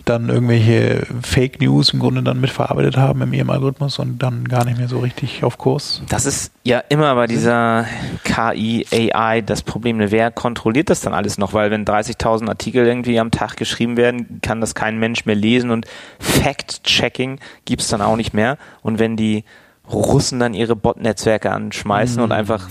dann 0.06 0.30
irgendwelche 0.30 1.06
Fake 1.22 1.62
News 1.62 1.94
im 1.94 2.00
Grunde 2.00 2.24
dann 2.24 2.42
mitverarbeitet 2.42 2.98
haben 2.98 3.22
in 3.22 3.34
ihrem 3.34 3.50
Algorithmus 3.50 4.00
und 4.00 4.20
dann 4.20 4.48
gar 4.48 4.66
nicht 4.66 4.78
mehr 4.78 4.88
so 4.88 5.00
richtig 5.00 5.44
auf 5.44 5.58
Kurs. 5.58 6.02
Das 6.10 6.26
ist 6.26 6.52
ja 6.64 6.80
immer 6.90 7.16
bei 7.16 7.28
dieser 7.28 7.86
KI, 8.24 8.86
AI 8.92 9.42
das 9.42 9.62
Problem. 9.62 10.00
Wer 10.00 10.32
kontrolliert 10.32 10.90
das 10.90 11.02
dann 11.02 11.14
alles 11.14 11.38
noch? 11.38 11.54
Weil 11.54 11.72
wenn 11.72 11.86
30.000 11.86 12.50
Artikel 12.50 12.86
irgendwie 12.86 13.20
am 13.20 13.32
Tag 13.32 13.56
geschrieben 13.56 13.96
werden, 13.96 14.40
kann 14.42 14.62
das 14.62 14.76
kein 14.76 15.00
Mensch 15.00 15.26
mehr 15.26 15.36
lesen 15.36 15.72
und 15.72 15.86
Fact-Checking 16.20 17.40
gibt's 17.66 17.88
dann 17.88 18.02
auch 18.02 18.18
nicht 18.18 18.34
mehr. 18.34 18.58
Und 18.82 19.00
wenn 19.00 19.16
die 19.16 19.46
Russen 19.92 20.40
dann 20.40 20.54
ihre 20.54 20.76
Bot-Netzwerke 20.76 21.52
anschmeißen 21.52 22.22
und 22.22 22.32
einfach 22.32 22.70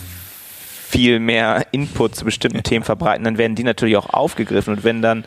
viel 0.92 1.21
mehr 1.21 1.66
Input 1.73 2.14
zu 2.14 2.25
bestimmten 2.25 2.62
Themen 2.62 2.85
verbreiten, 2.85 3.25
dann 3.25 3.38
werden 3.38 3.55
die 3.55 3.64
natürlich 3.64 3.97
auch 3.97 4.11
aufgegriffen. 4.11 4.75
Und 4.75 4.85
wenn 4.85 5.01
dann 5.01 5.25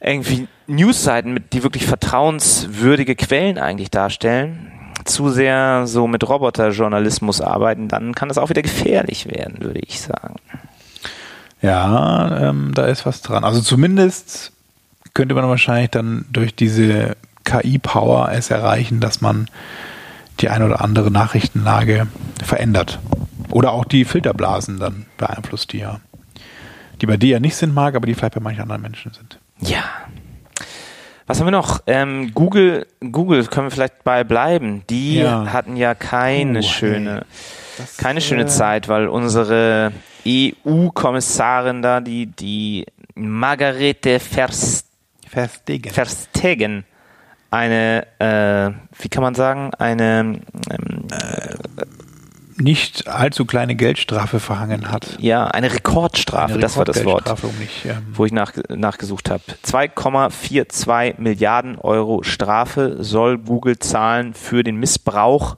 irgendwie 0.00 0.46
Newsseiten, 0.66 1.44
die 1.52 1.62
wirklich 1.62 1.86
vertrauenswürdige 1.86 3.16
Quellen 3.16 3.58
eigentlich 3.58 3.90
darstellen, 3.90 4.70
zu 5.04 5.28
sehr 5.28 5.86
so 5.86 6.06
mit 6.06 6.26
Roboterjournalismus 6.26 7.40
arbeiten, 7.40 7.88
dann 7.88 8.14
kann 8.14 8.28
das 8.28 8.38
auch 8.38 8.48
wieder 8.48 8.62
gefährlich 8.62 9.26
werden, 9.26 9.60
würde 9.60 9.80
ich 9.80 10.00
sagen. 10.00 10.36
Ja, 11.60 12.48
ähm, 12.48 12.72
da 12.74 12.86
ist 12.86 13.06
was 13.06 13.22
dran. 13.22 13.44
Also 13.44 13.60
zumindest 13.60 14.52
könnte 15.14 15.34
man 15.34 15.48
wahrscheinlich 15.48 15.90
dann 15.90 16.26
durch 16.30 16.54
diese 16.54 17.16
KI-Power 17.44 18.30
es 18.32 18.50
erreichen, 18.50 19.00
dass 19.00 19.20
man 19.20 19.48
die 20.40 20.48
ein 20.48 20.62
oder 20.62 20.80
andere 20.80 21.10
Nachrichtenlage 21.10 22.06
verändert. 22.42 22.98
Oder 23.50 23.72
auch 23.72 23.84
die 23.84 24.04
Filterblasen 24.04 24.78
dann 24.78 25.06
beeinflusst, 25.16 25.72
die 25.72 25.78
ja, 25.78 26.00
die 27.00 27.06
bei 27.06 27.16
dir 27.16 27.30
ja 27.30 27.40
nicht 27.40 27.56
sind, 27.56 27.72
mag, 27.72 27.94
aber 27.94 28.06
die 28.06 28.14
vielleicht 28.14 28.34
bei 28.34 28.40
manchen 28.40 28.62
anderen 28.62 28.82
Menschen 28.82 29.12
sind. 29.12 29.38
Ja. 29.60 29.84
Was 31.26 31.40
haben 31.40 31.46
wir 31.46 31.52
noch? 31.52 31.82
Ähm, 31.86 32.32
Google, 32.34 32.86
Google 33.00 33.46
können 33.46 33.68
wir 33.68 33.70
vielleicht 33.70 34.04
bei 34.04 34.24
bleiben. 34.24 34.82
Die 34.90 35.20
Ja. 35.20 35.46
hatten 35.52 35.76
ja 35.76 35.94
keine 35.94 36.58
Uh, 36.58 36.62
schöne, 36.62 37.24
Das, 37.78 37.96
keine 37.96 38.20
schöne 38.20 38.42
äh, 38.42 38.46
Zeit, 38.46 38.88
weil 38.88 39.08
unsere 39.08 39.92
EU-Kommissarin 40.26 41.80
da, 41.82 42.00
die, 42.00 42.26
die 42.26 42.84
Margarete 43.14 44.20
Vers, 44.20 44.84
Verstegen. 45.28 45.90
Verstegen, 45.90 46.84
eine, 47.50 48.06
äh, 48.18 48.70
wie 49.02 49.08
kann 49.08 49.22
man 49.22 49.34
sagen, 49.34 49.70
eine, 49.78 50.40
ähm, 50.70 51.08
nicht 52.56 53.08
allzu 53.08 53.44
kleine 53.44 53.74
Geldstrafe 53.74 54.40
verhangen 54.40 54.90
hat. 54.90 55.16
Ja, 55.18 55.46
eine 55.46 55.72
Rekordstrafe, 55.72 56.54
Eine 56.54 56.62
das 56.62 56.76
war 56.76 56.84
das 56.84 57.04
Wort, 57.04 57.28
um 57.42 57.56
nicht, 57.58 57.84
ähm, 57.84 58.06
wo 58.12 58.24
ich 58.24 58.32
nach, 58.32 58.52
nachgesucht 58.68 59.30
habe. 59.30 59.42
2,42 59.64 61.20
Milliarden 61.20 61.78
Euro 61.78 62.22
Strafe 62.22 62.96
soll 63.00 63.38
Google 63.38 63.78
zahlen 63.78 64.34
für 64.34 64.62
den 64.62 64.76
Missbrauch 64.76 65.56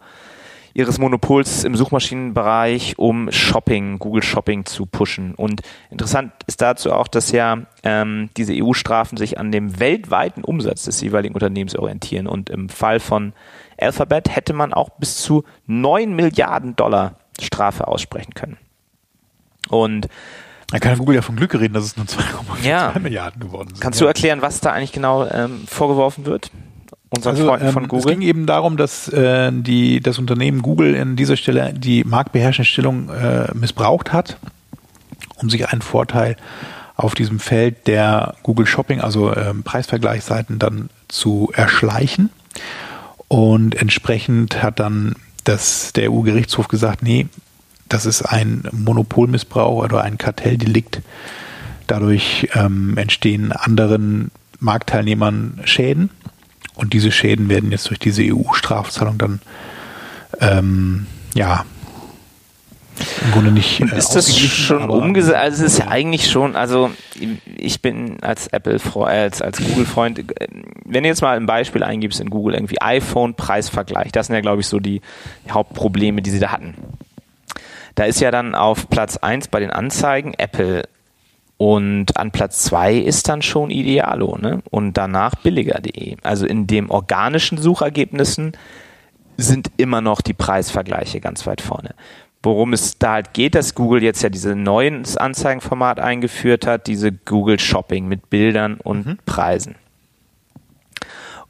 ihres 0.76 0.98
Monopols 0.98 1.64
im 1.64 1.74
Suchmaschinenbereich, 1.74 2.98
um 2.98 3.32
Shopping, 3.32 3.98
Google 3.98 4.22
Shopping 4.22 4.66
zu 4.66 4.84
pushen. 4.84 5.34
Und 5.34 5.62
interessant 5.90 6.32
ist 6.46 6.60
dazu 6.60 6.92
auch, 6.92 7.08
dass 7.08 7.32
ja 7.32 7.62
ähm, 7.82 8.28
diese 8.36 8.52
EU-Strafen 8.52 9.16
sich 9.16 9.38
an 9.38 9.50
dem 9.50 9.80
weltweiten 9.80 10.44
Umsatz 10.44 10.84
des 10.84 11.00
jeweiligen 11.00 11.34
Unternehmens 11.34 11.74
orientieren. 11.76 12.26
Und 12.26 12.50
im 12.50 12.68
Fall 12.68 13.00
von 13.00 13.32
Alphabet 13.78 14.34
hätte 14.34 14.52
man 14.52 14.72
auch 14.72 14.90
bis 14.90 15.16
zu 15.18 15.44
9 15.66 16.14
Milliarden 16.14 16.76
Dollar 16.76 17.16
Strafe 17.40 17.86
aussprechen 17.88 18.34
können. 18.34 18.56
Und 19.68 20.08
da 20.70 20.78
kann 20.78 20.98
Google 20.98 21.14
ja 21.16 21.22
von 21.22 21.36
Glück 21.36 21.54
reden, 21.54 21.74
dass 21.74 21.84
es 21.84 21.96
nur 21.96 22.06
2,4 22.06 22.64
Ja. 22.66 22.92
Milliarden 23.00 23.40
geworden 23.40 23.68
sind. 23.68 23.80
kannst 23.80 24.00
ja. 24.00 24.04
du 24.04 24.08
erklären, 24.08 24.42
was 24.42 24.60
da 24.60 24.72
eigentlich 24.72 24.92
genau 24.92 25.26
ähm, 25.26 25.64
vorgeworfen 25.66 26.26
wird? 26.26 26.50
Unseren 27.10 27.36
Also, 27.36 27.46
Freunden 27.46 27.68
von 27.72 27.82
ähm, 27.84 27.90
Es 27.92 28.02
Google? 28.02 28.12
ging 28.16 28.22
eben 28.22 28.46
darum, 28.46 28.76
dass 28.76 29.08
äh, 29.08 29.52
die, 29.52 30.00
das 30.00 30.18
Unternehmen 30.18 30.62
Google 30.62 30.94
in 30.94 31.14
dieser 31.14 31.36
Stelle 31.36 31.72
die 31.72 32.02
marktbeherrschende 32.04 32.66
Stellung 32.68 33.10
äh, 33.10 33.46
missbraucht 33.54 34.12
hat, 34.12 34.38
um 35.36 35.48
sich 35.50 35.68
einen 35.68 35.82
Vorteil 35.82 36.36
auf 36.96 37.14
diesem 37.14 37.38
Feld 37.38 37.86
der 37.86 38.34
Google 38.42 38.66
Shopping, 38.66 39.00
also 39.00 39.36
ähm, 39.36 39.62
Preisvergleichsseiten, 39.62 40.58
dann 40.58 40.88
zu 41.08 41.50
erschleichen. 41.54 42.30
Und 43.28 43.74
entsprechend 43.74 44.62
hat 44.62 44.80
dann 44.80 45.14
das, 45.44 45.92
der 45.92 46.12
EU-Gerichtshof 46.12 46.68
gesagt, 46.68 47.02
nee, 47.02 47.26
das 47.88 48.06
ist 48.06 48.22
ein 48.22 48.68
Monopolmissbrauch 48.72 49.84
oder 49.84 50.02
ein 50.02 50.18
Kartelldelikt. 50.18 51.02
Dadurch 51.86 52.48
ähm, 52.54 52.96
entstehen 52.96 53.52
anderen 53.52 54.30
Marktteilnehmern 54.58 55.60
Schäden. 55.64 56.10
Und 56.74 56.92
diese 56.92 57.12
Schäden 57.12 57.48
werden 57.48 57.70
jetzt 57.70 57.88
durch 57.88 57.98
diese 57.98 58.22
EU-Strafzahlung 58.22 59.18
dann 59.18 59.40
ähm, 60.40 61.06
ja 61.34 61.64
im 63.24 63.32
Grunde 63.32 63.50
nicht 63.50 63.80
äh, 63.80 63.96
ist 63.96 64.14
das 64.14 64.36
schon 64.38 64.88
umgesetzt? 64.88 65.36
Also 65.36 65.64
es 65.64 65.72
ist 65.72 65.78
ja 65.78 65.88
eigentlich 65.88 66.30
schon, 66.30 66.56
also 66.56 66.90
ich 67.56 67.82
bin 67.82 68.18
als 68.22 68.46
Apple 68.48 68.78
Freund, 68.78 69.10
als, 69.10 69.42
als 69.42 69.58
Google 69.58 69.84
Freund, 69.86 70.18
äh, 70.18 70.48
wenn 70.88 71.02
du 71.02 71.08
jetzt 71.08 71.22
mal 71.22 71.36
ein 71.36 71.46
Beispiel 71.46 71.82
eingibst 71.82 72.20
in 72.20 72.30
Google 72.30 72.54
irgendwie 72.54 72.80
iPhone 72.80 73.34
Preisvergleich, 73.34 74.12
das 74.12 74.26
sind 74.26 74.34
ja 74.34 74.40
glaube 74.40 74.60
ich 74.60 74.66
so 74.66 74.80
die 74.80 75.00
Hauptprobleme, 75.50 76.22
die 76.22 76.30
sie 76.30 76.40
da 76.40 76.52
hatten. 76.52 76.74
Da 77.94 78.04
ist 78.04 78.20
ja 78.20 78.30
dann 78.30 78.54
auf 78.54 78.88
Platz 78.90 79.16
1 79.16 79.48
bei 79.48 79.60
den 79.60 79.70
Anzeigen 79.70 80.34
Apple 80.34 80.84
und 81.56 82.18
an 82.18 82.30
Platz 82.30 82.64
2 82.64 82.96
ist 82.96 83.28
dann 83.28 83.40
schon 83.40 83.70
Idealo, 83.70 84.36
ne? 84.36 84.62
Und 84.70 84.94
danach 84.94 85.34
billiger.de. 85.36 86.16
Also 86.22 86.46
in 86.46 86.66
den 86.66 86.90
organischen 86.90 87.56
Suchergebnissen 87.56 88.52
sind 89.38 89.70
immer 89.78 90.02
noch 90.02 90.20
die 90.20 90.34
Preisvergleiche 90.34 91.20
ganz 91.20 91.46
weit 91.46 91.62
vorne. 91.62 91.94
Worum 92.42 92.74
es 92.74 92.98
da 92.98 93.14
halt 93.14 93.32
geht, 93.32 93.54
dass 93.54 93.74
Google 93.74 94.02
jetzt 94.02 94.22
ja 94.22 94.28
dieses 94.28 94.54
neuen 94.54 95.04
Anzeigenformat 95.16 95.98
eingeführt 95.98 96.66
hat, 96.66 96.86
diese 96.86 97.10
Google 97.10 97.58
Shopping 97.58 98.06
mit 98.06 98.28
Bildern 98.28 98.74
und 98.74 99.24
Preisen. 99.24 99.76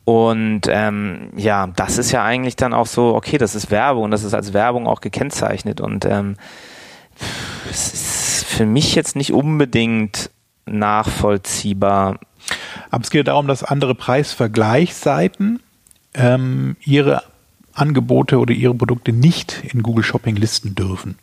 Und 0.06 0.62
ähm, 0.68 1.30
ja, 1.36 1.66
das 1.66 1.98
ist 1.98 2.12
ja 2.12 2.22
eigentlich 2.22 2.54
dann 2.54 2.72
auch 2.72 2.86
so, 2.86 3.16
okay, 3.16 3.38
das 3.38 3.56
ist 3.56 3.72
Werbung 3.72 4.04
und 4.04 4.12
das 4.12 4.22
ist 4.22 4.34
als 4.34 4.52
Werbung 4.52 4.86
auch 4.86 5.00
gekennzeichnet. 5.00 5.80
Und 5.80 6.04
ähm, 6.04 6.36
es 7.68 7.92
ist 7.92 8.44
für 8.44 8.66
mich 8.66 8.94
jetzt 8.94 9.16
nicht 9.16 9.32
unbedingt 9.32 10.30
nachvollziehbar. 10.64 12.20
Aber 12.92 13.02
es 13.02 13.10
geht 13.10 13.26
darum, 13.26 13.48
dass 13.48 13.64
andere 13.64 13.96
Preisvergleichsseiten 13.96 15.58
ähm, 16.14 16.76
ihre 16.84 17.24
Angebote 17.74 18.38
oder 18.38 18.54
ihre 18.54 18.74
Produkte 18.74 19.12
nicht 19.12 19.60
in 19.72 19.82
Google 19.82 20.04
Shopping 20.04 20.36
listen 20.36 20.76
dürfen. 20.76 21.18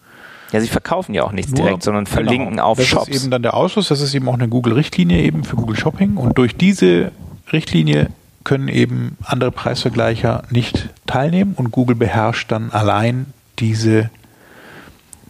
Ja, 0.51 0.59
sie 0.59 0.67
verkaufen 0.67 1.13
ja 1.13 1.23
auch 1.23 1.31
nichts 1.31 1.53
Nur- 1.53 1.63
direkt, 1.63 1.83
sondern 1.83 2.05
verlinken 2.05 2.49
genau. 2.49 2.65
auf 2.65 2.77
das 2.79 2.87
Shops. 2.87 3.07
ist 3.07 3.21
eben 3.21 3.31
dann 3.31 3.43
der 3.43 3.53
Ausschuss, 3.53 3.87
das 3.87 4.01
ist 4.01 4.13
eben 4.13 4.27
auch 4.27 4.33
eine 4.33 4.49
Google-Richtlinie 4.49 5.21
eben 5.21 5.45
für 5.45 5.55
Google 5.55 5.77
Shopping 5.77 6.17
und 6.17 6.37
durch 6.37 6.57
diese 6.57 7.13
Richtlinie 7.53 8.09
können 8.43 8.67
eben 8.67 9.17
andere 9.23 9.51
Preisvergleicher 9.51 10.43
nicht 10.49 10.89
teilnehmen 11.05 11.53
und 11.55 11.71
Google 11.71 11.95
beherrscht 11.95 12.51
dann 12.51 12.71
allein 12.71 13.27
diese, 13.59 14.09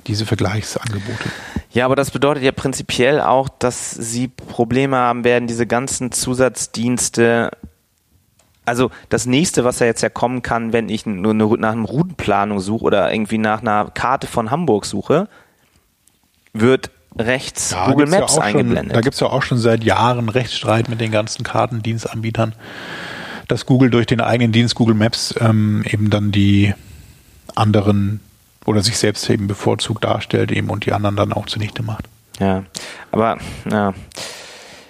diese 0.07 0.25
Vergleichsangebote. 0.25 1.29
Ja, 1.71 1.85
aber 1.85 1.95
das 1.95 2.11
bedeutet 2.11 2.43
ja 2.43 2.51
prinzipiell 2.51 3.19
auch, 3.19 3.49
dass 3.49 3.91
sie 3.91 4.27
Probleme 4.27 4.97
haben 4.97 5.23
werden, 5.23 5.47
diese 5.47 5.65
ganzen 5.65 6.11
Zusatzdienste. 6.11 7.51
Also 8.65 8.91
das 9.09 9.25
nächste, 9.25 9.63
was 9.63 9.79
ja 9.79 9.87
jetzt 9.87 10.01
ja 10.01 10.09
kommen 10.09 10.41
kann, 10.41 10.71
wenn 10.71 10.87
ich 10.87 11.05
nur 11.05 11.33
nach 11.33 11.71
einer 11.73 11.85
Routenplanung 11.87 12.59
suche 12.59 12.85
oder 12.85 13.11
irgendwie 13.11 13.39
nach 13.39 13.61
einer 13.61 13.89
Karte 13.91 14.27
von 14.27 14.51
Hamburg 14.51 14.85
suche, 14.85 15.27
wird 16.53 16.91
rechts 17.17 17.75
Google 17.85 18.05
gibt's 18.05 18.13
ja 18.13 18.19
Maps 18.19 18.31
auch 18.31 18.35
schon, 18.35 18.43
eingeblendet. 18.43 18.95
Da 18.95 19.01
gibt 19.01 19.13
es 19.13 19.19
ja 19.19 19.27
auch 19.27 19.43
schon 19.43 19.57
seit 19.57 19.83
Jahren 19.83 20.29
Rechtsstreit 20.29 20.89
mit 20.89 21.01
den 21.01 21.11
ganzen 21.11 21.43
Kartendienstanbietern, 21.43 22.53
dass 23.47 23.65
Google 23.65 23.89
durch 23.89 24.05
den 24.05 24.21
eigenen 24.21 24.51
Dienst 24.51 24.75
Google 24.75 24.95
Maps 24.95 25.35
ähm, 25.39 25.83
eben 25.89 26.09
dann 26.09 26.31
die 26.31 26.73
anderen 27.55 28.19
oder 28.65 28.81
sich 28.81 28.97
selbst 28.97 29.29
eben 29.29 29.47
bevorzugt 29.47 30.03
darstellt 30.03 30.51
eben 30.51 30.69
und 30.69 30.85
die 30.85 30.93
anderen 30.93 31.15
dann 31.15 31.33
auch 31.33 31.45
zunichte 31.45 31.83
macht. 31.83 32.05
ja, 32.39 32.63
aber 33.11 33.37
ja. 33.69 33.93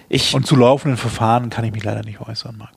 Ich, 0.08 0.34
Und 0.34 0.46
zu 0.46 0.54
laufenden 0.54 0.96
Verfahren 0.96 1.50
kann 1.50 1.64
ich 1.64 1.72
mich 1.72 1.82
leider 1.82 2.02
nicht 2.02 2.20
äußern, 2.20 2.56
Marc. 2.56 2.70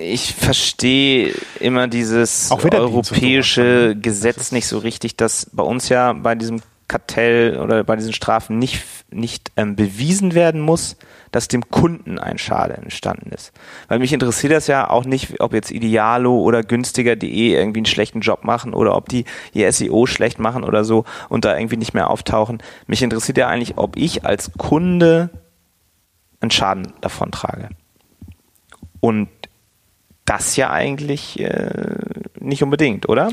ich 0.00 0.34
verstehe 0.34 1.34
immer 1.60 1.88
dieses 1.88 2.50
europäische 2.50 3.92
ne? 3.94 3.96
Gesetz 3.96 4.52
nicht 4.52 4.66
so 4.66 4.78
richtig, 4.78 5.16
dass 5.16 5.50
bei 5.52 5.62
uns 5.62 5.88
ja 5.90 6.12
bei 6.14 6.34
diesem 6.36 6.62
Kartell 6.88 7.58
oder 7.58 7.84
bei 7.84 7.96
diesen 7.96 8.14
Strafen 8.14 8.58
nicht, 8.58 8.82
nicht 9.10 9.52
ähm, 9.56 9.76
bewiesen 9.76 10.34
werden 10.34 10.62
muss, 10.62 10.96
dass 11.30 11.46
dem 11.46 11.68
Kunden 11.68 12.18
ein 12.18 12.38
Schaden 12.38 12.82
entstanden 12.82 13.30
ist. 13.30 13.52
Weil 13.88 13.98
mich 13.98 14.14
interessiert 14.14 14.54
das 14.54 14.66
ja 14.66 14.88
auch 14.88 15.04
nicht, 15.04 15.40
ob 15.40 15.52
jetzt 15.52 15.70
Idealo 15.70 16.38
oder 16.38 16.62
günstiger.de 16.62 17.54
irgendwie 17.54 17.80
einen 17.80 17.86
schlechten 17.86 18.20
Job 18.20 18.42
machen 18.42 18.72
oder 18.72 18.96
ob 18.96 19.10
die 19.10 19.26
ihr 19.52 19.70
SEO 19.70 20.06
schlecht 20.06 20.38
machen 20.38 20.64
oder 20.64 20.82
so 20.82 21.04
und 21.28 21.44
da 21.44 21.56
irgendwie 21.56 21.76
nicht 21.76 21.92
mehr 21.92 22.08
auftauchen. 22.08 22.62
Mich 22.86 23.02
interessiert 23.02 23.36
ja 23.36 23.48
eigentlich, 23.48 23.76
ob 23.76 23.96
ich 23.96 24.24
als 24.24 24.50
Kunde 24.56 25.28
einen 26.40 26.50
Schaden 26.50 26.94
davon 27.02 27.30
trage. 27.30 27.68
Und 29.00 29.28
das 30.24 30.56
ja 30.56 30.70
eigentlich 30.70 31.38
äh, 31.40 31.70
nicht 32.38 32.62
unbedingt, 32.62 33.08
oder? 33.08 33.30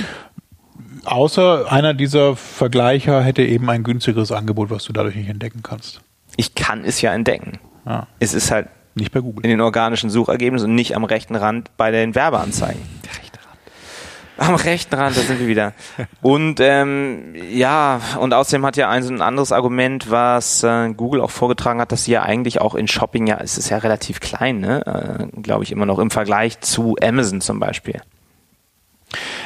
Außer 1.03 1.71
einer 1.71 1.93
dieser 1.93 2.35
Vergleicher 2.35 3.21
hätte 3.21 3.43
eben 3.43 3.69
ein 3.69 3.83
günstigeres 3.83 4.31
Angebot, 4.31 4.69
was 4.69 4.83
du 4.85 4.93
dadurch 4.93 5.15
nicht 5.15 5.29
entdecken 5.29 5.61
kannst. 5.63 6.01
Ich 6.37 6.55
kann 6.55 6.83
es 6.85 7.01
ja 7.01 7.13
entdecken. 7.13 7.59
Ja, 7.85 8.07
Es 8.19 8.33
ist 8.33 8.51
halt 8.51 8.67
nicht 8.95 9.11
bei 9.11 9.19
in 9.19 9.25
Google. 9.25 9.43
den 9.43 9.61
organischen 9.61 10.09
Suchergebnissen 10.09 10.69
und 10.69 10.75
nicht 10.75 10.95
am 10.95 11.03
rechten 11.03 11.35
Rand 11.35 11.69
bei 11.77 11.91
den 11.91 12.15
Werbeanzeigen. 12.15 12.81
Der 13.03 13.11
rechte 13.21 13.39
Rand. 13.39 14.49
Am 14.49 14.55
rechten 14.55 14.95
Rand, 14.95 15.17
da 15.17 15.21
sind 15.21 15.39
wir 15.39 15.47
wieder. 15.47 15.73
Und 16.21 16.59
ähm, 16.59 17.35
ja, 17.51 18.01
und 18.19 18.33
außerdem 18.33 18.65
hat 18.65 18.75
ja 18.77 18.89
ein, 18.89 19.03
so 19.03 19.13
ein 19.13 19.21
anderes 19.21 19.51
Argument, 19.51 20.09
was 20.11 20.63
äh, 20.63 20.91
Google 20.93 21.21
auch 21.21 21.31
vorgetragen 21.31 21.79
hat, 21.79 21.91
dass 21.91 22.05
sie 22.05 22.11
ja 22.11 22.23
eigentlich 22.23 22.59
auch 22.59 22.75
in 22.75 22.87
Shopping, 22.87 23.27
ja, 23.27 23.37
es 23.41 23.57
ist 23.57 23.69
ja 23.69 23.77
relativ 23.77 24.19
klein, 24.19 24.59
ne? 24.59 25.29
Äh, 25.35 25.41
glaube 25.41 25.63
ich 25.63 25.71
immer 25.71 25.85
noch 25.85 25.99
im 25.99 26.11
Vergleich 26.11 26.59
zu 26.61 26.95
Amazon 27.01 27.39
zum 27.41 27.59
Beispiel. 27.59 28.01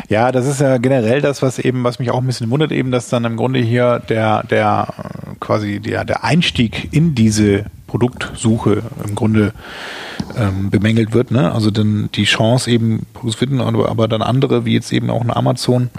Ja, 0.10 0.32
das 0.32 0.46
ist 0.48 0.62
ja 0.62 0.78
generell 0.78 1.22
das, 1.22 1.42
was 1.42 1.60
eben, 1.60 1.84
was 1.84 2.00
mich 2.00 2.12
auch 2.12 2.20
ein 2.20 2.26
bisschen 2.26 2.50
wundert, 2.50 2.72
eben, 2.72 2.92
dass 2.92 3.10
dann 3.10 3.26
im 3.26 3.38
Grunde 3.38 3.60
hier 3.60 4.02
der, 4.10 4.44
der 4.44 4.88
äh, 4.98 5.36
quasi 5.40 5.80
der, 5.80 6.06
der 6.06 6.24
Einstieg 6.24 6.90
in 6.92 7.16
diese 7.16 7.66
Produktsuche 7.88 8.84
im 9.06 9.16
Grunde 9.16 9.54
ähm, 10.38 10.70
bemängelt 10.70 11.14
wird. 11.14 11.32
Ne? 11.32 11.52
Also 11.52 11.72
dann 11.72 12.10
die 12.14 12.24
Chance 12.24 12.70
eben 12.70 13.06
Produkte 13.14 13.40
finden, 13.40 13.62
aber, 13.62 14.08
dann 14.08 14.22
andere, 14.22 14.66
wie 14.66 14.74
jetzt 14.74 14.94
eben 14.94 15.10
auch 15.10 15.22
eine 15.22 15.36
Amazon, 15.36 15.90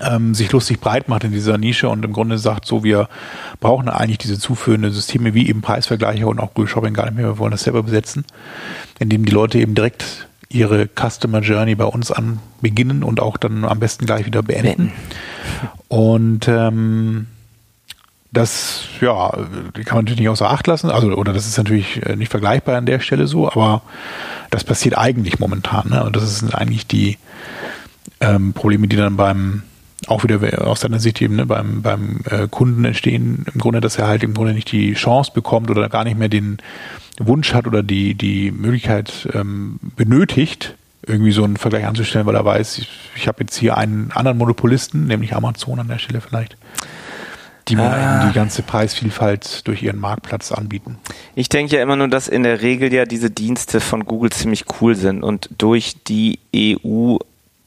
ähm, 0.00 0.34
sich 0.34 0.50
lustig 0.52 0.80
breit 0.80 1.08
macht 1.08 1.24
in 1.24 1.32
dieser 1.32 1.58
Nische 1.58 1.88
und 1.88 2.04
im 2.04 2.12
Grunde 2.12 2.38
sagt, 2.38 2.66
so 2.66 2.82
wir 2.82 3.08
brauchen 3.60 3.88
eigentlich 3.88 4.18
diese 4.18 4.38
zuführende 4.38 4.90
Systeme 4.90 5.34
wie 5.34 5.48
eben 5.48 5.60
Preisvergleiche 5.60 6.26
und 6.26 6.40
auch 6.40 6.54
Google 6.54 6.68
Shopping 6.68 6.94
gar 6.94 7.04
nicht 7.04 7.16
mehr, 7.16 7.26
wir 7.26 7.38
wollen 7.38 7.52
das 7.52 7.64
selber 7.64 7.82
besetzen, 7.82 8.24
indem 8.98 9.24
die 9.24 9.32
Leute 9.32 9.58
eben 9.58 9.74
direkt 9.74 10.28
ihre 10.54 10.88
Customer 10.88 11.40
Journey 11.40 11.74
bei 11.74 11.84
uns 11.84 12.10
an 12.10 12.40
beginnen 12.60 13.02
und 13.02 13.20
auch 13.20 13.36
dann 13.36 13.64
am 13.64 13.80
besten 13.80 14.06
gleich 14.06 14.26
wieder 14.26 14.42
beenden. 14.42 14.92
Und 15.88 16.48
ähm, 16.48 17.26
das, 18.32 18.84
ja, 19.00 19.30
kann 19.30 19.96
man 19.96 20.04
natürlich 20.04 20.20
nicht 20.20 20.28
außer 20.28 20.50
Acht 20.50 20.66
lassen. 20.66 20.90
Also, 20.90 21.08
oder 21.08 21.32
das 21.32 21.46
ist 21.46 21.58
natürlich 21.58 22.04
äh, 22.06 22.16
nicht 22.16 22.30
vergleichbar 22.30 22.76
an 22.76 22.86
der 22.86 23.00
Stelle 23.00 23.26
so, 23.26 23.46
aber 23.46 23.82
das 24.50 24.64
passiert 24.64 24.96
eigentlich 24.96 25.38
momentan. 25.38 25.90
Ne? 25.90 26.02
Und 26.04 26.16
das 26.16 26.38
sind 26.38 26.54
eigentlich 26.54 26.86
die 26.86 27.18
ähm, 28.20 28.54
Probleme, 28.54 28.88
die 28.88 28.96
dann 28.96 29.16
beim 29.16 29.62
auch 30.08 30.24
wieder 30.24 30.66
aus 30.66 30.80
seiner 30.80 30.98
Sicht 30.98 31.22
eben 31.22 31.36
ne, 31.36 31.46
beim, 31.46 31.82
beim 31.82 32.20
äh, 32.24 32.48
Kunden 32.48 32.84
entstehen, 32.84 33.46
im 33.52 33.60
Grunde, 33.60 33.80
dass 33.80 33.98
er 33.98 34.08
halt 34.08 34.24
im 34.24 34.34
Grunde 34.34 34.52
nicht 34.52 34.72
die 34.72 34.94
Chance 34.94 35.30
bekommt 35.32 35.70
oder 35.70 35.88
gar 35.88 36.02
nicht 36.04 36.18
mehr 36.18 36.28
den 36.28 36.58
Wunsch 37.18 37.52
hat 37.54 37.66
oder 37.66 37.82
die, 37.82 38.14
die 38.14 38.50
Möglichkeit 38.50 39.28
ähm, 39.34 39.78
benötigt, 39.96 40.74
irgendwie 41.06 41.32
so 41.32 41.44
einen 41.44 41.56
Vergleich 41.56 41.84
anzustellen, 41.86 42.26
weil 42.26 42.36
er 42.36 42.44
weiß, 42.44 42.78
ich, 42.78 42.88
ich 43.16 43.28
habe 43.28 43.38
jetzt 43.40 43.56
hier 43.56 43.76
einen 43.76 44.12
anderen 44.12 44.38
Monopolisten, 44.38 45.06
nämlich 45.06 45.34
Amazon 45.34 45.80
an 45.80 45.88
der 45.88 45.98
Stelle 45.98 46.20
vielleicht, 46.20 46.56
die 47.68 47.76
mir 47.76 47.82
Ah. 47.90 48.26
die 48.28 48.32
ganze 48.32 48.62
Preisvielfalt 48.62 49.66
durch 49.66 49.82
ihren 49.82 49.98
Marktplatz 49.98 50.52
anbieten. 50.52 50.98
Ich 51.34 51.48
denke 51.48 51.76
ja 51.76 51.82
immer 51.82 51.96
nur, 51.96 52.08
dass 52.08 52.28
in 52.28 52.42
der 52.44 52.62
Regel 52.62 52.92
ja 52.92 53.04
diese 53.04 53.30
Dienste 53.30 53.80
von 53.80 54.04
Google 54.04 54.30
ziemlich 54.30 54.64
cool 54.80 54.94
sind 54.94 55.22
und 55.22 55.48
durch 55.58 55.96
die 56.04 56.38
EU 56.56 57.16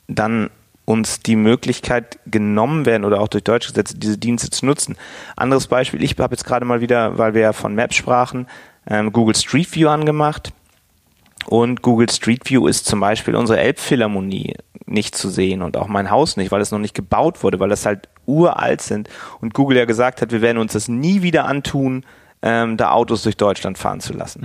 dann 0.07 0.49
uns 0.85 1.19
die 1.21 1.35
Möglichkeit 1.35 2.19
genommen 2.27 2.85
werden 2.85 3.05
oder 3.05 3.19
auch 3.19 3.27
durch 3.27 3.43
deutsche 3.43 3.69
Gesetze 3.69 3.97
diese 3.97 4.17
Dienste 4.17 4.51
zu 4.51 4.65
nutzen. 4.65 4.95
Anderes 5.35 5.67
Beispiel, 5.67 6.03
ich 6.03 6.15
habe 6.19 6.33
jetzt 6.35 6.45
gerade 6.45 6.63
mal 6.65 6.79
wieder, 6.79 7.17
weil 7.17 7.33
wir 7.33 7.41
ja 7.41 7.53
von 7.53 7.73
Maps 7.73 7.95
sprachen, 7.95 8.47
ähm, 8.87 9.11
Google 9.11 9.35
Street 9.35 9.73
View 9.73 9.89
angemacht. 9.89 10.53
Und 11.47 11.83
Google 11.83 12.09
Street 12.09 12.49
View 12.49 12.67
ist 12.67 12.85
zum 12.85 12.99
Beispiel 12.99 13.35
unsere 13.35 13.59
Elbphilharmonie 13.59 14.55
nicht 14.87 15.15
zu 15.15 15.29
sehen 15.29 15.61
und 15.61 15.77
auch 15.77 15.87
mein 15.87 16.09
Haus 16.09 16.37
nicht, 16.37 16.51
weil 16.51 16.61
es 16.61 16.71
noch 16.71 16.79
nicht 16.79 16.95
gebaut 16.95 17.43
wurde, 17.43 17.59
weil 17.59 17.69
das 17.69 17.85
halt 17.85 18.09
uralt 18.25 18.81
sind 18.81 19.09
und 19.41 19.53
Google 19.53 19.77
ja 19.77 19.85
gesagt 19.85 20.21
hat, 20.21 20.31
wir 20.31 20.41
werden 20.41 20.57
uns 20.57 20.73
das 20.73 20.87
nie 20.87 21.21
wieder 21.21 21.45
antun, 21.45 22.03
ähm, 22.41 22.77
da 22.77 22.91
Autos 22.91 23.23
durch 23.23 23.37
Deutschland 23.37 23.77
fahren 23.77 23.99
zu 23.99 24.13
lassen. 24.13 24.41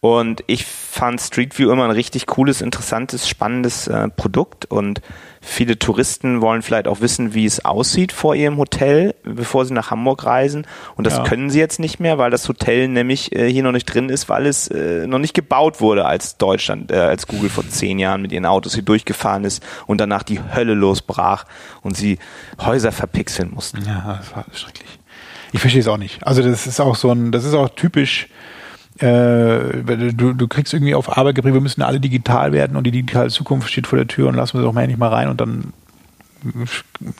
Und 0.00 0.44
ich 0.46 0.64
fand 0.66 1.20
Street 1.20 1.58
View 1.58 1.70
immer 1.70 1.84
ein 1.84 1.90
richtig 1.90 2.26
cooles, 2.26 2.60
interessantes, 2.60 3.28
spannendes 3.28 3.88
äh, 3.88 4.08
Produkt 4.08 4.64
und 4.66 5.00
viele 5.48 5.78
Touristen 5.78 6.40
wollen 6.42 6.60
vielleicht 6.62 6.88
auch 6.88 7.00
wissen, 7.00 7.32
wie 7.32 7.46
es 7.46 7.64
aussieht 7.64 8.10
vor 8.10 8.34
ihrem 8.34 8.56
Hotel, 8.58 9.14
bevor 9.22 9.64
sie 9.64 9.72
nach 9.74 9.90
Hamburg 9.92 10.24
reisen. 10.24 10.66
Und 10.96 11.06
das 11.06 11.18
Ja. 11.18 11.22
können 11.22 11.50
sie 11.50 11.58
jetzt 11.60 11.78
nicht 11.78 12.00
mehr, 12.00 12.18
weil 12.18 12.30
das 12.32 12.48
Hotel 12.48 12.88
nämlich 12.88 13.34
äh, 13.34 13.48
hier 13.50 13.62
noch 13.62 13.70
nicht 13.72 13.86
drin 13.86 14.08
ist, 14.08 14.28
weil 14.28 14.46
es 14.46 14.66
äh, 14.68 15.06
noch 15.06 15.20
nicht 15.20 15.34
gebaut 15.34 15.80
wurde, 15.80 16.04
als 16.04 16.36
Deutschland, 16.36 16.90
äh, 16.90 16.96
als 16.96 17.26
Google 17.28 17.48
vor 17.48 17.66
zehn 17.68 17.98
Jahren 18.00 18.22
mit 18.22 18.32
ihren 18.32 18.44
Autos 18.44 18.74
hier 18.74 18.82
durchgefahren 18.82 19.44
ist 19.44 19.62
und 19.86 20.00
danach 20.00 20.24
die 20.24 20.40
Hölle 20.54 20.74
losbrach 20.74 21.44
und 21.82 21.96
sie 21.96 22.18
Häuser 22.60 22.90
verpixeln 22.90 23.52
mussten. 23.54 23.82
Ja, 23.86 24.18
das 24.18 24.34
war 24.34 24.44
schrecklich. 24.52 24.98
Ich 25.52 25.60
verstehe 25.60 25.80
es 25.80 25.88
auch 25.88 25.96
nicht. 25.96 26.26
Also 26.26 26.42
das 26.42 26.66
ist 26.66 26.80
auch 26.80 26.96
so 26.96 27.12
ein, 27.12 27.30
das 27.30 27.44
ist 27.44 27.54
auch 27.54 27.68
typisch, 27.68 28.28
äh, 28.98 30.12
du, 30.12 30.32
du 30.32 30.48
kriegst 30.48 30.72
irgendwie 30.72 30.94
auf 30.94 31.16
Arbeit 31.16 31.34
gebracht, 31.34 31.54
wir 31.54 31.60
müssen 31.60 31.82
alle 31.82 32.00
digital 32.00 32.52
werden 32.52 32.76
und 32.76 32.84
die 32.84 32.90
digitale 32.90 33.30
Zukunft 33.30 33.70
steht 33.70 33.86
vor 33.86 33.98
der 33.98 34.08
Tür 34.08 34.28
und 34.28 34.34
lassen 34.34 34.54
wir 34.54 34.60
sie 34.60 34.66
doch 34.66 34.72
mal 34.72 34.82
endlich 34.82 34.98
mal 34.98 35.08
rein 35.08 35.28
und 35.28 35.40
dann 35.40 35.72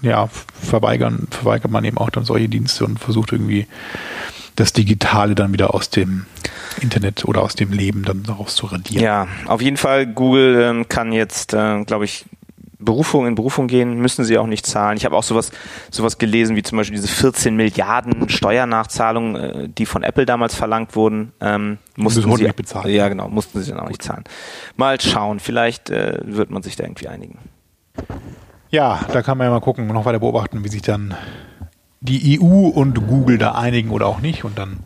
ja, 0.02 0.28
verweigern, 0.62 1.28
verweigert 1.30 1.70
man 1.70 1.84
eben 1.84 1.98
auch 1.98 2.10
dann 2.10 2.24
solche 2.24 2.48
Dienste 2.48 2.84
und 2.84 2.98
versucht 2.98 3.32
irgendwie 3.32 3.66
das 4.54 4.72
Digitale 4.72 5.34
dann 5.34 5.52
wieder 5.52 5.74
aus 5.74 5.90
dem 5.90 6.26
Internet 6.80 7.24
oder 7.24 7.42
aus 7.42 7.54
dem 7.54 7.72
Leben 7.72 8.04
dann 8.04 8.22
daraus 8.22 8.54
zu 8.54 8.66
radieren. 8.66 9.02
Ja, 9.02 9.28
auf 9.46 9.60
jeden 9.60 9.76
Fall, 9.76 10.06
Google 10.06 10.60
ähm, 10.60 10.88
kann 10.88 11.12
jetzt, 11.12 11.52
äh, 11.52 11.84
glaube 11.84 12.06
ich, 12.06 12.24
Berufung 12.78 13.26
in 13.26 13.34
Berufung 13.34 13.68
gehen, 13.68 13.98
müssen 13.98 14.24
sie 14.24 14.38
auch 14.38 14.46
nicht 14.46 14.66
zahlen. 14.66 14.96
Ich 14.96 15.04
habe 15.04 15.16
auch 15.16 15.22
sowas, 15.22 15.50
sowas 15.90 16.18
gelesen, 16.18 16.56
wie 16.56 16.62
zum 16.62 16.78
Beispiel 16.78 16.96
diese 16.96 17.08
14 17.08 17.56
Milliarden 17.56 18.28
Steuernachzahlungen, 18.28 19.36
äh, 19.36 19.68
die 19.68 19.86
von 19.86 20.02
Apple 20.02 20.26
damals 20.26 20.54
verlangt 20.54 20.96
wurden, 20.96 21.32
ähm, 21.40 21.78
mussten 21.96 22.22
sie 22.22 22.44
nicht 22.44 22.56
bezahlt. 22.56 22.86
Ja, 22.88 23.08
genau, 23.08 23.28
mussten 23.28 23.62
sie 23.62 23.70
dann 23.70 23.80
auch 23.80 23.88
nicht 23.88 24.02
zahlen. 24.02 24.24
Mal 24.76 25.00
schauen, 25.00 25.40
vielleicht 25.40 25.90
äh, 25.90 26.20
wird 26.22 26.50
man 26.50 26.62
sich 26.62 26.76
da 26.76 26.84
irgendwie 26.84 27.08
einigen. 27.08 27.38
Ja, 28.70 29.00
da 29.12 29.22
kann 29.22 29.38
man 29.38 29.46
ja 29.46 29.50
mal 29.50 29.60
gucken, 29.60 29.86
noch 29.86 30.04
weiter 30.04 30.18
beobachten, 30.18 30.64
wie 30.64 30.68
sich 30.68 30.82
dann 30.82 31.14
die 32.00 32.38
EU 32.40 32.68
und 32.68 33.06
Google 33.06 33.38
da 33.38 33.52
einigen 33.52 33.90
oder 33.90 34.06
auch 34.06 34.20
nicht 34.20 34.44
und 34.44 34.58
dann 34.58 34.80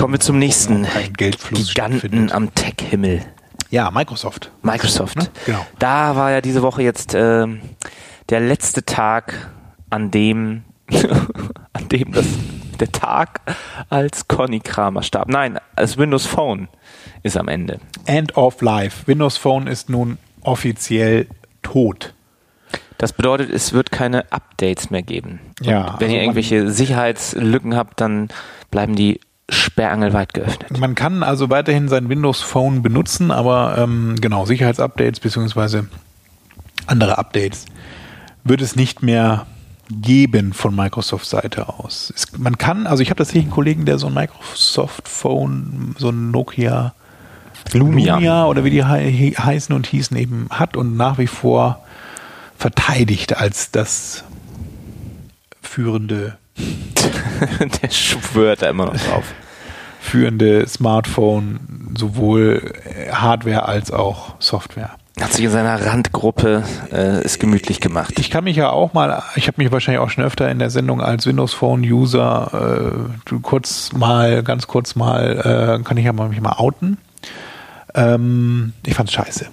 Kommen 0.00 0.14
wir 0.14 0.20
zum 0.20 0.38
nächsten 0.38 0.86
Giganten 1.52 2.32
am 2.32 2.54
Tech-Himmel. 2.54 3.20
Ja, 3.70 3.90
Microsoft. 3.90 4.50
Microsoft. 4.62 5.16
Ne? 5.16 5.28
Genau. 5.46 5.64
Da 5.78 6.16
war 6.16 6.30
ja 6.30 6.40
diese 6.40 6.62
Woche 6.62 6.82
jetzt 6.82 7.14
ähm, 7.14 7.60
der 8.28 8.40
letzte 8.40 8.84
Tag, 8.84 9.50
an 9.90 10.10
dem, 10.10 10.64
an 11.72 11.88
dem 11.88 12.12
das, 12.12 12.26
der 12.78 12.90
Tag, 12.92 13.40
als 13.88 14.28
Conny 14.28 14.60
Kramer 14.60 15.02
starb. 15.02 15.28
Nein, 15.28 15.58
als 15.76 15.98
Windows 15.98 16.26
Phone 16.26 16.68
ist 17.22 17.36
am 17.36 17.48
Ende. 17.48 17.80
End 18.06 18.36
of 18.36 18.60
Life. 18.60 19.06
Windows 19.06 19.36
Phone 19.36 19.66
ist 19.66 19.88
nun 19.88 20.18
offiziell 20.42 21.26
tot. 21.62 22.14
Das 22.98 23.12
bedeutet, 23.12 23.50
es 23.50 23.72
wird 23.72 23.90
keine 23.90 24.30
Updates 24.30 24.90
mehr 24.90 25.02
geben. 25.02 25.40
Ja, 25.62 25.96
wenn 25.98 26.08
also 26.08 26.14
ihr 26.14 26.20
irgendwelche 26.22 26.70
Sicherheitslücken 26.70 27.74
habt, 27.74 28.00
dann 28.00 28.28
bleiben 28.70 28.94
die 28.94 29.20
sperrangelweit 29.72 30.34
geöffnet. 30.34 30.78
Man 30.78 30.94
kann 30.94 31.22
also 31.22 31.48
weiterhin 31.50 31.88
sein 31.88 32.08
Windows 32.08 32.40
Phone 32.42 32.82
benutzen, 32.82 33.30
aber 33.30 33.76
ähm, 33.78 34.16
genau, 34.20 34.44
Sicherheitsupdates 34.46 35.20
beziehungsweise 35.20 35.88
andere 36.86 37.18
Updates 37.18 37.66
wird 38.44 38.60
es 38.62 38.74
nicht 38.76 39.02
mehr 39.02 39.46
geben 39.90 40.52
von 40.52 40.74
Microsoft 40.74 41.26
Seite 41.26 41.68
aus. 41.68 42.12
Es, 42.14 42.36
man 42.38 42.58
kann, 42.58 42.86
also 42.86 43.02
ich 43.02 43.10
habe 43.10 43.18
tatsächlich 43.18 43.44
einen 43.44 43.52
Kollegen, 43.52 43.84
der 43.86 43.98
so 43.98 44.06
ein 44.08 44.14
Microsoft 44.14 45.08
Phone, 45.08 45.94
so 45.98 46.10
ein 46.10 46.30
Nokia 46.30 46.94
Lumia. 47.72 48.46
oder 48.46 48.64
wie 48.64 48.70
die 48.70 48.84
hei- 48.84 49.34
heißen 49.38 49.74
und 49.74 49.86
hießen 49.86 50.16
eben 50.16 50.48
hat 50.50 50.76
und 50.76 50.96
nach 50.96 51.18
wie 51.18 51.26
vor 51.26 51.84
verteidigt 52.56 53.36
als 53.36 53.70
das 53.70 54.24
führende 55.62 56.38
der 57.82 57.90
schwört 57.90 58.62
da 58.62 58.70
immer 58.70 58.86
noch 58.86 58.96
drauf. 58.96 59.24
Führende 60.00 60.66
Smartphone, 60.66 61.60
sowohl 61.96 62.72
äh, 62.84 63.12
Hardware 63.12 63.66
als 63.66 63.92
auch 63.92 64.34
Software. 64.38 64.90
Hat 65.20 65.32
sich 65.32 65.44
in 65.44 65.50
seiner 65.50 65.84
Randgruppe 65.84 66.64
äh, 66.90 67.22
es 67.22 67.38
gemütlich 67.38 67.80
gemacht. 67.80 68.18
Ich 68.18 68.30
kann 68.30 68.44
mich 68.44 68.56
ja 68.56 68.70
auch 68.70 68.94
mal, 68.94 69.22
ich 69.34 69.48
habe 69.48 69.62
mich 69.62 69.70
wahrscheinlich 69.70 70.00
auch 70.00 70.08
schon 70.08 70.24
öfter 70.24 70.50
in 70.50 70.58
der 70.58 70.70
Sendung 70.70 71.02
als 71.02 71.26
Windows 71.26 71.52
Phone 71.52 71.82
User 71.82 73.04
äh, 73.28 73.34
kurz 73.42 73.92
mal, 73.92 74.42
ganz 74.42 74.66
kurz 74.66 74.96
mal, 74.96 75.78
äh, 75.80 75.84
kann 75.84 75.98
ich 75.98 76.06
ja 76.06 76.12
mal 76.12 76.28
mich 76.28 76.40
mal 76.40 76.52
outen. 76.52 76.96
Ähm, 77.94 78.72
ich 78.86 78.94
fand's 78.94 79.12
scheiße. 79.12 79.46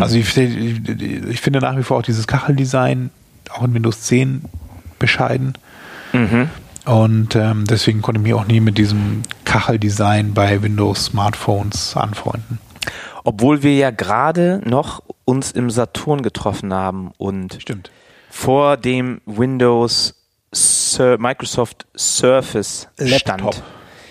Also 0.00 0.16
ich, 0.16 0.36
ich, 0.36 0.90
ich 1.00 1.40
finde 1.40 1.60
nach 1.60 1.76
wie 1.78 1.82
vor 1.82 1.98
auch 1.98 2.02
dieses 2.02 2.26
Kacheldesign, 2.26 3.10
auch 3.50 3.62
in 3.62 3.72
Windows 3.72 4.02
10 4.02 4.42
bescheiden. 4.98 5.54
Mhm. 6.12 6.50
Und 6.84 7.36
ähm, 7.36 7.64
deswegen 7.66 8.02
konnte 8.02 8.20
ich 8.20 8.24
mich 8.24 8.34
auch 8.34 8.46
nie 8.46 8.60
mit 8.60 8.76
diesem 8.76 9.22
Kacheldesign 9.44 10.34
bei 10.34 10.62
Windows 10.62 11.06
Smartphones 11.06 11.96
anfreunden. 11.96 12.58
Obwohl 13.24 13.62
wir 13.62 13.74
ja 13.74 13.90
gerade 13.90 14.60
noch 14.64 15.02
uns 15.24 15.52
im 15.52 15.70
Saturn 15.70 16.22
getroffen 16.22 16.74
haben 16.74 17.12
und 17.18 17.58
Stimmt. 17.60 17.90
vor 18.30 18.76
dem 18.76 19.20
Windows 19.26 20.14
Sur 20.54 21.18
Microsoft 21.18 21.86
Surface 21.96 22.88
stand. 23.00 23.62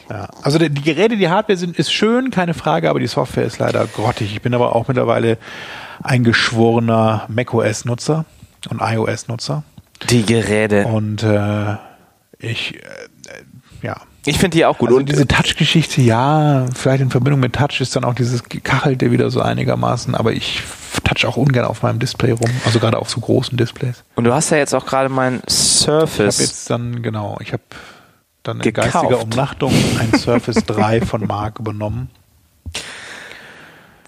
Ja. 0.09 0.27
Also 0.41 0.57
die, 0.57 0.69
die 0.69 0.81
Geräte, 0.81 1.15
die 1.17 1.29
Hardware 1.29 1.57
sind, 1.57 1.77
ist 1.77 1.93
schön, 1.93 2.31
keine 2.31 2.53
Frage, 2.53 2.89
aber 2.89 2.99
die 2.99 3.07
Software 3.07 3.45
ist 3.45 3.59
leider 3.59 3.85
grottig. 3.85 4.33
Ich 4.33 4.41
bin 4.41 4.53
aber 4.53 4.75
auch 4.75 4.87
mittlerweile 4.87 5.37
ein 6.01 6.23
geschworener 6.23 7.25
macOS-Nutzer 7.27 8.25
und 8.69 8.81
iOS-Nutzer. 8.81 9.63
Die 10.09 10.25
Geräte. 10.25 10.85
Und 10.85 11.21
äh, 11.21 11.75
ich, 12.41 12.75
äh, 12.75 12.77
äh, 12.77 13.43
ja. 13.81 13.95
Ich 14.25 14.37
finde 14.37 14.57
die 14.57 14.65
auch 14.65 14.77
gut. 14.77 14.89
Also 14.89 14.99
und 14.99 15.09
diese 15.09 15.27
Touch-Geschichte, 15.27 16.01
ja, 16.01 16.65
vielleicht 16.75 17.01
in 17.01 17.09
Verbindung 17.09 17.39
mit 17.39 17.53
Touch 17.53 17.81
ist 17.81 17.95
dann 17.95 18.03
auch 18.03 18.13
dieses 18.13 18.43
Gekachelte 18.43 19.11
wieder 19.11 19.29
so 19.31 19.41
einigermaßen, 19.41 20.13
aber 20.15 20.33
ich 20.33 20.61
touch 21.03 21.25
auch 21.25 21.37
ungern 21.37 21.65
auf 21.65 21.81
meinem 21.81 21.97
Display 21.99 22.31
rum, 22.31 22.49
also 22.65 22.79
gerade 22.79 22.97
auf 22.99 23.09
so 23.09 23.19
großen 23.19 23.57
Displays. 23.57 24.03
Und 24.15 24.25
du 24.25 24.33
hast 24.33 24.49
ja 24.51 24.57
jetzt 24.57 24.75
auch 24.75 24.85
gerade 24.85 25.09
mein 25.09 25.41
Ich 25.47 25.87
habe 25.87 26.07
Surface. 26.07 26.39
jetzt 26.39 26.69
dann, 26.69 27.01
genau, 27.01 27.37
ich 27.41 27.53
habe 27.53 27.63
dann 28.43 28.57
in 28.57 28.63
Gekauft. 28.63 28.91
geistiger 28.93 29.21
Umnachtung 29.21 29.73
ein 29.99 30.13
Surface 30.19 30.63
3 30.65 31.01
von 31.01 31.25
Mark 31.25 31.59
übernommen. 31.59 32.09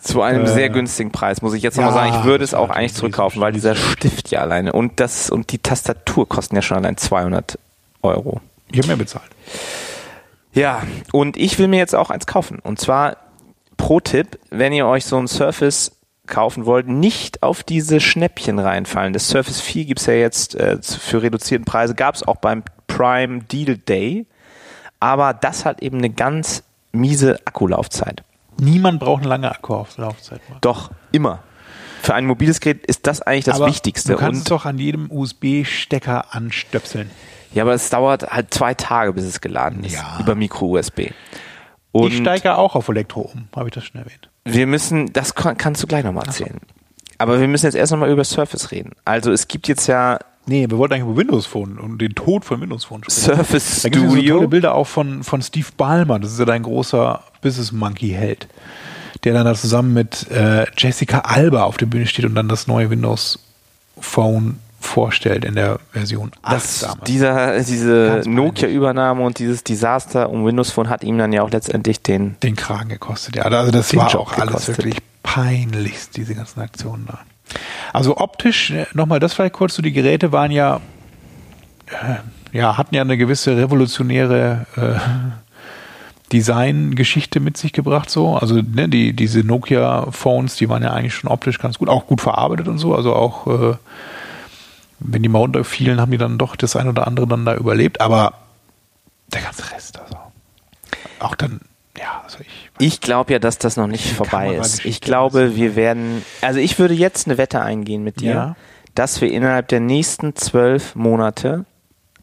zu 0.02 0.22
einem 0.22 0.44
Äh, 0.46 0.48
sehr 0.54 0.70
günstigen 0.70 1.12
Preis, 1.12 1.42
muss 1.42 1.54
ich 1.54 1.64
jetzt 1.64 1.78
ja, 1.78 1.86
nochmal 1.86 2.10
sagen. 2.10 2.20
Ich 2.20 2.26
würde 2.26 2.44
es 2.44 2.54
auch 2.54 2.70
eigentlich 2.70 2.94
zurückkaufen, 2.94 3.42
weil 3.42 3.54
dieser 3.54 3.74
Stift 3.76 4.30
ja 4.32 4.42
alleine 4.42 4.74
und 4.74 5.00
das 5.00 5.30
und 5.30 5.52
die 5.52 5.60
Tastatur 5.60 6.28
kosten 6.28 6.56
ja 6.56 6.62
schon 6.62 6.78
allein 6.78 6.98
200 6.98 7.58
Euro. 8.04 8.42
Ich 8.72 8.78
habe 8.78 8.88
mehr 8.88 8.98
bezahlt. 8.98 9.30
Ja, 10.54 10.84
und 11.12 11.36
ich 11.38 11.58
will 11.58 11.68
mir 11.68 11.78
jetzt 11.78 11.96
auch 11.96 12.10
eins 12.10 12.28
kaufen. 12.28 12.60
Und 12.60 12.80
zwar 12.80 13.18
Pro-Tipp, 13.78 14.40
wenn 14.52 14.72
ihr 14.74 14.86
euch 14.86 15.06
so 15.06 15.18
ein 15.18 15.28
Surface 15.28 15.94
kaufen 16.28 16.66
wollt, 16.66 16.88
nicht 16.88 17.44
auf 17.44 17.64
diese 17.64 18.00
Schnäppchen 18.00 18.60
reinfallen. 18.60 19.14
Das 19.14 19.28
Surface 19.28 19.62
4 19.62 19.86
gibt's 19.86 20.06
ja 20.06 20.14
jetzt 20.14 20.56
äh, 20.56 20.78
für 20.82 21.22
reduzierten 21.22 21.66
Preise, 21.66 21.96
gab's 21.96 22.24
auch 22.24 22.38
beim 22.38 22.64
Prime 22.88 23.44
Deal 23.44 23.78
Day. 23.78 24.26
Aber 25.00 25.34
das 25.34 25.66
hat 25.66 25.82
eben 25.82 25.98
eine 25.98 26.10
ganz 26.10 26.64
miese 26.94 27.40
Akkulaufzeit. 27.46 28.24
Niemand 28.60 29.00
braucht 29.00 29.22
eine 29.22 29.30
lange 29.30 29.52
Akkulaufzeit. 29.52 30.40
Doch, 30.62 30.92
immer. 31.12 31.40
für 32.02 32.14
ein 32.14 32.26
mobiles 32.26 32.60
Gerät 32.60 32.86
ist 32.86 33.08
das 33.08 33.22
eigentlich 33.22 33.46
das 33.46 33.56
Aber 33.56 33.68
Wichtigste. 33.68 34.14
Du 34.14 34.18
kannst 34.20 34.46
es 34.46 34.52
Und, 34.52 34.52
doch 34.52 34.66
an 34.66 34.78
jedem 34.78 35.12
USB-Stecker 35.12 36.34
anstöpseln. 36.34 37.10
Ja, 37.54 37.64
aber 37.64 37.74
es 37.74 37.90
dauert 37.90 38.32
halt 38.32 38.54
zwei 38.54 38.74
Tage, 38.74 39.14
bis 39.14 39.24
es 39.26 39.42
geladen 39.42 39.84
ist. 39.84 39.94
Ja. 39.94 40.18
Über 40.20 40.36
Micro-USB. 40.36 41.12
Ich 41.94 42.18
steige 42.18 42.46
ja 42.46 42.56
auch 42.56 42.76
auf 42.76 42.90
Elektro 42.90 43.22
um, 43.22 43.48
habe 43.56 43.70
ich 43.70 43.76
das 43.76 43.86
schon 43.86 44.02
erwähnt. 44.02 44.30
wir 44.46 44.66
müssen, 44.66 45.14
das 45.14 45.36
kann, 45.36 45.58
kannst 45.58 45.84
du 45.84 45.88
gleich 45.88 46.04
nochmal 46.04 46.26
erzählen. 46.26 46.60
Aber 47.20 47.40
wir 47.40 47.48
müssen 47.48 47.68
jetzt 47.68 47.76
erst 47.76 47.92
nochmal 47.92 48.10
über 48.10 48.24
Surface 48.24 48.72
reden. 48.72 48.94
Also 49.06 49.32
es 49.32 49.48
gibt 49.48 49.68
jetzt 49.68 49.88
ja 49.88 50.20
Nee, 50.46 50.70
wir 50.70 50.78
wollten 50.78 50.96
eigentlich 50.96 51.06
über 51.06 51.18
Windows 51.18 51.46
Phone 51.46 51.78
und 51.78 52.00
den 52.00 52.16
Tod 52.16 52.44
von 52.44 52.60
Windows 52.60 52.84
Phone 52.84 53.02
sprechen. 53.04 53.36
Surface 53.38 53.82
Da 53.84 53.90
gibt 53.90 54.04
es 54.04 54.12
so 54.12 54.16
tolle 54.16 54.28
Studio. 54.28 54.48
Bilder 54.50 54.76
auch 54.76 54.88
von, 54.88 55.24
von 55.24 55.42
Steve 55.42 55.68
Ballmer, 55.78 56.20
das 56.20 56.34
ist 56.34 56.40
ja 56.40 56.46
dein 56.46 56.64
großer 56.64 57.24
Business 57.42 57.72
Monkey-Held, 57.72 58.50
der 59.24 59.34
dann 59.34 59.46
da 59.46 59.56
zusammen 59.56 59.94
mit 59.94 60.30
äh, 60.32 60.66
Jessica 60.78 61.20
Alba 61.20 61.64
auf 61.64 61.78
der 61.78 61.86
Bühne 61.86 62.08
steht 62.08 62.26
und 62.26 62.36
dann 62.36 62.50
das 62.50 62.68
neue 62.68 62.90
Windows 62.90 63.40
Phone 63.98 64.60
vorstellt 64.94 65.44
in 65.44 65.56
der 65.56 65.80
Version 65.92 66.32
8 66.44 66.54
Das, 66.54 66.80
damals. 66.82 67.04
dieser, 67.06 67.60
diese. 67.64 68.22
Nokia-Übernahme 68.26 69.24
und 69.24 69.40
dieses 69.40 69.64
Desaster 69.64 70.30
um 70.30 70.46
Windows 70.46 70.70
Phone 70.70 70.88
hat 70.88 71.04
ihm 71.04 71.18
dann 71.18 71.34
ja 71.34 71.42
auch 71.42 71.50
letztendlich 71.50 72.04
den 72.04 72.36
den 72.44 72.56
Kragen 72.56 72.90
gekostet. 72.90 73.36
Ja, 73.36 73.44
also 73.44 73.72
das 73.72 73.96
war 73.96 74.12
Job 74.12 74.22
auch 74.22 74.34
alles 74.34 74.48
gekostet. 74.48 74.78
wirklich 74.78 74.98
peinlichst, 75.24 76.16
diese 76.16 76.36
ganzen 76.36 76.62
Aktionen 76.62 77.08
da. 77.08 77.20
Also 77.92 78.18
optisch, 78.18 78.70
äh, 78.70 78.86
nochmal 78.94 79.20
das 79.20 79.34
vielleicht 79.34 79.54
kurz, 79.54 79.74
so 79.74 79.82
die 79.82 79.94
Geräte 79.94 80.32
waren 80.32 80.52
ja, 80.52 80.80
äh, 81.88 82.58
ja, 82.58 82.78
hatten 82.78 82.94
ja 82.94 83.02
eine 83.02 83.18
gewisse 83.18 83.58
revolutionäre 83.58 84.68
äh, 84.76 85.00
Designgeschichte 86.32 87.40
mit 87.40 87.58
sich 87.58 87.74
gebracht, 87.74 88.12
so. 88.12 88.36
Also 88.36 88.56
ne, 88.62 88.88
die, 88.90 89.14
diese 89.14 89.40
Nokia-Phones, 89.40 90.56
die 90.56 90.70
waren 90.70 90.84
ja 90.84 90.92
eigentlich 90.92 91.16
schon 91.16 91.32
optisch 91.32 91.58
ganz 91.58 91.80
gut, 91.80 91.90
auch 91.90 92.06
gut 92.06 92.22
verarbeitet 92.22 92.68
und 92.68 92.78
so. 92.78 92.94
Also 92.94 93.16
auch 93.16 93.48
äh, 93.48 93.76
wenn 95.06 95.24
die 95.24 95.30
mal 95.30 95.40
runterfielen, 95.40 96.00
haben 96.02 96.12
die 96.12 96.18
dann 96.18 96.38
doch 96.38 96.56
das 96.56 96.76
ein 96.76 96.88
oder 96.88 97.08
andere 97.08 97.28
dann 97.28 97.46
da 97.46 97.56
überlebt. 97.56 98.02
Aber 98.02 98.34
der 99.32 99.42
ganze 99.42 99.70
Rest, 99.72 100.00
also 100.00 100.18
auch 101.20 101.36
dann, 101.36 101.62
ja, 101.98 102.22
also 102.24 102.40
ich 102.40 102.48
Ich 102.80 103.02
glaube 103.02 103.34
ja, 103.34 103.40
dass 103.40 103.58
das 103.58 103.78
noch 103.78 103.88
nicht 103.88 104.12
vorbei 104.14 104.56
ist. 104.56 104.86
Ich 104.86 105.02
glaube, 105.02 105.56
wir 105.56 105.76
werden, 105.76 106.24
also 106.42 106.60
ich 106.60 106.78
würde 106.80 106.94
jetzt 106.94 107.28
eine 107.28 107.38
Wette 107.38 107.62
eingehen 107.62 108.04
mit 108.04 108.20
dir, 108.22 108.34
Ja. 108.34 108.56
dass 108.96 109.22
wir 109.22 109.32
innerhalb 109.32 109.68
der 109.70 109.80
nächsten 109.80 110.36
zwölf 110.36 110.96
Monate 110.96 111.66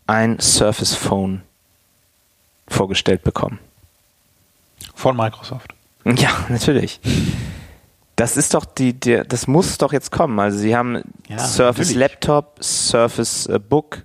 ein 0.06 0.38
Surface 0.40 0.94
Phone 0.94 1.42
vorgestellt 2.68 3.22
bekommen. 3.22 3.58
von 4.94 5.16
Microsoft. 5.16 5.72
Ja, 6.04 6.30
natürlich. 6.48 7.00
Das 8.20 8.36
ist 8.36 8.52
doch 8.52 8.66
die, 8.66 8.92
der, 8.92 9.24
das 9.24 9.46
muss 9.46 9.78
doch 9.78 9.92
jetzt 9.94 10.12
kommen. 10.12 10.38
Also 10.38 10.58
sie 10.58 10.76
haben 10.76 11.02
Ja, 11.28 11.38
Surface 11.38 11.88
natürlich. 11.88 11.96
Laptop, 11.96 12.62
Surface 12.62 13.46
äh, 13.46 13.58
Book, 13.58 14.04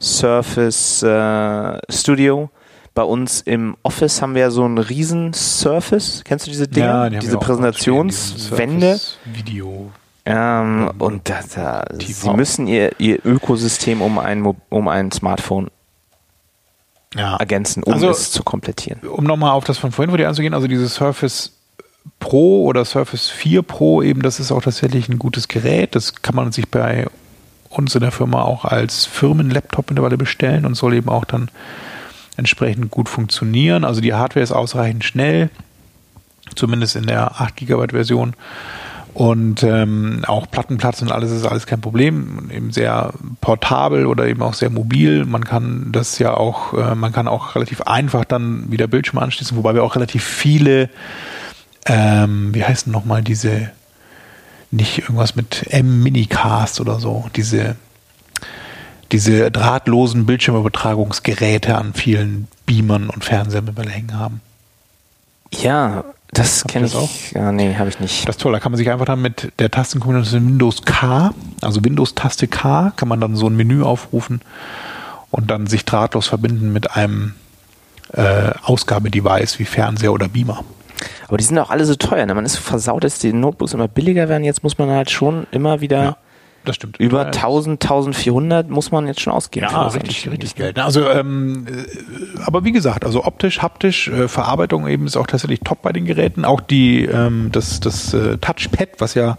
Surface 0.00 1.02
äh, 1.02 1.78
Studio. 1.90 2.48
Bei 2.94 3.02
uns 3.02 3.40
im 3.40 3.76
Office 3.82 4.22
haben 4.22 4.34
wir 4.34 4.42
ja 4.42 4.50
so 4.50 4.64
einen 4.64 4.78
riesen 4.78 5.32
Surface. 5.34 6.22
Kennst 6.24 6.46
du 6.46 6.50
diese 6.50 6.68
Dinge? 6.68 6.86
die 7.10 7.16
haben 7.16 7.20
diese 7.20 7.38
Präsentationswände. 7.38 9.00
Video. 9.24 9.90
Ähm, 10.24 10.92
und 10.98 11.28
da, 11.28 11.40
da, 11.54 11.84
sie 12.00 12.30
müssen 12.30 12.68
ihr, 12.68 12.92
ihr 13.00 13.18
Ökosystem 13.24 14.00
um 14.00 14.18
ein, 14.20 14.44
um 14.70 14.88
ein 14.88 15.10
Smartphone 15.12 15.70
Ja. 17.14 17.36
ergänzen, 17.36 17.82
um 17.82 17.92
Also- 17.94 18.10
es 18.10 18.30
zu 18.30 18.42
komplettieren. 18.42 19.00
Um 19.08 19.24
nochmal 19.24 19.50
auf 19.50 19.64
das 19.64 19.76
von 19.78 19.90
vorhin 19.92 20.10
vor 20.10 20.18
dir 20.18 20.28
anzugehen, 20.28 20.54
also 20.54 20.66
dieses 20.68 20.94
Surface 20.94 21.52
Pro 22.18 22.64
oder 22.64 22.84
Surface 22.84 23.28
4 23.28 23.62
Pro 23.62 24.02
eben, 24.02 24.22
das 24.22 24.40
ist 24.40 24.52
auch 24.52 24.62
tatsächlich 24.62 25.08
ein 25.08 25.18
gutes 25.18 25.48
Gerät. 25.48 25.94
Das 25.94 26.22
kann 26.22 26.34
man 26.34 26.52
sich 26.52 26.68
bei 26.68 27.06
uns 27.70 27.94
in 27.94 28.00
der 28.00 28.12
Firma 28.12 28.42
auch 28.42 28.64
als 28.64 29.04
Firmenlaptop 29.06 29.90
mittlerweile 29.90 30.16
bestellen 30.16 30.64
und 30.66 30.74
soll 30.74 30.94
eben 30.94 31.08
auch 31.08 31.24
dann 31.24 31.50
entsprechend 32.36 32.90
gut 32.90 33.08
funktionieren. 33.08 33.84
Also 33.84 34.00
die 34.00 34.14
Hardware 34.14 34.42
ist 34.42 34.52
ausreichend 34.52 35.04
schnell, 35.04 35.50
zumindest 36.54 36.96
in 36.96 37.06
der 37.06 37.40
8 37.40 37.56
GB 37.56 37.88
Version. 37.88 38.34
Und 39.16 39.62
ähm, 39.62 40.24
auch 40.26 40.50
Plattenplatz 40.50 41.00
und 41.00 41.10
alles 41.10 41.30
ist 41.30 41.46
alles 41.46 41.64
kein 41.64 41.80
Problem. 41.80 42.50
Eben 42.52 42.70
sehr 42.70 43.14
portabel 43.40 44.04
oder 44.04 44.26
eben 44.26 44.42
auch 44.42 44.52
sehr 44.52 44.68
mobil. 44.68 45.24
Man 45.24 45.42
kann 45.42 45.88
das 45.90 46.18
ja 46.18 46.34
auch, 46.34 46.74
äh, 46.74 46.94
man 46.94 47.12
kann 47.12 47.26
auch 47.26 47.54
relativ 47.54 47.80
einfach 47.80 48.26
dann 48.26 48.70
wieder 48.70 48.86
Bildschirme 48.88 49.22
anschließen, 49.22 49.56
wobei 49.56 49.74
wir 49.74 49.84
auch 49.84 49.96
relativ 49.96 50.22
viele, 50.22 50.90
ähm, 51.86 52.54
wie 52.54 52.64
heißen 52.64 52.92
nochmal 52.92 53.22
diese, 53.22 53.70
nicht 54.70 54.98
irgendwas 54.98 55.36
mit 55.36 55.66
M-Minicast 55.70 56.80
oder 56.80 56.98
so, 57.00 57.26
diese, 57.34 57.76
diese 59.12 59.50
drahtlosen 59.50 60.26
Bildschirmübertragungsgeräte 60.26 61.76
an 61.76 61.94
vielen 61.94 62.48
Beamern 62.66 63.08
und 63.08 63.24
Fernsehern 63.24 63.74
hängen 63.88 64.18
haben. 64.18 64.40
Ja, 65.52 66.04
das 66.32 66.64
kenne 66.64 66.86
ich. 66.86 66.94
auch? 66.96 67.08
Ja, 67.34 67.52
nee, 67.52 67.76
habe 67.76 67.88
ich 67.88 68.00
nicht. 68.00 68.28
Das 68.28 68.36
ist 68.36 68.42
toll, 68.42 68.52
da 68.52 68.58
kann 68.58 68.72
man 68.72 68.78
sich 68.78 68.90
einfach 68.90 69.06
dann 69.06 69.22
mit 69.22 69.52
der 69.58 69.70
Tastenkombination 69.70 70.46
Windows 70.46 70.82
K, 70.84 71.32
also 71.62 71.84
Windows-Taste 71.84 72.48
K, 72.48 72.92
kann 72.96 73.08
man 73.08 73.20
dann 73.20 73.36
so 73.36 73.46
ein 73.48 73.56
Menü 73.56 73.82
aufrufen 73.82 74.40
und 75.30 75.50
dann 75.50 75.66
sich 75.66 75.84
drahtlos 75.84 76.26
verbinden 76.26 76.72
mit 76.72 76.96
einem 76.96 77.34
äh, 78.12 78.50
Ausgabedevice 78.62 79.58
wie 79.58 79.64
Fernseher 79.64 80.12
oder 80.12 80.28
Beamer. 80.28 80.64
Aber 81.28 81.36
die 81.36 81.44
sind 81.44 81.58
auch 81.58 81.70
alle 81.70 81.84
so 81.84 81.94
teuer. 81.94 82.26
Ne? 82.26 82.34
Man 82.34 82.44
ist 82.44 82.54
so 82.54 82.60
versaut, 82.60 83.04
dass 83.04 83.18
die 83.18 83.32
Notebooks 83.32 83.74
immer 83.74 83.88
billiger 83.88 84.28
werden. 84.28 84.44
Jetzt 84.44 84.62
muss 84.62 84.78
man 84.78 84.90
halt 84.90 85.10
schon 85.10 85.46
immer 85.50 85.80
wieder 85.80 86.02
Ja, 86.02 86.16
das 86.64 86.76
stimmt. 86.76 86.98
über 86.98 87.20
Ja, 87.20 87.26
1000, 87.26 87.82
1400 87.82 88.70
muss 88.70 88.90
man 88.90 89.06
jetzt 89.06 89.20
schon 89.20 89.32
ausgeben. 89.32 89.66
Ja, 89.70 89.86
richtig, 89.88 90.30
richtig? 90.30 90.54
Geld. 90.54 90.78
Also, 90.78 91.08
ähm, 91.08 91.66
äh, 91.68 92.40
aber 92.44 92.64
wie 92.64 92.72
gesagt, 92.72 93.04
also 93.04 93.24
optisch, 93.24 93.60
haptisch, 93.62 94.08
äh, 94.08 94.28
Verarbeitung 94.28 94.86
eben 94.88 95.06
ist 95.06 95.16
auch 95.16 95.26
tatsächlich 95.26 95.60
top 95.60 95.82
bei 95.82 95.92
den 95.92 96.04
Geräten. 96.04 96.44
Auch 96.44 96.60
die, 96.60 97.04
ähm, 97.04 97.50
das, 97.52 97.80
das 97.80 98.14
äh, 98.14 98.38
Touchpad, 98.38 98.88
was 98.98 99.14
ja, 99.14 99.38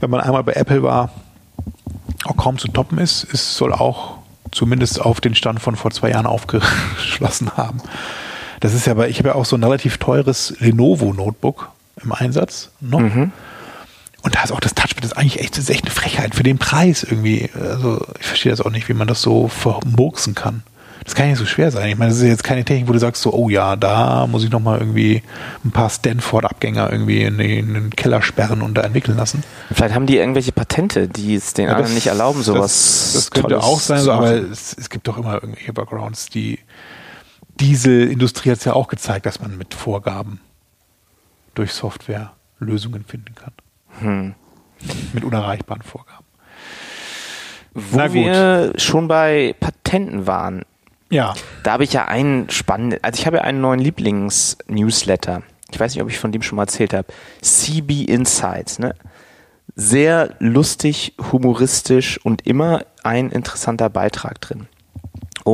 wenn 0.00 0.10
man 0.10 0.20
einmal 0.20 0.44
bei 0.44 0.52
Apple 0.52 0.82
war, 0.82 1.10
auch 2.24 2.36
kaum 2.36 2.58
zu 2.58 2.68
toppen 2.68 2.98
ist, 2.98 3.24
ist 3.24 3.54
soll 3.56 3.72
auch 3.72 4.18
zumindest 4.50 5.00
auf 5.00 5.20
den 5.20 5.34
Stand 5.34 5.60
von 5.60 5.76
vor 5.76 5.90
zwei 5.90 6.10
Jahren 6.10 6.26
aufgeschlossen 6.26 7.50
haben. 7.56 7.80
Das 8.60 8.74
ist 8.74 8.86
ja, 8.86 8.94
bei, 8.94 9.08
ich 9.08 9.18
habe 9.18 9.30
ja 9.30 9.34
auch 9.34 9.44
so 9.44 9.56
ein 9.56 9.62
relativ 9.62 9.98
teures 9.98 10.54
Lenovo 10.58 11.12
Notebook 11.12 11.70
im 12.02 12.12
Einsatz 12.12 12.70
noch. 12.80 13.00
Mhm. 13.00 13.32
Und 14.22 14.34
da 14.34 14.42
ist 14.42 14.52
auch 14.52 14.60
das 14.60 14.74
Touchpad, 14.74 15.04
das 15.04 15.12
ist 15.12 15.16
eigentlich 15.16 15.40
echt, 15.40 15.52
das 15.52 15.64
ist 15.64 15.70
echt 15.70 15.84
eine 15.84 15.92
Frechheit 15.92 16.34
für 16.34 16.42
den 16.42 16.58
Preis 16.58 17.04
irgendwie. 17.04 17.50
Also 17.54 18.04
ich 18.18 18.26
verstehe 18.26 18.50
das 18.50 18.60
auch 18.60 18.70
nicht, 18.70 18.88
wie 18.88 18.94
man 18.94 19.08
das 19.08 19.22
so 19.22 19.48
vermurksen 19.48 20.34
kann. 20.34 20.62
Das 21.04 21.14
kann 21.14 21.26
ja 21.26 21.30
nicht 21.30 21.38
so 21.38 21.46
schwer 21.46 21.70
sein. 21.70 21.88
Ich 21.88 21.96
meine, 21.96 22.10
das 22.10 22.18
ist 22.18 22.26
jetzt 22.26 22.44
keine 22.44 22.64
Technik, 22.64 22.88
wo 22.88 22.92
du 22.92 22.98
sagst 22.98 23.22
so, 23.22 23.32
oh 23.32 23.48
ja, 23.48 23.76
da 23.76 24.26
muss 24.26 24.44
ich 24.44 24.50
nochmal 24.50 24.78
irgendwie 24.78 25.22
ein 25.64 25.70
paar 25.70 25.88
Stanford-Abgänger 25.88 26.92
irgendwie 26.92 27.22
in 27.22 27.38
den, 27.38 27.90
Keller 27.96 28.20
sperren 28.20 28.60
und 28.60 28.74
da 28.74 28.82
entwickeln 28.82 29.16
lassen. 29.16 29.42
Vielleicht 29.72 29.94
haben 29.94 30.04
die 30.04 30.18
irgendwelche 30.18 30.52
Patente, 30.52 31.08
die 31.08 31.34
es 31.34 31.54
den 31.54 31.70
anderen 31.70 31.94
nicht 31.94 32.08
erlauben, 32.08 32.42
sowas. 32.42 33.12
Das, 33.12 33.12
das 33.14 33.30
könnte 33.30 33.62
auch 33.62 33.80
sein, 33.80 34.00
so, 34.00 34.12
aber 34.12 34.32
es, 34.32 34.76
es 34.78 34.90
gibt 34.90 35.08
doch 35.08 35.16
immer 35.16 35.34
irgendwelche 35.34 35.72
Backgrounds. 35.72 36.28
Die 36.28 36.58
Dieselindustrie 37.60 38.50
hat 38.50 38.58
es 38.58 38.64
ja 38.64 38.72
auch 38.74 38.88
gezeigt, 38.88 39.26
dass 39.26 39.40
man 39.40 39.56
mit 39.58 39.74
Vorgaben 39.74 40.40
durch 41.54 41.72
Software 41.72 42.32
Lösungen 42.58 43.04
finden 43.04 43.34
kann. 43.34 43.52
Hm. 44.00 44.34
Mit 45.12 45.24
unerreichbaren 45.24 45.82
Vorgaben. 45.82 46.24
Wo 47.74 48.12
wir 48.12 48.72
schon 48.76 49.08
bei 49.08 49.54
Patenten 49.60 50.26
waren, 50.26 50.62
Ja. 51.10 51.34
da 51.64 51.72
habe 51.72 51.84
ich 51.84 51.92
ja 51.92 52.06
einen 52.06 52.48
spannenden, 52.50 52.98
also 53.02 53.18
ich 53.20 53.26
habe 53.26 53.38
ja 53.38 53.42
einen 53.44 53.60
neuen 53.60 53.80
Lieblings-Newsletter. 53.80 55.42
Ich 55.70 55.78
weiß 55.78 55.94
nicht, 55.94 56.02
ob 56.02 56.08
ich 56.10 56.18
von 56.18 56.32
dem 56.32 56.42
schon 56.42 56.56
mal 56.56 56.62
erzählt 56.62 56.94
habe. 56.94 57.08
CB 57.42 58.04
Insights, 58.04 58.78
ne? 58.78 58.94
Sehr 59.76 60.34
lustig, 60.38 61.14
humoristisch 61.30 62.18
und 62.24 62.46
immer 62.46 62.84
ein 63.04 63.30
interessanter 63.30 63.90
Beitrag 63.90 64.40
drin. 64.40 64.66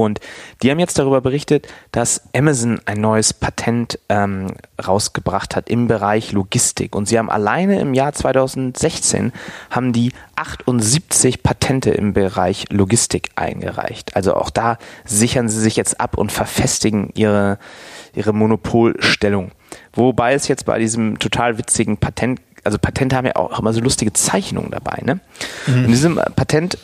Und 0.02 0.20
die 0.62 0.70
haben 0.70 0.78
jetzt 0.78 0.98
darüber 0.98 1.20
berichtet, 1.20 1.68
dass 1.92 2.22
Amazon 2.34 2.80
ein 2.86 3.00
neues 3.00 3.32
Patent 3.32 3.98
ähm, 4.08 4.48
rausgebracht 4.84 5.56
hat 5.56 5.68
im 5.68 5.88
Bereich 5.88 6.32
Logistik. 6.32 6.94
Und 6.96 7.06
sie 7.06 7.18
haben 7.18 7.30
alleine 7.30 7.80
im 7.80 7.94
Jahr 7.94 8.12
2016 8.12 9.32
haben 9.70 9.92
die 9.92 10.12
78 10.36 11.42
Patente 11.42 11.90
im 11.90 12.12
Bereich 12.12 12.66
Logistik 12.70 13.30
eingereicht. 13.36 14.16
Also 14.16 14.34
auch 14.34 14.50
da 14.50 14.78
sichern 15.04 15.48
sie 15.48 15.60
sich 15.60 15.76
jetzt 15.76 16.00
ab 16.00 16.18
und 16.18 16.32
verfestigen 16.32 17.10
ihre, 17.14 17.58
ihre 18.14 18.32
Monopolstellung. 18.32 19.52
Wobei 19.92 20.34
es 20.34 20.48
jetzt 20.48 20.64
bei 20.64 20.78
diesem 20.78 21.18
total 21.18 21.58
witzigen 21.58 21.96
Patent, 21.96 22.40
also 22.64 22.78
Patente 22.78 23.16
haben 23.16 23.26
ja 23.26 23.36
auch 23.36 23.58
immer 23.58 23.72
so 23.72 23.80
lustige 23.80 24.12
Zeichnungen 24.12 24.70
dabei. 24.70 25.02
Ne? 25.04 25.20
In 25.66 25.88
diesem 25.88 26.16
Patent 26.36 26.78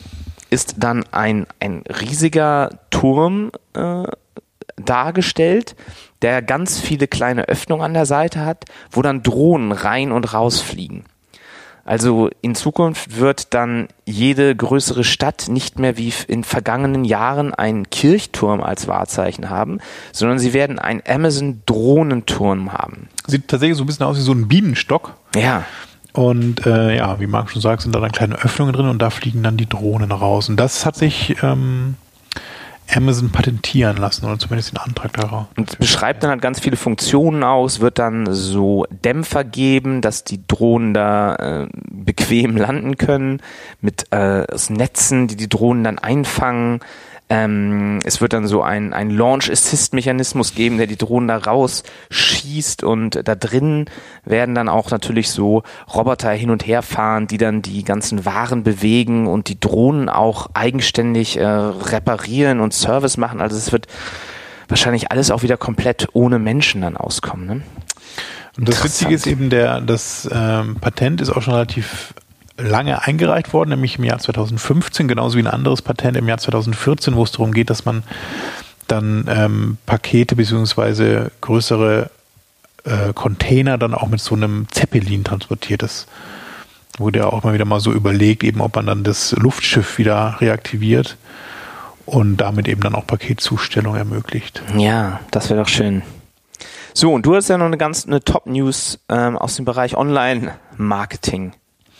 ist 0.51 0.75
dann 0.79 1.05
ein, 1.13 1.47
ein 1.61 1.83
riesiger 1.89 2.71
Turm 2.91 3.53
äh, 3.75 4.05
dargestellt, 4.77 5.77
der 6.23 6.43
ganz 6.43 6.79
viele 6.79 7.09
kleine 7.09 7.49
Öffnungen 7.49 7.85
an 7.85 7.95
der 7.95 8.07
Seite 8.07 8.45
hat, 8.45 8.65
wo 8.91 9.03
dann 9.03 9.23
Drohnen 9.23 9.73
rein 9.73 10.13
und 10.13 10.33
rausfliegen. 10.33 11.05
Also 11.85 12.31
in 12.43 12.55
Zukunft 12.55 13.19
wird 13.19 13.55
dann 13.55 13.89
jede 14.05 14.55
größere 14.55 15.03
Stadt 15.03 15.47
nicht 15.49 15.79
mehr 15.79 15.97
wie 15.97 16.13
in 16.29 16.45
vergangenen 16.45 17.05
Jahren 17.05 17.55
einen 17.55 17.89
Kirchturm 17.91 18.61
als 18.61 18.87
Wahrzeichen 18.87 19.51
haben, 19.51 19.79
sondern 20.13 20.39
sie 20.39 20.53
werden 20.53 20.79
einen 20.79 21.03
Amazon-Drohnenturm 21.07 22.73
haben. 22.75 23.09
Sieht 23.27 23.49
tatsächlich 23.49 23.79
so 23.79 23.85
ein 23.85 23.87
bisschen 23.87 24.07
aus 24.07 24.19
wie 24.19 24.23
so 24.23 24.33
ein 24.33 24.47
Bienenstock. 24.47 25.15
Ja. 25.35 25.65
Und 26.13 26.67
äh, 26.67 26.97
ja, 26.97 27.21
wie 27.21 27.27
Marc 27.27 27.51
schon 27.51 27.63
sagt, 27.63 27.83
sind 27.83 27.95
da 27.95 28.01
dann 28.01 28.13
kleine 28.13 28.37
Öffnungen 28.37 28.73
drin 28.73 28.89
und 28.89 29.01
da 29.01 29.11
fliegen 29.11 29.43
dann 29.43 29.57
die 29.57 29.69
Drohnen 29.69 30.11
raus. 30.11 30.49
Und 30.49 30.57
das 30.57 30.85
hat 30.85 30.97
sich 30.97 31.37
ähm, 31.43 31.95
Amazon 32.95 33.31
patentieren 33.31 33.97
lassen 33.97 34.27
oder 34.27 34.39
zumindest 34.39 34.73
den 34.73 34.79
Antrag 34.79 35.13
darauf. 35.13 35.47
Und 35.57 35.79
beschreibt 35.79 36.23
dann 36.23 36.31
halt 36.31 36.43
ganz 36.43 36.61
viele 36.61 36.77
Funktionen 36.77 37.45
aus, 37.45 37.81
wird 37.81 37.99
dann 37.99 38.27
so 38.33 38.87
Dämpfer 38.91 39.45
geben, 39.45 40.01
dass 40.01 40.25
die 40.25 40.47
Drohnen 40.47 40.95
da 40.95 41.37
äh, 41.37 41.69
bequem 41.91 42.57
landen 42.57 42.97
können, 42.97 43.41
mit 43.81 44.07
äh, 44.13 44.47
Netzen, 44.69 45.29
die 45.29 45.37
die 45.37 45.49
Drohnen 45.49 45.85
dann 45.85 45.99
einfangen. 45.99 46.81
Ähm, 47.33 48.01
es 48.05 48.21
wird 48.21 48.33
dann 48.33 48.49
so 48.49 48.61
ein, 48.63 48.93
ein 48.93 49.09
Launch-Assist-Mechanismus 49.09 50.55
geben, 50.57 50.79
der 50.79 50.89
die 50.89 50.97
Drohnen 50.97 51.29
da 51.29 51.37
rausschießt 51.37 52.83
und 52.83 53.21
da 53.27 53.37
drin 53.37 53.87
werden 54.25 54.57
dann 54.57 54.69
auch 54.69 54.91
natürlich 54.91 55.31
so 55.31 55.63
Roboter 55.95 56.33
hin 56.33 56.51
und 56.51 56.67
her 56.67 56.83
fahren, 56.83 57.29
die 57.29 57.39
dann 57.39 57.63
die 57.63 57.85
ganzen 57.85 58.25
Waren 58.25 58.65
bewegen 58.65 59.29
und 59.29 59.49
die 59.49 59.61
Drohnen 59.61 60.09
auch 60.09 60.49
eigenständig 60.55 61.39
äh, 61.39 61.47
reparieren 61.47 62.59
und 62.59 62.75
Service 62.75 63.17
machen. 63.17 63.41
Also 63.41 63.57
es 63.57 63.71
wird 63.71 63.87
wahrscheinlich 64.67 65.13
alles 65.13 65.31
auch 65.31 65.43
wieder 65.43 65.57
komplett 65.57 66.09
ohne 66.15 66.41
Menschen 66.41 66.81
dann 66.81 66.97
auskommen. 66.97 67.47
Ne? 67.47 67.63
Und 68.59 68.69
das 68.69 68.83
Witzige 68.83 69.15
ist 69.15 69.29
eben, 69.29 69.51
der, 69.51 69.81
das 69.81 70.29
ähm, 70.33 70.79
Patent 70.81 71.21
ist 71.21 71.31
auch 71.31 71.43
schon 71.43 71.55
relativ 71.55 72.13
lange 72.61 73.03
eingereicht 73.03 73.53
worden, 73.53 73.71
nämlich 73.71 73.99
im 73.99 74.05
Jahr 74.05 74.19
2015, 74.19 75.09
genauso 75.09 75.37
wie 75.37 75.43
ein 75.43 75.47
anderes 75.47 75.83
Patent 75.83 76.17
im 76.17 76.29
Jahr 76.29 76.39
2014, 76.39 77.17
wo 77.17 77.23
es 77.23 77.33
darum 77.33 77.53
geht, 77.53 77.71
dass 77.71 77.85
man 77.85 78.03
dann 78.87 79.27
ähm, 79.29 79.79
Pakete 79.87 80.37
beziehungsweise 80.37 81.31
größere 81.41 82.11
äh, 82.85 83.13
Container 83.15 83.79
dann 83.79 83.95
auch 83.95 84.09
mit 84.09 84.21
so 84.21 84.35
einem 84.35 84.67
Zeppelin 84.71 85.25
transportiert. 85.25 85.83
Das 85.83 86.07
wurde 86.99 87.21
ja 87.21 87.27
auch 87.27 87.45
mal 87.45 87.55
wieder 87.55 87.65
mal 87.65 87.81
so 87.81 87.93
überlegt, 87.93 88.43
eben 88.43 88.61
ob 88.61 88.77
man 88.77 88.87
dann 88.87 89.05
das 89.05 89.33
Luftschiff 89.33 89.99
wieder 89.99 90.37
reaktiviert 90.41 91.17
und 92.07 92.39
damit 92.39 92.69
eben 92.69 92.81
dann 92.81 92.95
auch 92.95 93.07
Paketzustellung 93.07 93.97
ermöglicht. 93.97 94.63
Ja, 94.77 95.21
das 95.31 95.51
wäre 95.51 95.61
doch 95.61 95.69
schön. 95.69 96.03
So, 96.93 97.13
und 97.13 97.25
du 97.25 97.37
hast 97.37 97.49
ja 97.49 97.57
noch 97.57 97.67
eine 97.67 97.79
ganz 97.79 98.07
eine 98.07 98.23
Top-News 98.23 98.99
ähm, 99.09 99.39
aus 99.39 99.55
dem 99.57 99.65
Bereich 99.65 99.97
Online-Marketing 99.97 101.53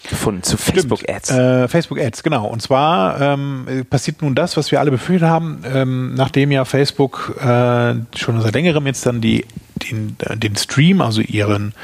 gefunden 0.09 0.43
zu 0.43 0.57
Facebook-Ads. 0.57 1.31
Äh, 1.31 1.69
Facebook-Ads, 1.69 2.23
genau. 2.23 2.47
Und 2.47 2.63
zwar 2.63 3.21
ähm, 3.21 3.87
passiert 3.89 4.23
nun 4.23 4.35
das, 4.35 4.57
was 4.57 4.71
wir 4.71 4.81
alle 4.81 4.91
befürchtet 4.91 5.29
haben, 5.29 5.63
ähm, 5.65 6.15
nachdem 6.15 6.51
ja 6.51 6.65
Facebook 6.65 7.37
äh, 7.41 7.95
schon 8.17 8.41
seit 8.41 8.55
längerem 8.55 8.87
jetzt 8.87 9.07
dann 9.07 9.21
die, 9.21 9.45
den, 9.91 10.17
den 10.37 10.57
Stream, 10.57 11.01
also 11.01 11.21
ihren 11.21 11.75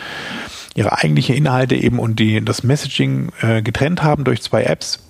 ihre 0.74 0.92
eigentlichen 0.92 1.34
Inhalte 1.34 1.74
eben 1.74 1.98
und 1.98 2.20
die, 2.20 2.44
das 2.44 2.62
Messaging 2.62 3.32
äh, 3.40 3.62
getrennt 3.62 4.02
haben 4.02 4.24
durch 4.24 4.42
zwei 4.42 4.64
Apps 4.64 5.02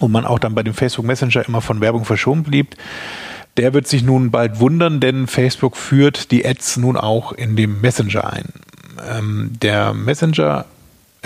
und 0.00 0.12
man 0.12 0.24
auch 0.24 0.38
dann 0.38 0.54
bei 0.54 0.62
dem 0.62 0.74
Facebook 0.74 1.04
Messenger 1.04 1.46
immer 1.46 1.60
von 1.60 1.80
Werbung 1.80 2.04
verschont 2.04 2.46
blieb. 2.48 2.74
Der 3.58 3.74
wird 3.74 3.86
sich 3.86 4.02
nun 4.02 4.30
bald 4.30 4.58
wundern, 4.58 4.98
denn 5.00 5.26
Facebook 5.26 5.76
führt 5.76 6.30
die 6.30 6.46
Ads 6.46 6.78
nun 6.78 6.96
auch 6.96 7.32
in 7.32 7.56
dem 7.56 7.80
Messenger 7.82 8.32
ein. 8.32 8.46
Ähm, 9.10 9.52
der 9.62 9.92
Messenger 9.92 10.64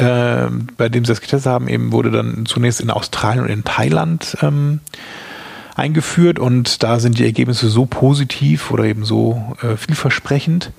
äh, 0.00 0.48
bei 0.76 0.88
dem 0.88 1.04
sie 1.04 1.12
das 1.12 1.20
getestet 1.20 1.50
haben, 1.50 1.68
eben 1.68 1.92
wurde 1.92 2.10
dann 2.10 2.46
zunächst 2.46 2.80
in 2.80 2.90
Australien 2.90 3.44
und 3.44 3.50
in 3.50 3.64
Thailand 3.64 4.36
ähm, 4.42 4.80
eingeführt 5.76 6.38
und 6.38 6.82
da 6.82 7.00
sind 7.00 7.18
die 7.18 7.24
Ergebnisse 7.24 7.68
so 7.68 7.86
positiv 7.86 8.70
oder 8.70 8.84
eben 8.84 9.04
so 9.04 9.56
äh, 9.62 9.76
vielversprechend, 9.76 10.72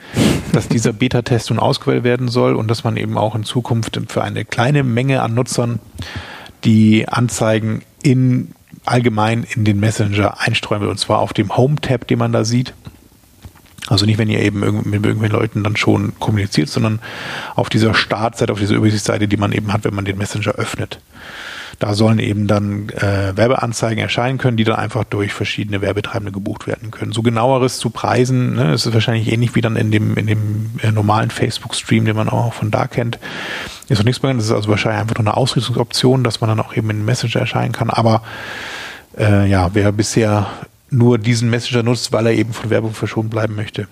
dass 0.54 0.68
dieser 0.68 0.94
Beta-Test 0.94 1.50
nun 1.50 1.60
ausgewählt 1.60 2.04
werden 2.04 2.28
soll 2.28 2.56
und 2.56 2.70
dass 2.70 2.84
man 2.84 2.98
eben 2.98 3.18
auch 3.18 3.36
in 3.36 3.44
Zukunft 3.44 4.00
für 4.08 4.24
eine 4.24 4.46
kleine 4.46 4.84
Menge 4.84 5.22
an 5.22 5.34
Nutzern 5.34 5.80
die 6.64 7.08
Anzeigen 7.08 7.82
in 8.04 8.52
allgemein 8.86 9.46
in 9.56 9.66
den 9.66 9.80
Messenger 9.80 10.40
einstreuen 10.40 10.82
will 10.82 10.90
und 10.90 11.00
zwar 11.00 11.20
auf 11.20 11.34
dem 11.34 11.56
Home-Tab, 11.56 12.08
den 12.08 12.20
man 12.20 12.32
da 12.32 12.44
sieht. 12.46 12.74
Also 13.88 14.06
nicht, 14.06 14.20
wenn 14.20 14.30
ihr 14.30 14.40
eben 14.40 14.60
mit 14.60 15.06
irgendwelchen 15.06 15.38
Leuten 15.38 15.64
dann 15.64 15.76
schon 15.76 16.14
kommuniziert, 16.20 16.70
sondern 16.70 17.00
auf 17.56 17.70
dieser 17.70 17.94
Startseite, 17.94 18.54
auf 18.54 18.60
dieser 18.60 18.76
Übersichtsseite, 18.76 19.28
die 19.28 19.38
man 19.38 19.52
eben 19.52 19.74
hat, 19.74 19.84
wenn 19.84 19.96
man 19.96 20.06
den 20.06 20.18
Messenger 20.18 20.52
öffnet. 20.52 21.00
Da 21.80 21.96
sollen 21.96 22.20
eben 22.20 22.46
dann 22.46 22.90
äh, 22.90 23.36
Werbeanzeigen 23.36 23.98
erscheinen 23.98 24.38
können, 24.38 24.56
die 24.56 24.66
dann 24.66 24.76
einfach 24.76 25.04
durch 25.04 25.34
verschiedene 25.34 25.82
Werbetreibende 25.82 26.32
gebucht 26.32 26.68
werden 26.68 26.92
können. 26.92 27.12
So 27.12 27.24
genaueres 27.24 27.80
zu 27.80 27.90
Preisen, 27.90 28.54
ne, 28.54 28.76
ist 28.76 28.94
wahrscheinlich 28.94 29.32
ähnlich 29.32 29.56
wie 29.56 29.62
dann 29.62 29.76
in 29.76 29.90
dem, 29.90 30.16
in 30.16 30.28
dem 30.28 30.72
äh, 30.84 30.92
normalen 30.92 31.32
Facebook-Stream, 31.32 32.06
den 32.06 32.16
man 32.16 32.30
auch 32.30 32.54
von 32.54 32.70
da 32.70 32.86
kennt. 32.86 33.18
Ist 33.90 33.98
noch 33.98 34.06
nichts 34.06 34.22
mehr. 34.22 34.32
Das 34.36 34.46
ist 34.46 34.52
also 34.52 34.70
wahrscheinlich 34.70 35.02
einfach 35.02 35.16
nur 35.16 35.28
eine 35.28 35.36
Ausrüstungsoption, 35.36 36.24
dass 36.24 36.40
man 36.40 36.50
dann 36.50 36.60
auch 36.60 36.78
eben 36.78 36.92
in 36.92 36.98
den 36.98 37.06
Messenger 37.06 37.40
erscheinen 37.40 37.72
kann. 37.72 37.90
Aber 37.90 38.22
äh, 39.18 39.50
ja, 39.50 39.72
wer 39.74 39.92
bisher 39.92 40.48
nur 40.92 41.18
diesen 41.18 41.50
Messenger 41.50 41.84
nutzt, 41.84 42.12
weil 42.12 42.28
er 42.28 42.34
eben 42.34 42.54
von 42.54 42.70
Werbung 42.70 42.94
verschont 42.94 43.30
bleiben 43.30 43.56
möchte. 43.56 43.88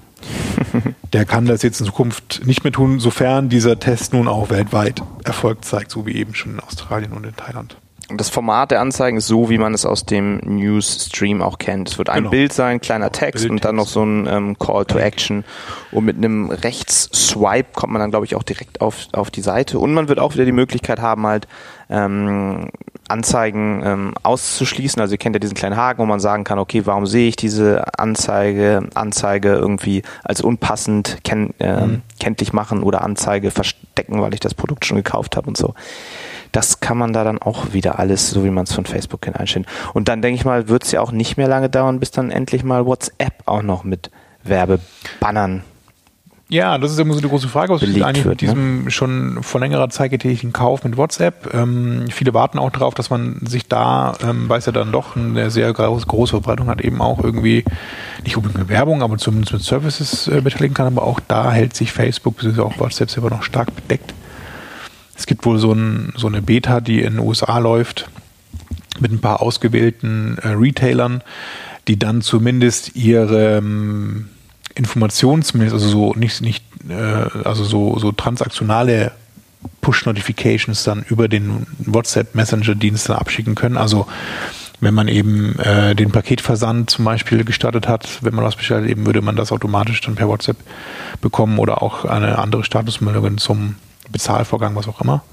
Der 1.13 1.25
kann 1.25 1.45
das 1.45 1.63
jetzt 1.63 1.79
in 1.79 1.85
Zukunft 1.85 2.45
nicht 2.45 2.63
mehr 2.63 2.73
tun, 2.73 2.99
sofern 2.99 3.49
dieser 3.49 3.79
Test 3.79 4.13
nun 4.13 4.27
auch 4.27 4.49
weltweit 4.49 5.01
Erfolg 5.23 5.65
zeigt, 5.65 5.91
so 5.91 6.05
wie 6.05 6.13
eben 6.13 6.35
schon 6.35 6.53
in 6.53 6.59
Australien 6.59 7.13
und 7.13 7.25
in 7.25 7.35
Thailand. 7.35 7.77
Das 8.11 8.29
Format 8.29 8.71
der 8.71 8.81
Anzeigen 8.81 9.17
ist 9.17 9.27
so, 9.27 9.49
wie 9.49 9.59
man 9.59 9.73
es 9.73 9.85
aus 9.85 10.03
dem 10.03 10.37
Newsstream 10.37 11.43
auch 11.43 11.59
kennt. 11.59 11.89
Es 11.89 11.97
wird 11.99 12.09
ein 12.09 12.19
genau. 12.19 12.29
Bild 12.31 12.53
sein, 12.53 12.81
kleiner 12.81 13.11
Text 13.11 13.43
Bild 13.43 13.51
und 13.51 13.65
dann 13.65 13.75
noch 13.75 13.87
so 13.87 14.03
ein 14.03 14.27
ähm, 14.27 14.57
Call 14.57 14.85
to 14.85 14.97
Action. 14.97 15.43
Und 15.91 16.05
mit 16.05 16.17
einem 16.17 16.49
Rechts-Swipe 16.49 17.69
kommt 17.73 17.93
man 17.93 17.99
dann, 17.99 18.09
glaube 18.09 18.25
ich, 18.25 18.35
auch 18.35 18.43
direkt 18.43 18.81
auf, 18.81 19.07
auf 19.13 19.29
die 19.29 19.41
Seite. 19.41 19.77
Und 19.77 19.93
man 19.93 20.07
wird 20.07 20.19
auch 20.19 20.33
wieder 20.33 20.45
die 20.45 20.51
Möglichkeit 20.51 20.99
haben, 20.99 21.27
halt 21.27 21.47
ähm, 21.89 22.69
Anzeigen 23.09 23.81
ähm, 23.83 24.13
auszuschließen. 24.23 25.01
Also 25.01 25.13
ihr 25.13 25.17
kennt 25.17 25.35
ja 25.35 25.39
diesen 25.39 25.55
kleinen 25.55 25.75
Haken, 25.75 26.01
wo 26.01 26.05
man 26.05 26.19
sagen 26.19 26.43
kann, 26.43 26.59
okay, 26.59 26.85
warum 26.85 27.05
sehe 27.05 27.27
ich 27.27 27.35
diese 27.35 27.83
Anzeige, 27.97 28.87
Anzeige 28.93 29.53
irgendwie 29.53 30.03
als 30.23 30.41
unpassend 30.41 31.19
kenn, 31.23 31.53
äh, 31.59 31.85
mhm. 31.85 32.01
kenntlich 32.19 32.53
machen 32.53 32.83
oder 32.83 33.01
Anzeige 33.01 33.51
verstecken, 33.51 34.21
weil 34.21 34.33
ich 34.33 34.39
das 34.39 34.53
Produkt 34.53 34.85
schon 34.85 34.97
gekauft 34.97 35.35
habe 35.35 35.47
und 35.47 35.57
so. 35.57 35.73
Das 36.51 36.79
kann 36.79 36.97
man 36.97 37.13
da 37.13 37.23
dann 37.23 37.39
auch 37.39 37.73
wieder 37.73 37.99
alles, 37.99 38.29
so 38.29 38.43
wie 38.43 38.49
man 38.49 38.63
es 38.63 38.73
von 38.73 38.85
Facebook 38.85 39.21
kennt, 39.21 39.39
einstellen. 39.39 39.67
Und 39.93 40.07
dann 40.07 40.21
denke 40.21 40.39
ich 40.39 40.45
mal, 40.45 40.67
wird 40.67 40.83
es 40.83 40.91
ja 40.91 41.01
auch 41.01 41.11
nicht 41.11 41.37
mehr 41.37 41.47
lange 41.47 41.69
dauern, 41.69 41.99
bis 41.99 42.11
dann 42.11 42.31
endlich 42.31 42.63
mal 42.63 42.85
WhatsApp 42.85 43.43
auch 43.45 43.61
noch 43.61 43.83
mit 43.83 44.09
Werbebannern 44.43 45.63
ja, 46.51 46.79
das 46.79 46.91
ist 46.91 46.99
immer 46.99 47.13
so 47.13 47.21
die 47.21 47.27
große 47.29 47.47
Frage, 47.47 47.71
was 47.71 47.83
ist 47.83 48.01
eigentlich 48.01 48.25
mit 48.25 48.41
ne? 48.41 48.47
diesem 48.47 48.83
ne? 48.85 48.91
schon 48.91 49.43
vor 49.43 49.61
längerer 49.61 49.89
Zeit 49.89 50.09
getätigten 50.09 50.51
Kauf 50.51 50.83
mit 50.83 50.97
WhatsApp. 50.97 51.53
Ähm, 51.53 52.05
viele 52.09 52.33
warten 52.33 52.57
auch 52.57 52.71
darauf, 52.71 52.95
dass 52.95 53.11
man 53.11 53.39
sich 53.45 53.67
da, 53.67 54.15
ähm, 54.23 54.49
weil 54.49 54.57
es 54.57 54.65
ja 54.65 54.71
dann 54.71 54.91
doch 54.91 55.15
eine 55.15 55.51
sehr 55.51 55.71
groß, 55.71 56.07
große 56.07 56.31
Verbreitung 56.31 56.67
hat, 56.67 56.81
eben 56.81 57.01
auch 57.01 57.23
irgendwie 57.23 57.63
nicht 58.23 58.35
unbedingt 58.35 58.61
mit 58.61 58.69
Werbung, 58.69 59.03
aber 59.03 59.19
zumindest 59.19 59.53
mit 59.53 59.61
Services 59.61 60.27
äh, 60.27 60.41
beteiligen 60.41 60.73
kann. 60.73 60.87
Aber 60.87 61.03
auch 61.03 61.19
da 61.27 61.51
hält 61.51 61.75
sich 61.75 61.91
Facebook 61.91 62.37
bzw. 62.37 62.61
auch 62.61 62.79
WhatsApp 62.79 63.11
selber 63.11 63.29
noch 63.29 63.43
stark 63.43 63.75
bedeckt. 63.75 64.15
Es 65.19 65.25
gibt 65.25 65.45
wohl 65.45 65.59
so, 65.59 65.73
ein, 65.73 66.13
so 66.15 66.27
eine 66.27 66.41
Beta, 66.41 66.79
die 66.79 67.01
in 67.01 67.15
den 67.15 67.19
USA 67.19 67.57
läuft, 67.57 68.09
mit 69.01 69.11
ein 69.11 69.19
paar 69.19 69.41
ausgewählten 69.41 70.37
äh, 70.41 70.47
Retailern, 70.47 71.21
die 71.89 71.99
dann 71.99 72.21
zumindest 72.21 72.95
ihre 72.95 73.57
ähm, 73.57 74.29
Informationen 74.75 75.43
also 75.59 75.77
so 75.77 76.13
nicht, 76.13 76.41
nicht 76.41 76.63
äh, 76.87 76.93
also 77.43 77.65
so, 77.65 77.99
so 77.99 78.13
transaktionale 78.13 79.11
Push-Notifications 79.81 80.85
dann 80.85 81.03
über 81.09 81.27
den 81.27 81.67
WhatsApp-Messenger-Dienst 81.79 83.09
dann 83.09 83.17
abschicken 83.17 83.55
können. 83.55 83.75
Also 83.75 84.07
wenn 84.79 84.93
man 84.93 85.09
eben 85.09 85.59
äh, 85.59 85.95
den 85.95 86.11
Paketversand 86.11 86.91
zum 86.91 87.03
Beispiel 87.03 87.43
gestartet 87.43 87.89
hat, 87.89 88.23
wenn 88.23 88.35
man 88.35 88.45
was 88.45 88.55
bestellt, 88.55 88.89
eben 88.89 89.05
würde 89.05 89.21
man 89.21 89.35
das 89.35 89.51
automatisch 89.51 89.99
dann 89.99 90.15
per 90.15 90.29
WhatsApp 90.29 90.55
bekommen 91.19 91.59
oder 91.59 91.83
auch 91.83 92.05
eine 92.05 92.39
andere 92.39 92.63
Statusmeldung 92.63 93.37
zum 93.37 93.75
Bezahlvorgang, 94.11 94.75
was 94.75 94.87
auch 94.87 95.01
immer. 95.01 95.23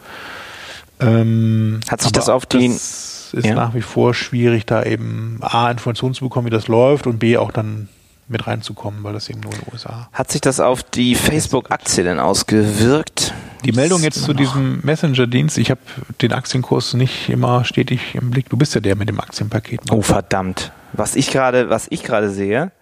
Ähm, 1.01 1.81
Hat 1.89 2.01
sich 2.01 2.13
das 2.13 2.29
auf 2.29 2.47
die 2.47 2.69
das 2.69 3.35
ist 3.35 3.47
ja. 3.47 3.55
nach 3.55 3.75
wie 3.75 3.83
vor 3.83 4.15
schwierig, 4.15 4.67
da 4.67 4.85
eben 4.85 5.39
A, 5.43 5.71
Informationen 5.71 6.15
zu 6.15 6.25
bekommen, 6.25 6.47
wie 6.47 6.51
das 6.51 6.69
läuft 6.69 7.07
und 7.07 7.19
B, 7.19 7.37
auch 7.37 7.51
dann 7.51 7.89
mit 8.29 8.47
reinzukommen, 8.47 9.05
weil 9.05 9.13
das 9.13 9.29
eben 9.29 9.41
nur 9.41 9.53
in 9.53 9.61
den 9.61 9.73
USA. 9.73 10.09
Hat 10.13 10.31
sich 10.31 10.41
das 10.41 10.59
auf 10.59 10.83
die 10.83 11.15
Facebook-Aktie 11.15 12.05
denn 12.05 12.19
ausgewirkt? 12.19 13.35
Die 13.65 13.73
Meldung 13.73 14.03
jetzt 14.03 14.23
zu 14.23 14.33
diesem 14.33 14.81
Messenger-Dienst, 14.83 15.59
ich 15.59 15.71
habe 15.71 15.81
den 16.23 16.33
Aktienkurs 16.33 16.95
nicht 16.95 17.29
immer 17.29 17.65
stetig 17.65 18.15
im 18.15 18.31
Blick. 18.31 18.49
Du 18.49 18.57
bist 18.57 18.75
ja 18.75 18.81
der 18.81 18.97
mit 18.97 19.09
dem 19.09 19.21
Aktienpaket. 19.21 19.81
Oh 19.91 20.03
verdammt. 20.03 20.73
Was 20.93 21.17
ich 21.17 21.31
gerade, 21.31 21.69
was 21.69 21.87
ich 21.91 22.03
gerade 22.03 22.31
sehe, 22.31 22.73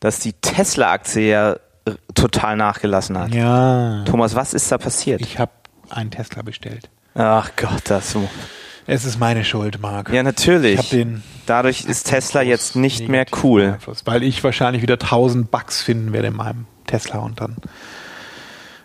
dass 0.00 0.20
die 0.20 0.32
Tesla-Aktie 0.32 1.28
ja 1.28 1.56
total 2.14 2.56
nachgelassen 2.56 3.18
hat. 3.18 3.34
Ja. 3.34 4.04
Thomas, 4.04 4.34
was 4.34 4.54
ist 4.54 4.70
da 4.72 4.78
passiert? 4.78 5.20
Ich 5.20 5.38
habe 5.38 5.52
einen 5.90 6.10
Tesla 6.10 6.42
bestellt. 6.42 6.88
Ach 7.14 7.50
Gott, 7.56 7.82
das. 7.84 8.16
Es 8.86 9.04
ist 9.04 9.18
meine 9.18 9.44
Schuld, 9.44 9.80
Marc. 9.80 10.10
Ja, 10.10 10.22
natürlich. 10.22 10.74
Ich 10.74 10.78
hab 10.78 10.90
den 10.90 11.22
Dadurch 11.46 11.84
ist 11.84 12.04
Tesla 12.04 12.42
jetzt 12.42 12.74
nicht 12.76 13.08
mehr 13.08 13.26
cool. 13.42 13.72
Einfluss, 13.74 14.06
weil 14.06 14.22
ich 14.22 14.42
wahrscheinlich 14.42 14.82
wieder 14.82 14.94
1000 14.94 15.50
Bugs 15.50 15.82
finden 15.82 16.12
werde 16.12 16.28
in 16.28 16.36
meinem 16.36 16.66
Tesla 16.86 17.18
und 17.18 17.40
dann. 17.40 17.56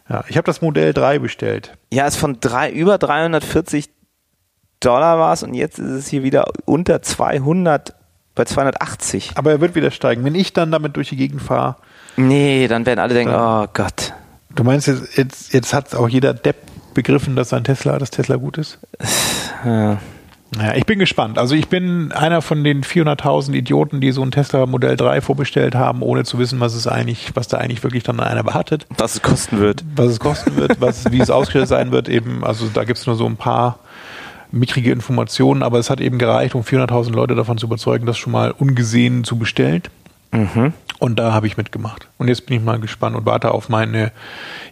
Ja, 0.09 0.23
ich 0.27 0.37
habe 0.37 0.45
das 0.45 0.61
Modell 0.61 0.93
3 0.93 1.19
bestellt. 1.19 1.77
Ja, 1.91 2.05
es 2.05 2.15
von 2.15 2.39
drei, 2.39 2.71
über 2.71 2.97
340 2.97 3.89
Dollar 4.79 5.19
war 5.19 5.33
es 5.33 5.43
und 5.43 5.53
jetzt 5.53 5.77
ist 5.77 5.91
es 5.91 6.07
hier 6.07 6.23
wieder 6.23 6.45
unter 6.65 7.01
200, 7.01 7.93
bei 8.35 8.45
280. 8.45 9.33
Aber 9.35 9.51
er 9.51 9.61
wird 9.61 9.75
wieder 9.75 9.91
steigen. 9.91 10.23
Wenn 10.23 10.35
ich 10.35 10.53
dann 10.53 10.71
damit 10.71 10.95
durch 10.95 11.09
die 11.09 11.17
Gegend 11.17 11.41
fahre. 11.41 11.77
Nee, 12.19 12.67
dann 12.67 12.85
werden 12.85 12.99
alle 12.99 13.13
denken, 13.13 13.33
oh 13.33 13.65
Gott. 13.73 14.13
Du 14.55 14.63
meinst, 14.63 14.87
jetzt, 14.87 15.17
jetzt, 15.17 15.53
jetzt 15.53 15.73
hat 15.73 15.95
auch 15.95 16.09
jeder 16.09 16.33
Depp 16.33 16.57
begriffen, 16.93 17.35
dass 17.35 17.49
sein 17.49 17.63
Tesla, 17.63 17.97
das 17.97 18.09
Tesla 18.11 18.35
gut 18.35 18.57
ist? 18.57 18.79
Ja. 19.65 19.99
Naja, 20.51 20.73
ich 20.75 20.85
bin 20.85 20.97
gespannt. 20.97 21.37
Also 21.37 21.53
ich 21.53 21.67
bin 21.67 22.11
einer 22.11 22.41
von 22.41 22.63
den 22.63 22.83
400.000 22.83 23.53
Idioten, 23.53 24.01
die 24.01 24.11
so 24.11 24.23
ein 24.23 24.31
Tesla 24.31 24.65
Modell 24.65 24.97
3 24.97 25.21
vorbestellt 25.21 25.75
haben, 25.75 26.01
ohne 26.01 26.23
zu 26.23 26.39
wissen, 26.39 26.59
was 26.59 26.73
es 26.73 26.87
eigentlich, 26.87 27.31
was 27.35 27.47
da 27.47 27.57
eigentlich 27.57 27.83
wirklich 27.83 28.03
dann 28.03 28.19
einer 28.19 28.45
wartet. 28.45 28.87
Was 28.97 29.15
es 29.15 29.21
kosten 29.21 29.59
wird. 29.59 29.85
Was 29.95 30.07
es 30.07 30.19
kosten 30.19 30.55
wird, 30.55 30.81
was, 30.81 31.11
wie 31.11 31.19
es 31.19 31.29
ausgestellt 31.29 31.67
sein 31.67 31.91
wird 31.91 32.09
eben. 32.09 32.43
Also 32.43 32.65
da 32.73 32.83
gibt 32.83 32.97
es 32.97 33.05
nur 33.05 33.15
so 33.15 33.27
ein 33.27 33.37
paar 33.37 33.79
mickrige 34.51 34.91
Informationen, 34.91 35.61
aber 35.61 35.77
es 35.77 35.91
hat 35.91 36.01
eben 36.01 36.17
gereicht, 36.17 36.55
um 36.55 36.63
400.000 36.63 37.11
Leute 37.11 37.35
davon 37.35 37.59
zu 37.59 37.67
überzeugen, 37.67 38.07
das 38.07 38.17
schon 38.17 38.33
mal 38.33 38.51
ungesehen 38.51 39.23
zu 39.23 39.37
bestellen. 39.37 39.83
Und 40.99 41.17
da 41.17 41.31
habe 41.31 41.47
ich 41.47 41.55
mitgemacht. 41.55 42.07
Und 42.17 42.27
jetzt 42.27 42.45
bin 42.45 42.57
ich 42.57 42.63
mal 42.63 42.77
gespannt 42.79 43.15
und 43.15 43.25
warte 43.25 43.51
auf 43.51 43.69
meine 43.69 44.11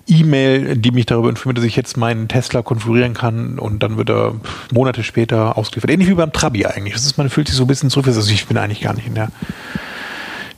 E-Mail, 0.07 0.75
die 0.75 0.91
mich 0.91 1.05
darüber 1.05 1.29
informiert, 1.29 1.59
dass 1.59 1.63
ich 1.65 1.77
jetzt 1.77 1.95
meinen 1.95 2.27
Tesla 2.27 2.61
konfigurieren 2.61 3.13
kann 3.13 3.57
und 3.59 3.81
dann 3.81 3.95
wird 3.97 4.09
er 4.09 4.35
Monate 4.73 5.03
später 5.03 5.57
ausgeliefert. 5.57 5.89
Ähnlich 5.89 6.09
wie 6.09 6.13
beim 6.15 6.33
Trabi 6.33 6.65
eigentlich. 6.65 6.93
Das 6.93 7.05
ist, 7.05 7.17
man 7.17 7.29
fühlt 7.29 7.47
sich 7.47 7.55
so 7.55 7.63
ein 7.63 7.67
bisschen 7.67 7.89
zurück. 7.89 8.07
Also 8.07 8.29
ich 8.29 8.45
bin 8.45 8.57
eigentlich 8.57 8.81
gar 8.81 8.93
nicht 8.93 9.07
in 9.07 9.15
der 9.15 9.29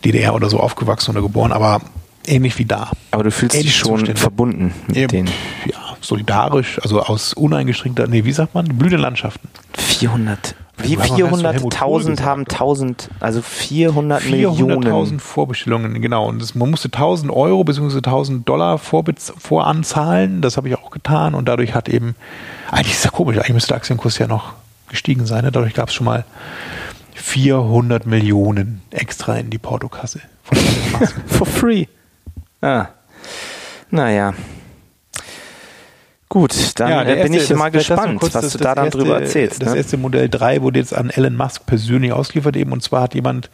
DDR 0.05 0.34
oder 0.34 0.49
so 0.49 0.59
aufgewachsen 0.59 1.11
oder 1.11 1.22
geboren, 1.22 1.51
aber 1.51 1.82
ähnlich 2.26 2.57
wie 2.57 2.65
da. 2.65 2.89
Aber 3.11 3.24
du 3.24 3.32
fühlst 3.32 3.53
dich 3.53 3.61
Ähnliche 3.61 3.78
schon 3.80 3.99
Zustände. 3.99 4.20
verbunden 4.22 4.74
mit 4.88 4.97
Ja, 4.97 5.07
denen. 5.07 5.30
ja, 5.65 5.78
solidarisch, 6.01 6.80
also 6.82 7.01
aus 7.01 7.34
uneingeschränkter, 7.34 8.07
nee, 8.07 8.24
wie 8.26 8.32
sagt 8.32 8.55
man? 8.55 8.65
Blühende 8.65 8.97
Landschaften. 8.97 9.47
400. 9.78 10.55
Wie 10.84 10.95
Du 10.95 11.01
hast 11.01 11.09
doch 11.11 11.17
Helmut 11.17 11.41
Kohl 11.41 11.49
400.000 11.51 11.97
gesagt, 11.99 12.23
haben 12.25 12.41
1000, 12.47 13.09
also 13.19 13.41
400 13.41 14.21
400.000 14.21 14.30
Millionen. 14.32 15.19
Vorbestellungen, 15.19 16.01
genau. 16.01 16.27
Und 16.27 16.41
das, 16.41 16.55
man 16.55 16.69
musste 16.69 16.88
1000 16.88 17.32
Euro 17.32 17.63
bzw. 17.63 17.97
1000 17.97 18.47
Dollar 18.47 18.77
vorbez- 18.77 19.34
voranzahlen. 19.38 20.41
Das 20.41 20.57
habe 20.57 20.69
ich 20.69 20.77
auch 20.77 20.91
getan. 20.91 21.36
Und 21.36 21.47
dadurch 21.47 21.73
hat 21.75 21.89
eben, 21.89 22.15
eigentlich 22.71 22.93
ist 22.93 23.05
ja 23.05 23.11
komisch, 23.11 23.38
eigentlich 23.38 23.53
müsste 23.53 23.69
der 23.69 23.77
Aktienkurs 23.77 24.17
ja 24.17 24.27
noch 24.27 24.53
gestiegen 24.89 25.25
sein. 25.25 25.43
Ne? 25.43 25.51
Dadurch 25.51 25.73
gab 25.73 25.89
es 25.89 25.95
schon 25.95 26.05
mal 26.05 26.25
400 27.15 28.05
Millionen 28.05 28.82
extra 28.91 29.36
in 29.38 29.49
die 29.49 29.57
Portokasse. 29.57 30.21
For 31.27 31.45
free. 31.45 31.86
Ah. 32.61 32.88
Naja. 33.91 34.34
Gut, 36.30 36.55
dann 36.80 36.89
Ja, 36.91 37.01
äh, 37.01 37.05
der 37.15 37.23
bin 37.23 37.34
erste- 37.34 37.53
ich 37.53 37.59
mal 37.59 37.71
das- 37.71 37.86
vielleicht 37.86 38.01
gespannt, 38.01 38.19
kurz 38.19 38.36
was 38.36 38.41
das- 38.43 38.51
du 38.53 38.57
da 38.59 38.75
dann 38.75 38.86
erste, 38.86 38.99
drüber 38.99 39.19
erzählst. 39.19 39.61
Das 39.63 39.71
ne? 39.71 39.77
erste 39.77 39.97
Modell 39.97 40.30
3 40.30 40.61
wurde 40.61 40.80
jetzt 40.80 40.93
an 40.95 41.09
Elon 41.09 41.36
Musk 41.36 41.65
persönlich 41.65 42.13
ausgeliefert 42.13 42.55
eben 42.55 42.71
und 42.71 42.84
zwar 42.84 43.01
hat 43.03 43.15
jemand 43.15 43.49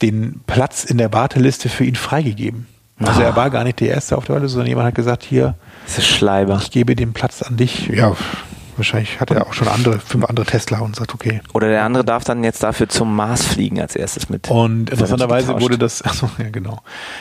den 0.00 0.40
Platz 0.46 0.84
in 0.84 0.96
der 0.98 1.12
Warteliste 1.12 1.68
für 1.68 1.84
ihn 1.84 1.94
freigegeben. 1.94 2.66
Also 2.98 3.20
Ah. 3.20 3.24
er 3.24 3.36
war 3.36 3.50
gar 3.50 3.64
nicht 3.64 3.80
der 3.80 3.88
Erste 3.90 4.16
auf 4.16 4.24
der 4.24 4.34
Warteliste, 4.36 4.54
sondern 4.54 4.68
jemand 4.68 4.86
hat 4.88 4.94
gesagt, 4.94 5.22
hier, 5.22 5.54
Das 5.84 5.98
ist 5.98 6.06
Schleiber. 6.06 6.58
ich 6.62 6.70
gebe 6.70 6.96
den 6.96 7.12
Platz 7.12 7.42
an 7.42 7.56
dich. 7.56 7.88
Ja, 7.88 8.16
wahrscheinlich 8.76 9.20
hat 9.20 9.30
er 9.30 9.46
auch 9.46 9.52
schon 9.52 9.68
andere, 9.68 9.98
fünf 9.98 10.24
andere 10.24 10.46
Tesla 10.46 10.80
und 10.80 10.96
sagt, 10.96 11.14
okay. 11.14 11.40
Oder 11.52 11.68
der 11.68 11.84
andere 11.84 12.04
darf 12.04 12.24
dann 12.24 12.44
jetzt 12.44 12.62
dafür 12.62 12.88
zum 12.88 13.14
Mars 13.14 13.44
fliegen 13.44 13.80
als 13.80 13.96
erstes 13.96 14.28
mit. 14.28 14.48
Und 14.50 14.90
interessanterweise 14.90 15.60
wurde 15.60 15.78
das, 15.78 16.02
also 16.02 16.30
ja 16.38 16.50
genau, 16.50 16.80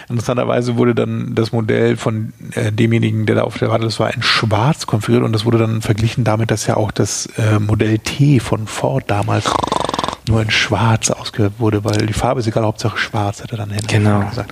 interessanterweise 0.10 0.78
wurde 0.78 0.96
dann 0.96 1.36
das 1.36 1.52
Modell 1.52 1.98
von 1.98 2.34
äh, 2.56 2.72
demjenigen, 2.72 3.26
der 3.26 3.36
da 3.36 3.42
auf 3.44 3.58
der 3.58 3.70
Warteliste 3.70 4.00
war, 4.00 4.14
in 4.14 4.24
Schwarz 4.24 4.88
konfiguriert 4.88 5.26
und 5.26 5.34
das 5.34 5.46
wurde 5.46 5.58
dann 5.58 5.82
verglichen 5.82 6.24
damit, 6.24 6.52
dass 6.52 6.68
ja 6.68 6.78
auch 6.78 6.92
das 6.92 7.28
äh, 7.38 7.60
Modell 7.60 8.00
T 8.00 8.40
von 8.40 8.68
Ford 8.68 9.04
damals 9.08 9.46
nur 10.28 10.42
in 10.42 10.52
Schwarz 10.52 11.10
ausgehört 11.10 11.54
wurde, 11.58 11.84
weil 11.84 12.06
die 12.06 12.14
Farbe 12.14 12.40
ist 12.42 12.48
egal, 12.48 12.64
Hauptsache 12.64 12.98
Schwarz, 12.98 13.42
hat 13.44 13.52
er 13.52 13.58
dann 13.58 13.70
Henry 13.72 13.88
Genau. 13.88 14.28
gesagt. 14.30 14.52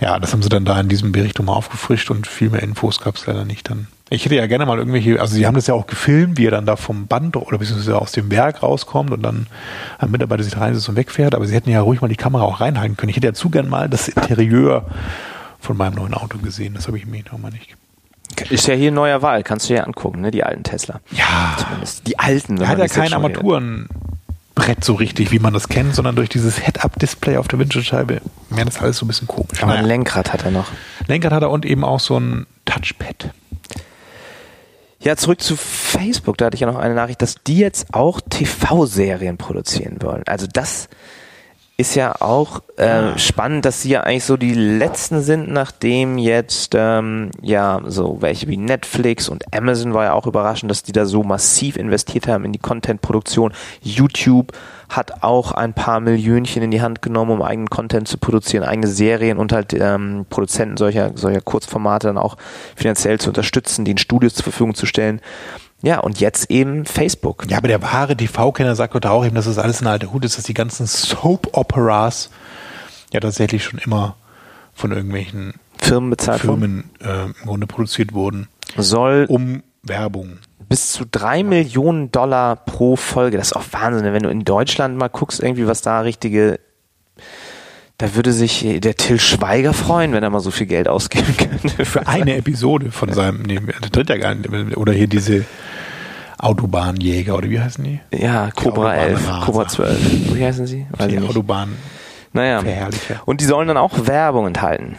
Ja, 0.00 0.18
das 0.18 0.32
haben 0.32 0.42
sie 0.42 0.48
dann 0.48 0.64
da 0.64 0.78
in 0.80 0.88
diesem 0.88 1.12
Bericht 1.12 1.38
nochmal 1.38 1.56
aufgefrischt 1.56 2.10
und 2.10 2.26
viel 2.26 2.50
mehr 2.50 2.62
Infos 2.62 3.00
gab 3.00 3.16
es 3.16 3.26
leider 3.26 3.44
nicht 3.44 3.70
dann. 3.70 3.86
Ich 4.08 4.24
hätte 4.24 4.36
ja 4.36 4.46
gerne 4.46 4.66
mal 4.66 4.78
irgendwelche, 4.78 5.20
also 5.20 5.34
sie 5.34 5.46
haben 5.46 5.54
das 5.54 5.66
ja 5.66 5.74
auch 5.74 5.86
gefilmt, 5.88 6.38
wie 6.38 6.46
er 6.46 6.52
dann 6.52 6.64
da 6.66 6.76
vom 6.76 7.06
Band 7.08 7.36
oder 7.36 7.58
beziehungsweise 7.58 7.98
aus 8.00 8.12
dem 8.12 8.30
Werk 8.30 8.62
rauskommt 8.62 9.10
und 9.10 9.22
dann 9.22 9.48
ein 9.98 10.10
Mitarbeiter 10.12 10.44
sich 10.44 10.56
reinsetzt 10.56 10.88
und 10.88 10.94
wegfährt, 10.96 11.34
aber 11.34 11.44
sie 11.46 11.54
hätten 11.54 11.70
ja 11.70 11.80
ruhig 11.80 12.00
mal 12.00 12.08
die 12.08 12.14
Kamera 12.16 12.44
auch 12.44 12.60
reinhalten 12.60 12.96
können. 12.96 13.10
Ich 13.10 13.16
hätte 13.16 13.26
ja 13.26 13.32
zu 13.32 13.50
gern 13.50 13.68
mal 13.68 13.88
das 13.88 14.06
Interieur 14.08 14.86
von 15.58 15.76
meinem 15.76 15.94
neuen 15.96 16.14
Auto 16.14 16.38
gesehen. 16.38 16.74
Das 16.74 16.86
habe 16.86 16.98
ich 16.98 17.06
mir 17.06 17.24
noch 17.32 17.38
mal 17.38 17.50
nicht. 17.50 17.76
Ist 18.50 18.66
ja 18.68 18.74
hier 18.74 18.92
neuer 18.92 19.22
Wahl, 19.22 19.42
kannst 19.42 19.68
du 19.68 19.74
dir 19.74 19.84
angucken, 19.86 20.20
ne? 20.20 20.30
Die 20.30 20.44
alten 20.44 20.62
Tesla. 20.62 21.00
Ja, 21.10 21.56
Zumindest. 21.58 22.06
Die 22.06 22.18
alten. 22.18 22.60
er 22.60 22.68
hat 22.68 22.78
ja 22.78 22.84
das 22.84 22.94
jetzt 22.96 23.12
Armaturenbrett 24.56 24.84
so 24.84 24.94
richtig, 24.94 25.32
wie 25.32 25.38
man 25.38 25.52
das 25.52 25.68
kennt, 25.68 25.94
sondern 25.94 26.16
durch 26.16 26.28
dieses 26.28 26.58
Head-Up-Display 26.64 27.36
auf 27.36 27.48
der 27.48 27.58
Windschutzscheibe. 27.58 28.20
Ja, 28.56 28.64
das 28.64 28.76
ist 28.76 28.82
alles 28.82 28.96
so 28.98 29.04
ein 29.04 29.08
bisschen 29.08 29.28
komisch. 29.28 29.62
Aber 29.62 29.72
ein 29.72 29.82
Naja. 29.82 29.86
Lenkrad 29.88 30.32
hat 30.32 30.44
er 30.44 30.50
noch. 30.50 30.66
Lenkrad 31.06 31.32
hat 31.32 31.42
er 31.42 31.50
und 31.50 31.64
eben 31.64 31.84
auch 31.84 32.00
so 32.00 32.18
ein 32.18 32.46
Touchpad. 32.64 33.30
Ja, 35.00 35.16
zurück 35.16 35.40
zu 35.40 35.56
Facebook. 35.56 36.38
Da 36.38 36.46
hatte 36.46 36.54
ich 36.54 36.62
ja 36.62 36.66
noch 36.66 36.78
eine 36.78 36.94
Nachricht, 36.94 37.22
dass 37.22 37.36
die 37.46 37.58
jetzt 37.58 37.94
auch 37.94 38.20
TV-Serien 38.28 39.36
produzieren 39.36 39.98
wollen. 40.00 40.22
Also 40.26 40.46
das 40.52 40.88
ist 41.78 41.94
ja 41.94 42.14
auch 42.20 42.62
äh, 42.76 43.18
spannend, 43.18 43.66
dass 43.66 43.82
sie 43.82 43.90
ja 43.90 44.00
eigentlich 44.00 44.24
so 44.24 44.38
die 44.38 44.54
letzten 44.54 45.20
sind, 45.20 45.50
nachdem 45.50 46.16
jetzt 46.16 46.72
ähm, 46.74 47.30
ja 47.42 47.82
so 47.86 48.16
welche 48.20 48.48
wie 48.48 48.56
Netflix 48.56 49.28
und 49.28 49.54
Amazon 49.54 49.92
war 49.92 50.04
ja 50.04 50.12
auch 50.14 50.26
überraschend, 50.26 50.70
dass 50.70 50.82
die 50.82 50.92
da 50.92 51.04
so 51.04 51.22
massiv 51.22 51.76
investiert 51.76 52.28
haben 52.28 52.46
in 52.46 52.52
die 52.52 52.58
Content-Produktion. 52.58 53.52
YouTube 53.82 54.52
hat 54.88 55.22
auch 55.22 55.52
ein 55.52 55.74
paar 55.74 56.00
Millionchen 56.00 56.62
in 56.62 56.70
die 56.70 56.80
Hand 56.80 57.02
genommen, 57.02 57.32
um 57.32 57.42
eigenen 57.42 57.68
Content 57.68 58.08
zu 58.08 58.16
produzieren, 58.16 58.64
eigene 58.64 58.86
Serien 58.86 59.36
und 59.36 59.52
halt 59.52 59.74
ähm, 59.74 60.24
Produzenten 60.30 60.78
solcher, 60.78 61.12
solcher 61.14 61.42
Kurzformate 61.42 62.06
dann 62.06 62.18
auch 62.18 62.38
finanziell 62.74 63.20
zu 63.20 63.28
unterstützen, 63.28 63.84
die 63.84 63.90
in 63.90 63.98
Studios 63.98 64.34
zur 64.34 64.44
Verfügung 64.44 64.74
zu 64.74 64.86
stellen. 64.86 65.20
Ja, 65.82 66.00
und 66.00 66.20
jetzt 66.20 66.50
eben 66.50 66.84
Facebook. 66.86 67.44
Ja, 67.48 67.58
aber 67.58 67.68
der 67.68 67.82
wahre 67.82 68.16
TV-Kenner 68.16 68.74
sagt 68.74 68.94
doch 68.94 69.10
auch 69.10 69.24
eben, 69.24 69.34
dass 69.34 69.44
das 69.44 69.58
alles 69.58 69.80
ein 69.82 69.86
alter 69.86 70.12
Hut 70.12 70.24
ist, 70.24 70.38
dass 70.38 70.44
die 70.44 70.54
ganzen 70.54 70.86
Soap-Operas 70.86 72.30
ja 73.12 73.20
tatsächlich 73.20 73.62
schon 73.64 73.78
immer 73.78 74.16
von 74.74 74.92
irgendwelchen 74.92 75.54
Firmen 75.78 76.10
bezahlt. 76.10 76.40
Firmen 76.40 76.90
äh, 77.00 77.26
im 77.26 77.34
Grunde 77.44 77.66
produziert 77.66 78.14
wurden, 78.14 78.48
soll 78.76 79.26
um 79.28 79.62
Werbung. 79.82 80.38
bis 80.68 80.92
zu 80.92 81.04
drei 81.04 81.42
Millionen 81.42 82.10
Dollar 82.10 82.56
pro 82.56 82.96
Folge. 82.96 83.36
Das 83.36 83.48
ist 83.48 83.56
auch 83.56 83.64
Wahnsinn. 83.70 84.12
Wenn 84.12 84.22
du 84.22 84.30
in 84.30 84.44
Deutschland 84.44 84.96
mal 84.96 85.08
guckst, 85.08 85.40
irgendwie, 85.40 85.66
was 85.66 85.82
da 85.82 86.00
richtige, 86.00 86.58
da 87.98 88.14
würde 88.14 88.32
sich 88.32 88.64
der 88.80 88.94
Till 88.96 89.18
Schweiger 89.18 89.72
freuen, 89.72 90.12
wenn 90.12 90.22
er 90.22 90.30
mal 90.30 90.40
so 90.40 90.50
viel 90.50 90.66
Geld 90.66 90.88
ausgeben 90.88 91.34
könnte. 91.38 91.84
Für 91.84 92.06
eine 92.06 92.36
Episode 92.36 92.90
von 92.90 93.12
seinem, 93.12 93.42
nee, 93.42 93.58
der 93.58 93.90
tritt 93.90 94.10
ja 94.10 94.16
gar 94.18 94.34
nicht, 94.34 94.76
oder 94.76 94.92
hier 94.92 95.06
diese 95.06 95.44
Autobahnjäger, 96.38 97.36
oder 97.36 97.48
wie 97.48 97.60
heißen 97.60 97.82
die? 97.82 98.00
Ja, 98.12 98.50
Cobra 98.50 98.92
Die 98.94 99.00
11, 99.00 99.18
Autobahnraser. 99.28 99.46
Cobra 99.46 99.68
12. 99.68 100.34
Wie 100.34 100.44
heißen 100.44 100.66
sie? 100.66 100.86
Weiß 100.90 101.08
Die. 101.08 101.18
Autobahn. 101.18 101.70
Naja. 102.32 102.62
Und 103.24 103.40
die 103.40 103.46
sollen 103.46 103.68
dann 103.68 103.78
auch 103.78 104.06
Werbung 104.06 104.46
enthalten. 104.46 104.96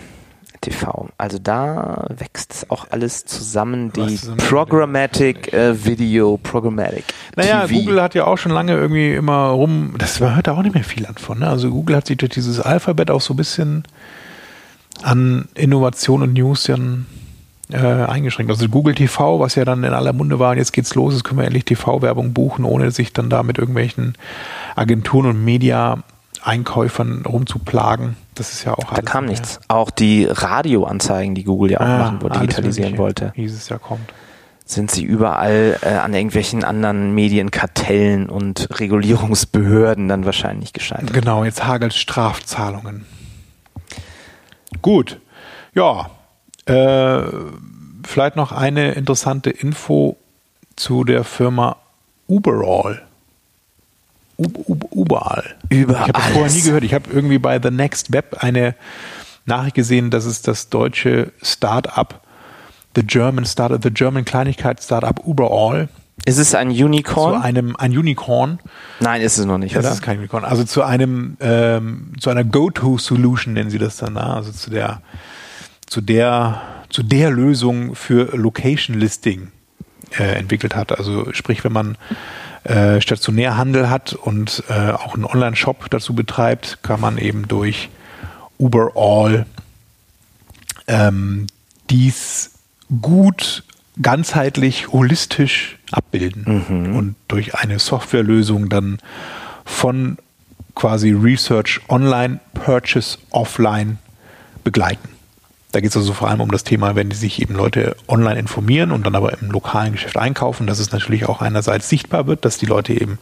TV. 0.68 1.09
Also 1.18 1.39
da 1.39 2.07
wächst 2.09 2.53
es 2.53 2.70
auch 2.70 2.88
alles 2.89 3.26
zusammen, 3.26 3.93
die 3.93 4.15
zusammen? 4.15 4.38
Programmatic 4.38 5.53
äh, 5.53 5.86
Video, 5.86 6.38
Programmatic. 6.38 7.05
Naja, 7.36 7.65
TV. 7.65 7.80
Google 7.80 8.01
hat 8.01 8.15
ja 8.15 8.26
auch 8.26 8.38
schon 8.38 8.51
lange 8.51 8.74
irgendwie 8.74 9.13
immer 9.13 9.47
rum, 9.47 9.95
das 9.97 10.20
hört 10.20 10.47
da 10.47 10.53
auch 10.53 10.63
nicht 10.63 10.76
mehr 10.76 10.84
viel 10.84 11.05
an 11.05 11.15
von. 11.15 11.39
Ne? 11.39 11.47
Also 11.47 11.70
Google 11.70 11.95
hat 11.95 12.07
sich 12.07 12.18
durch 12.18 12.32
dieses 12.32 12.59
Alphabet 12.59 13.09
auch 13.11 13.22
so 13.22 13.34
ein 13.34 13.38
bisschen 13.38 13.84
an 15.03 15.47
Innovation 15.55 16.22
und 16.22 16.34
News 16.34 16.65
dann 16.65 17.05
äh, 17.72 17.78
eingeschränkt. 17.78 18.51
Also 18.51 18.68
Google 18.68 18.95
TV, 18.95 19.39
was 19.39 19.55
ja 19.55 19.63
dann 19.63 19.84
in 19.84 19.93
aller 19.93 20.13
Munde 20.13 20.39
war, 20.39 20.57
jetzt 20.57 20.74
geht's 20.74 20.95
los, 20.95 21.13
jetzt 21.13 21.24
können 21.24 21.39
wir 21.39 21.45
endlich 21.45 21.65
TV-Werbung 21.65 22.34
buchen, 22.34 22.65
ohne 22.65 22.91
sich 22.91 23.13
dann 23.13 23.30
da 23.30 23.43
mit 23.43 23.57
irgendwelchen 23.57 24.15
Agenturen 24.76 25.28
und 25.28 25.45
Media-Einkäufern 26.42 27.26
rumzuplagen. 27.26 28.16
Das 28.36 28.54
ist 28.54 28.64
ja 28.64 28.74
auch 28.74 28.94
Da 28.94 29.02
kam 29.02 29.26
mehr. 29.26 29.32
nichts. 29.32 29.60
Auch 29.68 29.90
die 29.90 30.26
Radioanzeigen, 30.26 31.36
die 31.36 31.44
Google 31.44 31.72
ja 31.72 31.80
auch 31.80 31.86
Ah, 31.86 31.98
machen, 32.12 32.20
alles 32.24 32.40
digitalisieren 32.42 32.98
wollte, 32.98 33.32
Hieß 33.36 33.54
es 33.54 33.70
ja 33.70 33.78
kommt. 33.78 34.14
sind 34.66 34.92
sie 34.92 35.04
überall 35.04 35.78
äh, 35.82 35.90
an 35.96 36.14
irgendwelchen 36.14 36.64
anderen 36.64 37.14
Medienkartellen 37.16 38.30
und 38.30 38.68
Regulierungsbehörden 38.80 40.08
dann 40.08 40.26
wahrscheinlich 40.26 40.74
gescheitert. 40.74 41.14
Genau, 41.14 41.44
jetzt 41.44 41.66
hagelt 41.66 41.94
Strafzahlungen. 41.94 43.06
Gut. 44.82 45.20
Ja. 45.74 46.10
Äh, 46.66 47.22
vielleicht 48.06 48.36
noch 48.36 48.52
eine 48.52 48.92
interessante 48.92 49.50
Info 49.50 50.18
zu 50.76 51.04
der 51.04 51.24
Firma 51.24 51.78
Uberall. 52.28 53.04
Überall. 54.38 55.56
Über 55.70 55.94
Ich 55.94 56.00
habe 56.00 56.14
das 56.14 56.26
vorher 56.28 56.52
nie 56.52 56.62
gehört. 56.62 56.84
Ich 56.84 56.94
habe 56.94 57.10
irgendwie 57.12 57.40
bei 57.40 57.60
The 57.62 57.72
Next 57.72 58.12
Web 58.14 58.38
eine 58.40 58.76
Nachricht 59.46 59.76
gesehen, 59.76 60.10
dass 60.12 60.26
es 60.26 60.42
das 60.42 60.70
deutsche 60.70 61.32
Start-up, 61.42 62.22
the 62.96 63.04
German 63.04 63.46
Startup, 63.46 63.82
the 63.82 63.92
German 63.92 64.26
Kleinigkeit 64.26 64.84
Startup 64.84 65.20
Uberall 65.26 65.88
Ist 66.26 66.38
es 66.38 66.54
ein 66.54 66.74
zu 66.76 66.86
Unicorn? 66.86 67.42
einem 67.42 67.76
ein 67.78 67.98
Unicorn. 67.98 68.60
Nein, 69.00 69.22
ist 69.22 69.38
es 69.38 69.46
noch 69.46 69.58
nicht, 69.58 69.76
Das 69.76 69.86
oder? 69.86 69.94
ist 69.94 70.02
kein 70.02 70.18
Unicorn. 70.20 70.44
Also 70.46 70.64
zu 70.66 70.84
einem 70.84 71.38
ähm, 71.40 72.12
zu 72.20 72.30
einer 72.30 72.44
Go-to-Solution 72.44 73.54
nennen 73.54 73.70
sie 73.70 73.78
das 73.80 73.98
dann. 73.98 74.14
na? 74.14 74.36
Also 74.36 74.52
zu 74.52 74.70
der 74.70 75.02
zu 75.88 76.02
der 76.02 76.62
zu 76.90 77.04
der 77.04 77.32
Lösung 77.32 77.96
für 77.96 78.36
Location 78.36 78.98
Listing 79.00 79.52
äh, 80.18 80.36
entwickelt 80.36 80.76
hat. 80.76 80.97
Also 80.97 81.32
sprich, 81.34 81.64
wenn 81.64 81.74
man 81.74 81.97
äh, 82.64 83.01
Stationärhandel 83.01 83.89
hat 83.89 84.14
und 84.14 84.64
äh, 84.70 84.91
auch 84.91 85.16
einen 85.16 85.26
Online-Shop 85.26 85.89
dazu 85.89 86.14
betreibt, 86.14 86.80
kann 86.84 86.99
man 86.99 87.18
eben 87.18 87.47
durch 87.47 87.89
Uberall 88.58 89.45
ähm, 90.88 91.47
dies 91.89 92.51
gut 93.01 93.64
ganzheitlich, 94.01 94.89
holistisch 94.89 95.78
abbilden 95.91 96.93
und 96.95 97.16
durch 97.28 97.55
eine 97.55 97.80
Softwarelösung 97.80 98.70
dann 98.70 98.99
von 99.66 100.18
quasi 100.76 101.12
Research 101.12 101.82
online, 101.89 102.39
Purchase 102.53 103.18
offline 103.32 103.97
begleiten. 104.64 105.16
Da 105.72 105.82
geht 105.82 105.89
es 105.89 105.97
also 105.97 106.13
vor 106.13 106.30
allem 106.30 106.39
um 106.39 106.51
das 106.51 106.63
Thema, 106.63 106.95
wenn 106.95 107.11
sich 107.11 107.41
eben 107.41 107.53
Leute 107.53 107.97
online 108.07 108.39
informieren 108.39 108.91
und 108.91 109.05
dann 109.05 109.15
aber 109.15 109.38
im 109.41 109.51
lokalen 109.51 109.91
Geschäft 109.91 110.18
einkaufen, 110.18 110.65
dass 110.65 110.80
es 110.80 110.91
natürlich 110.91 111.28
auch 111.28 111.41
einerseits 111.41 111.89
sichtbar 111.89 112.26
wird, 112.26 112.45
dass 112.45 112.57
die 112.57 112.65
Leute 112.65 112.93
eben 112.93 113.20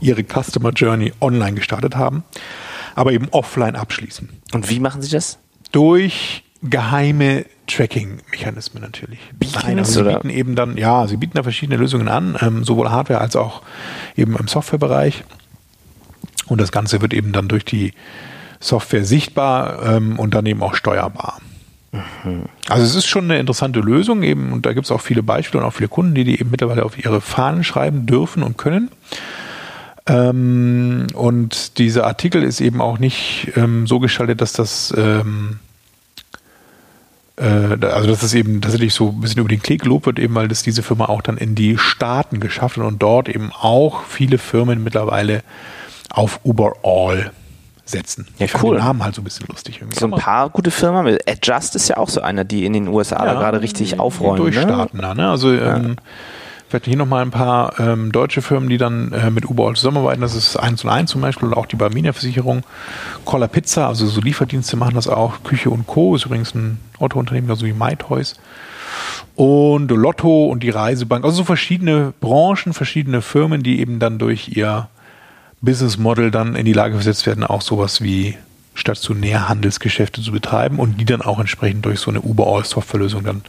ihre 0.00 0.22
Customer 0.22 0.70
Journey 0.70 1.12
online 1.20 1.54
gestartet 1.54 1.96
haben, 1.96 2.22
aber 2.94 3.12
eben 3.12 3.28
offline 3.30 3.74
abschließen. 3.74 4.28
Und 4.52 4.70
wie 4.70 4.78
machen 4.78 5.02
Sie 5.02 5.10
das? 5.10 5.38
Durch 5.72 6.44
geheime 6.62 7.44
Tracking-Mechanismen 7.66 8.82
natürlich. 8.82 9.18
Beacons 9.38 9.64
Nein, 9.64 9.78
also 9.78 9.92
sie 9.92 10.00
oder? 10.00 10.14
bieten 10.14 10.30
eben 10.30 10.54
dann, 10.54 10.76
ja, 10.76 11.06
sie 11.06 11.16
bieten 11.16 11.36
da 11.36 11.42
verschiedene 11.42 11.78
Lösungen 11.78 12.08
an, 12.08 12.36
ähm, 12.40 12.64
sowohl 12.64 12.90
Hardware 12.90 13.20
als 13.20 13.36
auch 13.36 13.62
eben 14.16 14.36
im 14.36 14.48
Softwarebereich. 14.48 15.24
Und 16.46 16.60
das 16.60 16.72
Ganze 16.72 17.00
wird 17.00 17.14
eben 17.14 17.32
dann 17.32 17.48
durch 17.48 17.64
die 17.64 17.92
Software 18.58 19.04
sichtbar 19.04 19.82
ähm, 19.84 20.18
und 20.18 20.34
dann 20.34 20.46
eben 20.46 20.62
auch 20.62 20.74
steuerbar. 20.74 21.40
Also 22.68 22.84
es 22.84 22.94
ist 22.94 23.06
schon 23.06 23.24
eine 23.24 23.38
interessante 23.38 23.80
Lösung 23.80 24.22
eben 24.22 24.52
und 24.52 24.64
da 24.64 24.72
gibt 24.72 24.86
es 24.86 24.92
auch 24.92 25.00
viele 25.00 25.22
Beispiele 25.22 25.62
und 25.62 25.68
auch 25.68 25.74
viele 25.74 25.88
Kunden, 25.88 26.14
die 26.14 26.24
die 26.24 26.40
eben 26.40 26.50
mittlerweile 26.50 26.84
auf 26.84 26.96
ihre 26.98 27.20
Fahnen 27.20 27.64
schreiben 27.64 28.06
dürfen 28.06 28.42
und 28.42 28.56
können. 28.56 28.90
Ähm, 30.06 31.08
und 31.14 31.78
dieser 31.78 32.06
Artikel 32.06 32.42
ist 32.42 32.60
eben 32.60 32.80
auch 32.80 32.98
nicht 32.98 33.52
ähm, 33.56 33.86
so 33.86 33.98
gestaltet, 33.98 34.40
dass 34.40 34.52
das 34.52 34.94
ähm, 34.96 35.58
äh, 37.36 37.84
also 37.86 38.08
dass 38.08 38.22
es 38.22 38.34
eben 38.34 38.60
tatsächlich 38.60 38.94
so 38.94 39.08
ein 39.08 39.20
bisschen 39.20 39.40
über 39.40 39.48
den 39.48 39.62
Klick 39.62 39.82
gelobt 39.82 40.06
wird, 40.06 40.18
eben 40.18 40.34
weil 40.34 40.48
das 40.48 40.62
diese 40.62 40.82
Firma 40.82 41.06
auch 41.06 41.22
dann 41.22 41.38
in 41.38 41.54
die 41.54 41.76
Staaten 41.76 42.38
geschafft 42.38 42.76
hat 42.76 42.84
und 42.84 43.02
dort 43.02 43.28
eben 43.28 43.50
auch 43.52 44.04
viele 44.04 44.38
Firmen 44.38 44.84
mittlerweile 44.84 45.42
auf 46.10 46.40
Uberall 46.44 47.32
setzen. 47.90 48.26
Ja, 48.38 48.46
ich 48.46 48.62
cool. 48.62 48.76
den 48.76 48.84
Namen 48.84 49.02
halt 49.02 49.14
so 49.14 49.20
ein 49.20 49.24
bisschen 49.24 49.46
lustig. 49.48 49.78
Irgendwie. 49.80 49.98
So 49.98 50.06
ein 50.06 50.12
paar 50.12 50.50
gute 50.50 50.70
Firmen. 50.70 51.18
Adjust 51.26 51.76
ist 51.76 51.88
ja 51.88 51.96
auch 51.96 52.08
so 52.08 52.20
einer, 52.20 52.44
die 52.44 52.64
in 52.64 52.72
den 52.72 52.88
USA 52.88 53.24
da 53.24 53.34
gerade 53.34 53.60
richtig 53.60 53.98
aufräumen. 53.98 54.34
Ne? 54.34 54.50
Durchstarten 54.50 55.00
da, 55.00 55.14
ne? 55.14 55.30
Also 55.30 55.52
ähm, 55.52 55.96
vielleicht 56.68 56.86
hier 56.86 56.96
nochmal 56.96 57.22
ein 57.22 57.30
paar 57.30 57.78
ähm, 57.80 58.12
deutsche 58.12 58.42
Firmen, 58.42 58.68
die 58.68 58.78
dann 58.78 59.12
äh, 59.12 59.30
mit 59.30 59.48
Uberall 59.48 59.74
zusammenarbeiten. 59.74 60.20
Das 60.20 60.34
ist 60.34 60.56
1 60.56 60.84
und 60.84 60.90
1 60.90 61.10
zum 61.10 61.20
Beispiel 61.20 61.48
oder 61.48 61.58
auch 61.58 61.66
die 61.66 61.76
Barmenia 61.76 62.12
Versicherung. 62.12 62.62
Cola 63.24 63.48
Pizza, 63.48 63.88
also 63.88 64.06
so 64.06 64.20
Lieferdienste 64.20 64.76
machen 64.76 64.94
das 64.94 65.08
auch. 65.08 65.42
Küche 65.42 65.70
und 65.70 65.86
Co. 65.86 66.14
ist 66.14 66.26
übrigens 66.26 66.54
ein 66.54 66.78
Autounternehmen, 66.98 67.48
genauso 67.48 67.66
wie 67.66 67.72
MyToys. 67.72 68.36
Und 69.34 69.90
Lotto 69.90 70.46
und 70.46 70.62
die 70.62 70.70
Reisebank. 70.70 71.24
Also 71.24 71.38
so 71.38 71.44
verschiedene 71.44 72.12
Branchen, 72.20 72.72
verschiedene 72.72 73.22
Firmen, 73.22 73.62
die 73.62 73.80
eben 73.80 73.98
dann 73.98 74.18
durch 74.18 74.56
ihr 74.56 74.88
Business 75.60 75.98
Model 75.98 76.30
dann 76.30 76.54
in 76.54 76.64
die 76.64 76.72
Lage 76.72 76.94
versetzt 76.94 77.26
werden, 77.26 77.44
auch 77.44 77.62
sowas 77.62 78.00
wie 78.00 78.36
Stationärhandelsgeschäfte 78.74 80.22
zu 80.22 80.32
betreiben 80.32 80.78
und 80.78 81.00
die 81.00 81.04
dann 81.04 81.22
auch 81.22 81.38
entsprechend 81.38 81.84
durch 81.84 82.00
so 82.00 82.10
eine 82.10 82.20
Uberall 82.20 82.64
Softwarelösung 82.64 83.24
dann 83.24 83.42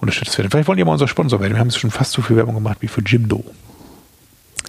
unterstützt 0.00 0.36
werden. 0.38 0.50
Vielleicht 0.50 0.68
wollen 0.68 0.78
die 0.78 0.84
mal 0.84 0.92
unser 0.92 1.08
Sponsor 1.08 1.40
werden. 1.40 1.54
Wir 1.54 1.60
haben 1.60 1.68
jetzt 1.68 1.78
schon 1.78 1.90
fast 1.90 2.12
so 2.12 2.22
viel 2.22 2.36
Werbung 2.36 2.54
gemacht 2.54 2.78
wie 2.80 2.88
für 2.88 3.02
Jimdo. 3.02 3.44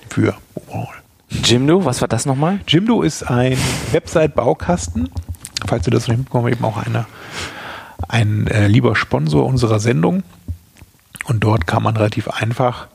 Für 0.09 0.35
Uberall. 0.55 0.95
Jimdo, 1.29 1.85
was 1.85 2.01
war 2.01 2.07
das 2.07 2.25
nochmal? 2.25 2.59
Jimdo 2.67 3.01
ist 3.01 3.23
ein 3.23 3.57
Website-Baukasten. 3.91 5.09
Falls 5.67 5.87
ihr 5.87 5.91
das 5.91 6.03
noch 6.03 6.09
nicht 6.09 6.19
mitbekommen, 6.19 6.51
eben 6.51 6.65
auch 6.65 6.77
eine, 6.77 7.05
ein 8.07 8.47
äh, 8.47 8.67
lieber 8.67 8.95
Sponsor 8.95 9.45
unserer 9.45 9.79
Sendung. 9.79 10.23
Und 11.25 11.43
dort 11.43 11.67
kann 11.67 11.83
man 11.83 11.95
relativ 11.95 12.27
einfach 12.27 12.87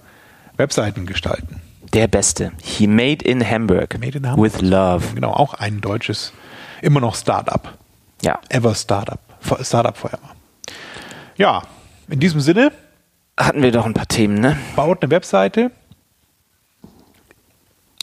Webseiten 0.57 1.07
gestalten. 1.07 1.61
Der 1.95 2.09
Beste. 2.09 2.53
He 2.63 2.87
made 2.87 3.25
in 3.25 3.49
Hamburg. 3.49 3.99
Made 4.01 4.19
in 4.19 4.29
Hamburg. 4.29 4.53
With 4.53 4.61
love. 4.63 5.15
Genau, 5.15 5.31
auch 5.31 5.55
ein 5.55 5.81
deutsches, 5.81 6.33
immer 6.83 7.01
noch 7.01 7.15
Startup. 7.15 7.79
Ja. 8.23 8.41
Ever 8.49 8.75
Startup. 8.75 9.21
Startup 9.63 9.97
forever. 9.97 10.35
Ja, 11.37 11.63
in 12.09 12.21
diesem 12.21 12.41
Sinne, 12.41 12.73
Hatten 13.37 13.63
wir 13.63 13.73
doch 13.73 13.85
ein 13.85 13.95
paar 13.95 14.07
Themen, 14.07 14.41
ne? 14.41 14.57
baut 14.77 15.03
eine 15.03 15.11
Webseite 15.11 15.73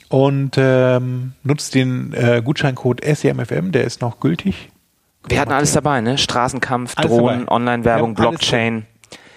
und 0.10 0.56
ähm, 0.58 1.34
nutzt 1.44 1.74
den 1.74 2.12
äh, 2.14 2.42
Gutscheincode 2.44 3.02
SEMFM, 3.04 3.72
der 3.72 3.86
ist 3.86 4.02
noch 4.02 4.20
gültig. 4.20 4.70
Wir 5.30 5.39
hatten 5.39 5.54
alles 5.54 5.72
dabei, 5.72 6.02
ne? 6.02 6.18
Straßenkampf, 6.18 6.94
Alles 6.98 7.12
Drohnen. 7.12 7.48
Online-Werbung, 7.48 8.16
Blockchain. 8.16 8.86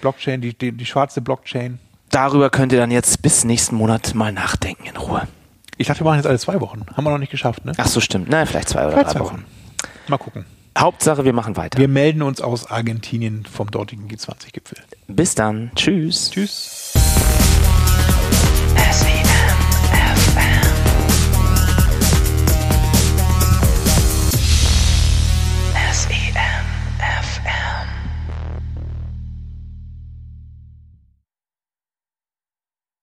Blockchain, 0.01 0.41
die, 0.41 0.53
die, 0.57 0.73
die 0.73 0.87
schwarze 0.87 1.21
Blockchain 1.21 1.79
darüber 2.15 2.51
könnt 2.51 2.73
ihr 2.73 2.79
dann 2.79 2.91
jetzt 2.91 3.23
bis 3.23 3.45
nächsten 3.45 3.75
Monat 3.77 4.15
mal 4.15 4.33
nachdenken 4.33 4.87
in 4.87 4.97
Ruhe. 4.97 5.27
Ich 5.77 5.89
dachte, 5.89 6.01
wir 6.01 6.05
machen 6.05 6.17
jetzt 6.17 6.27
alle 6.27 6.39
zwei 6.39 6.61
Wochen. 6.61 6.83
Haben 6.95 7.05
wir 7.05 7.11
noch 7.11 7.19
nicht 7.19 7.33
geschafft, 7.33 7.65
ne? 7.65 7.73
Ach 7.77 7.87
so, 7.89 8.01
stimmt. 8.01 8.29
Na, 8.31 8.47
vielleicht 8.47 8.69
zwei 8.69 8.89
vielleicht 8.89 8.99
oder 8.99 9.13
drei 9.13 9.21
Wochen. 9.21 9.39
Wochen. 9.39 9.45
Mal 10.07 10.19
gucken. 10.19 10.45
Hauptsache, 10.79 11.25
wir 11.25 11.33
machen 11.33 11.57
weiter. 11.57 11.79
Wir 11.79 11.89
melden 11.89 12.23
uns 12.23 12.41
aus 12.41 12.71
Argentinien 12.71 13.45
vom 13.47 13.71
dortigen 13.71 14.09
G20-Gipfel. 14.09 14.79
Bis 15.09 15.35
dann. 15.35 15.73
Tschüss. 15.75 16.31
Tschüss. 16.31 16.93
SEM, 18.93 19.25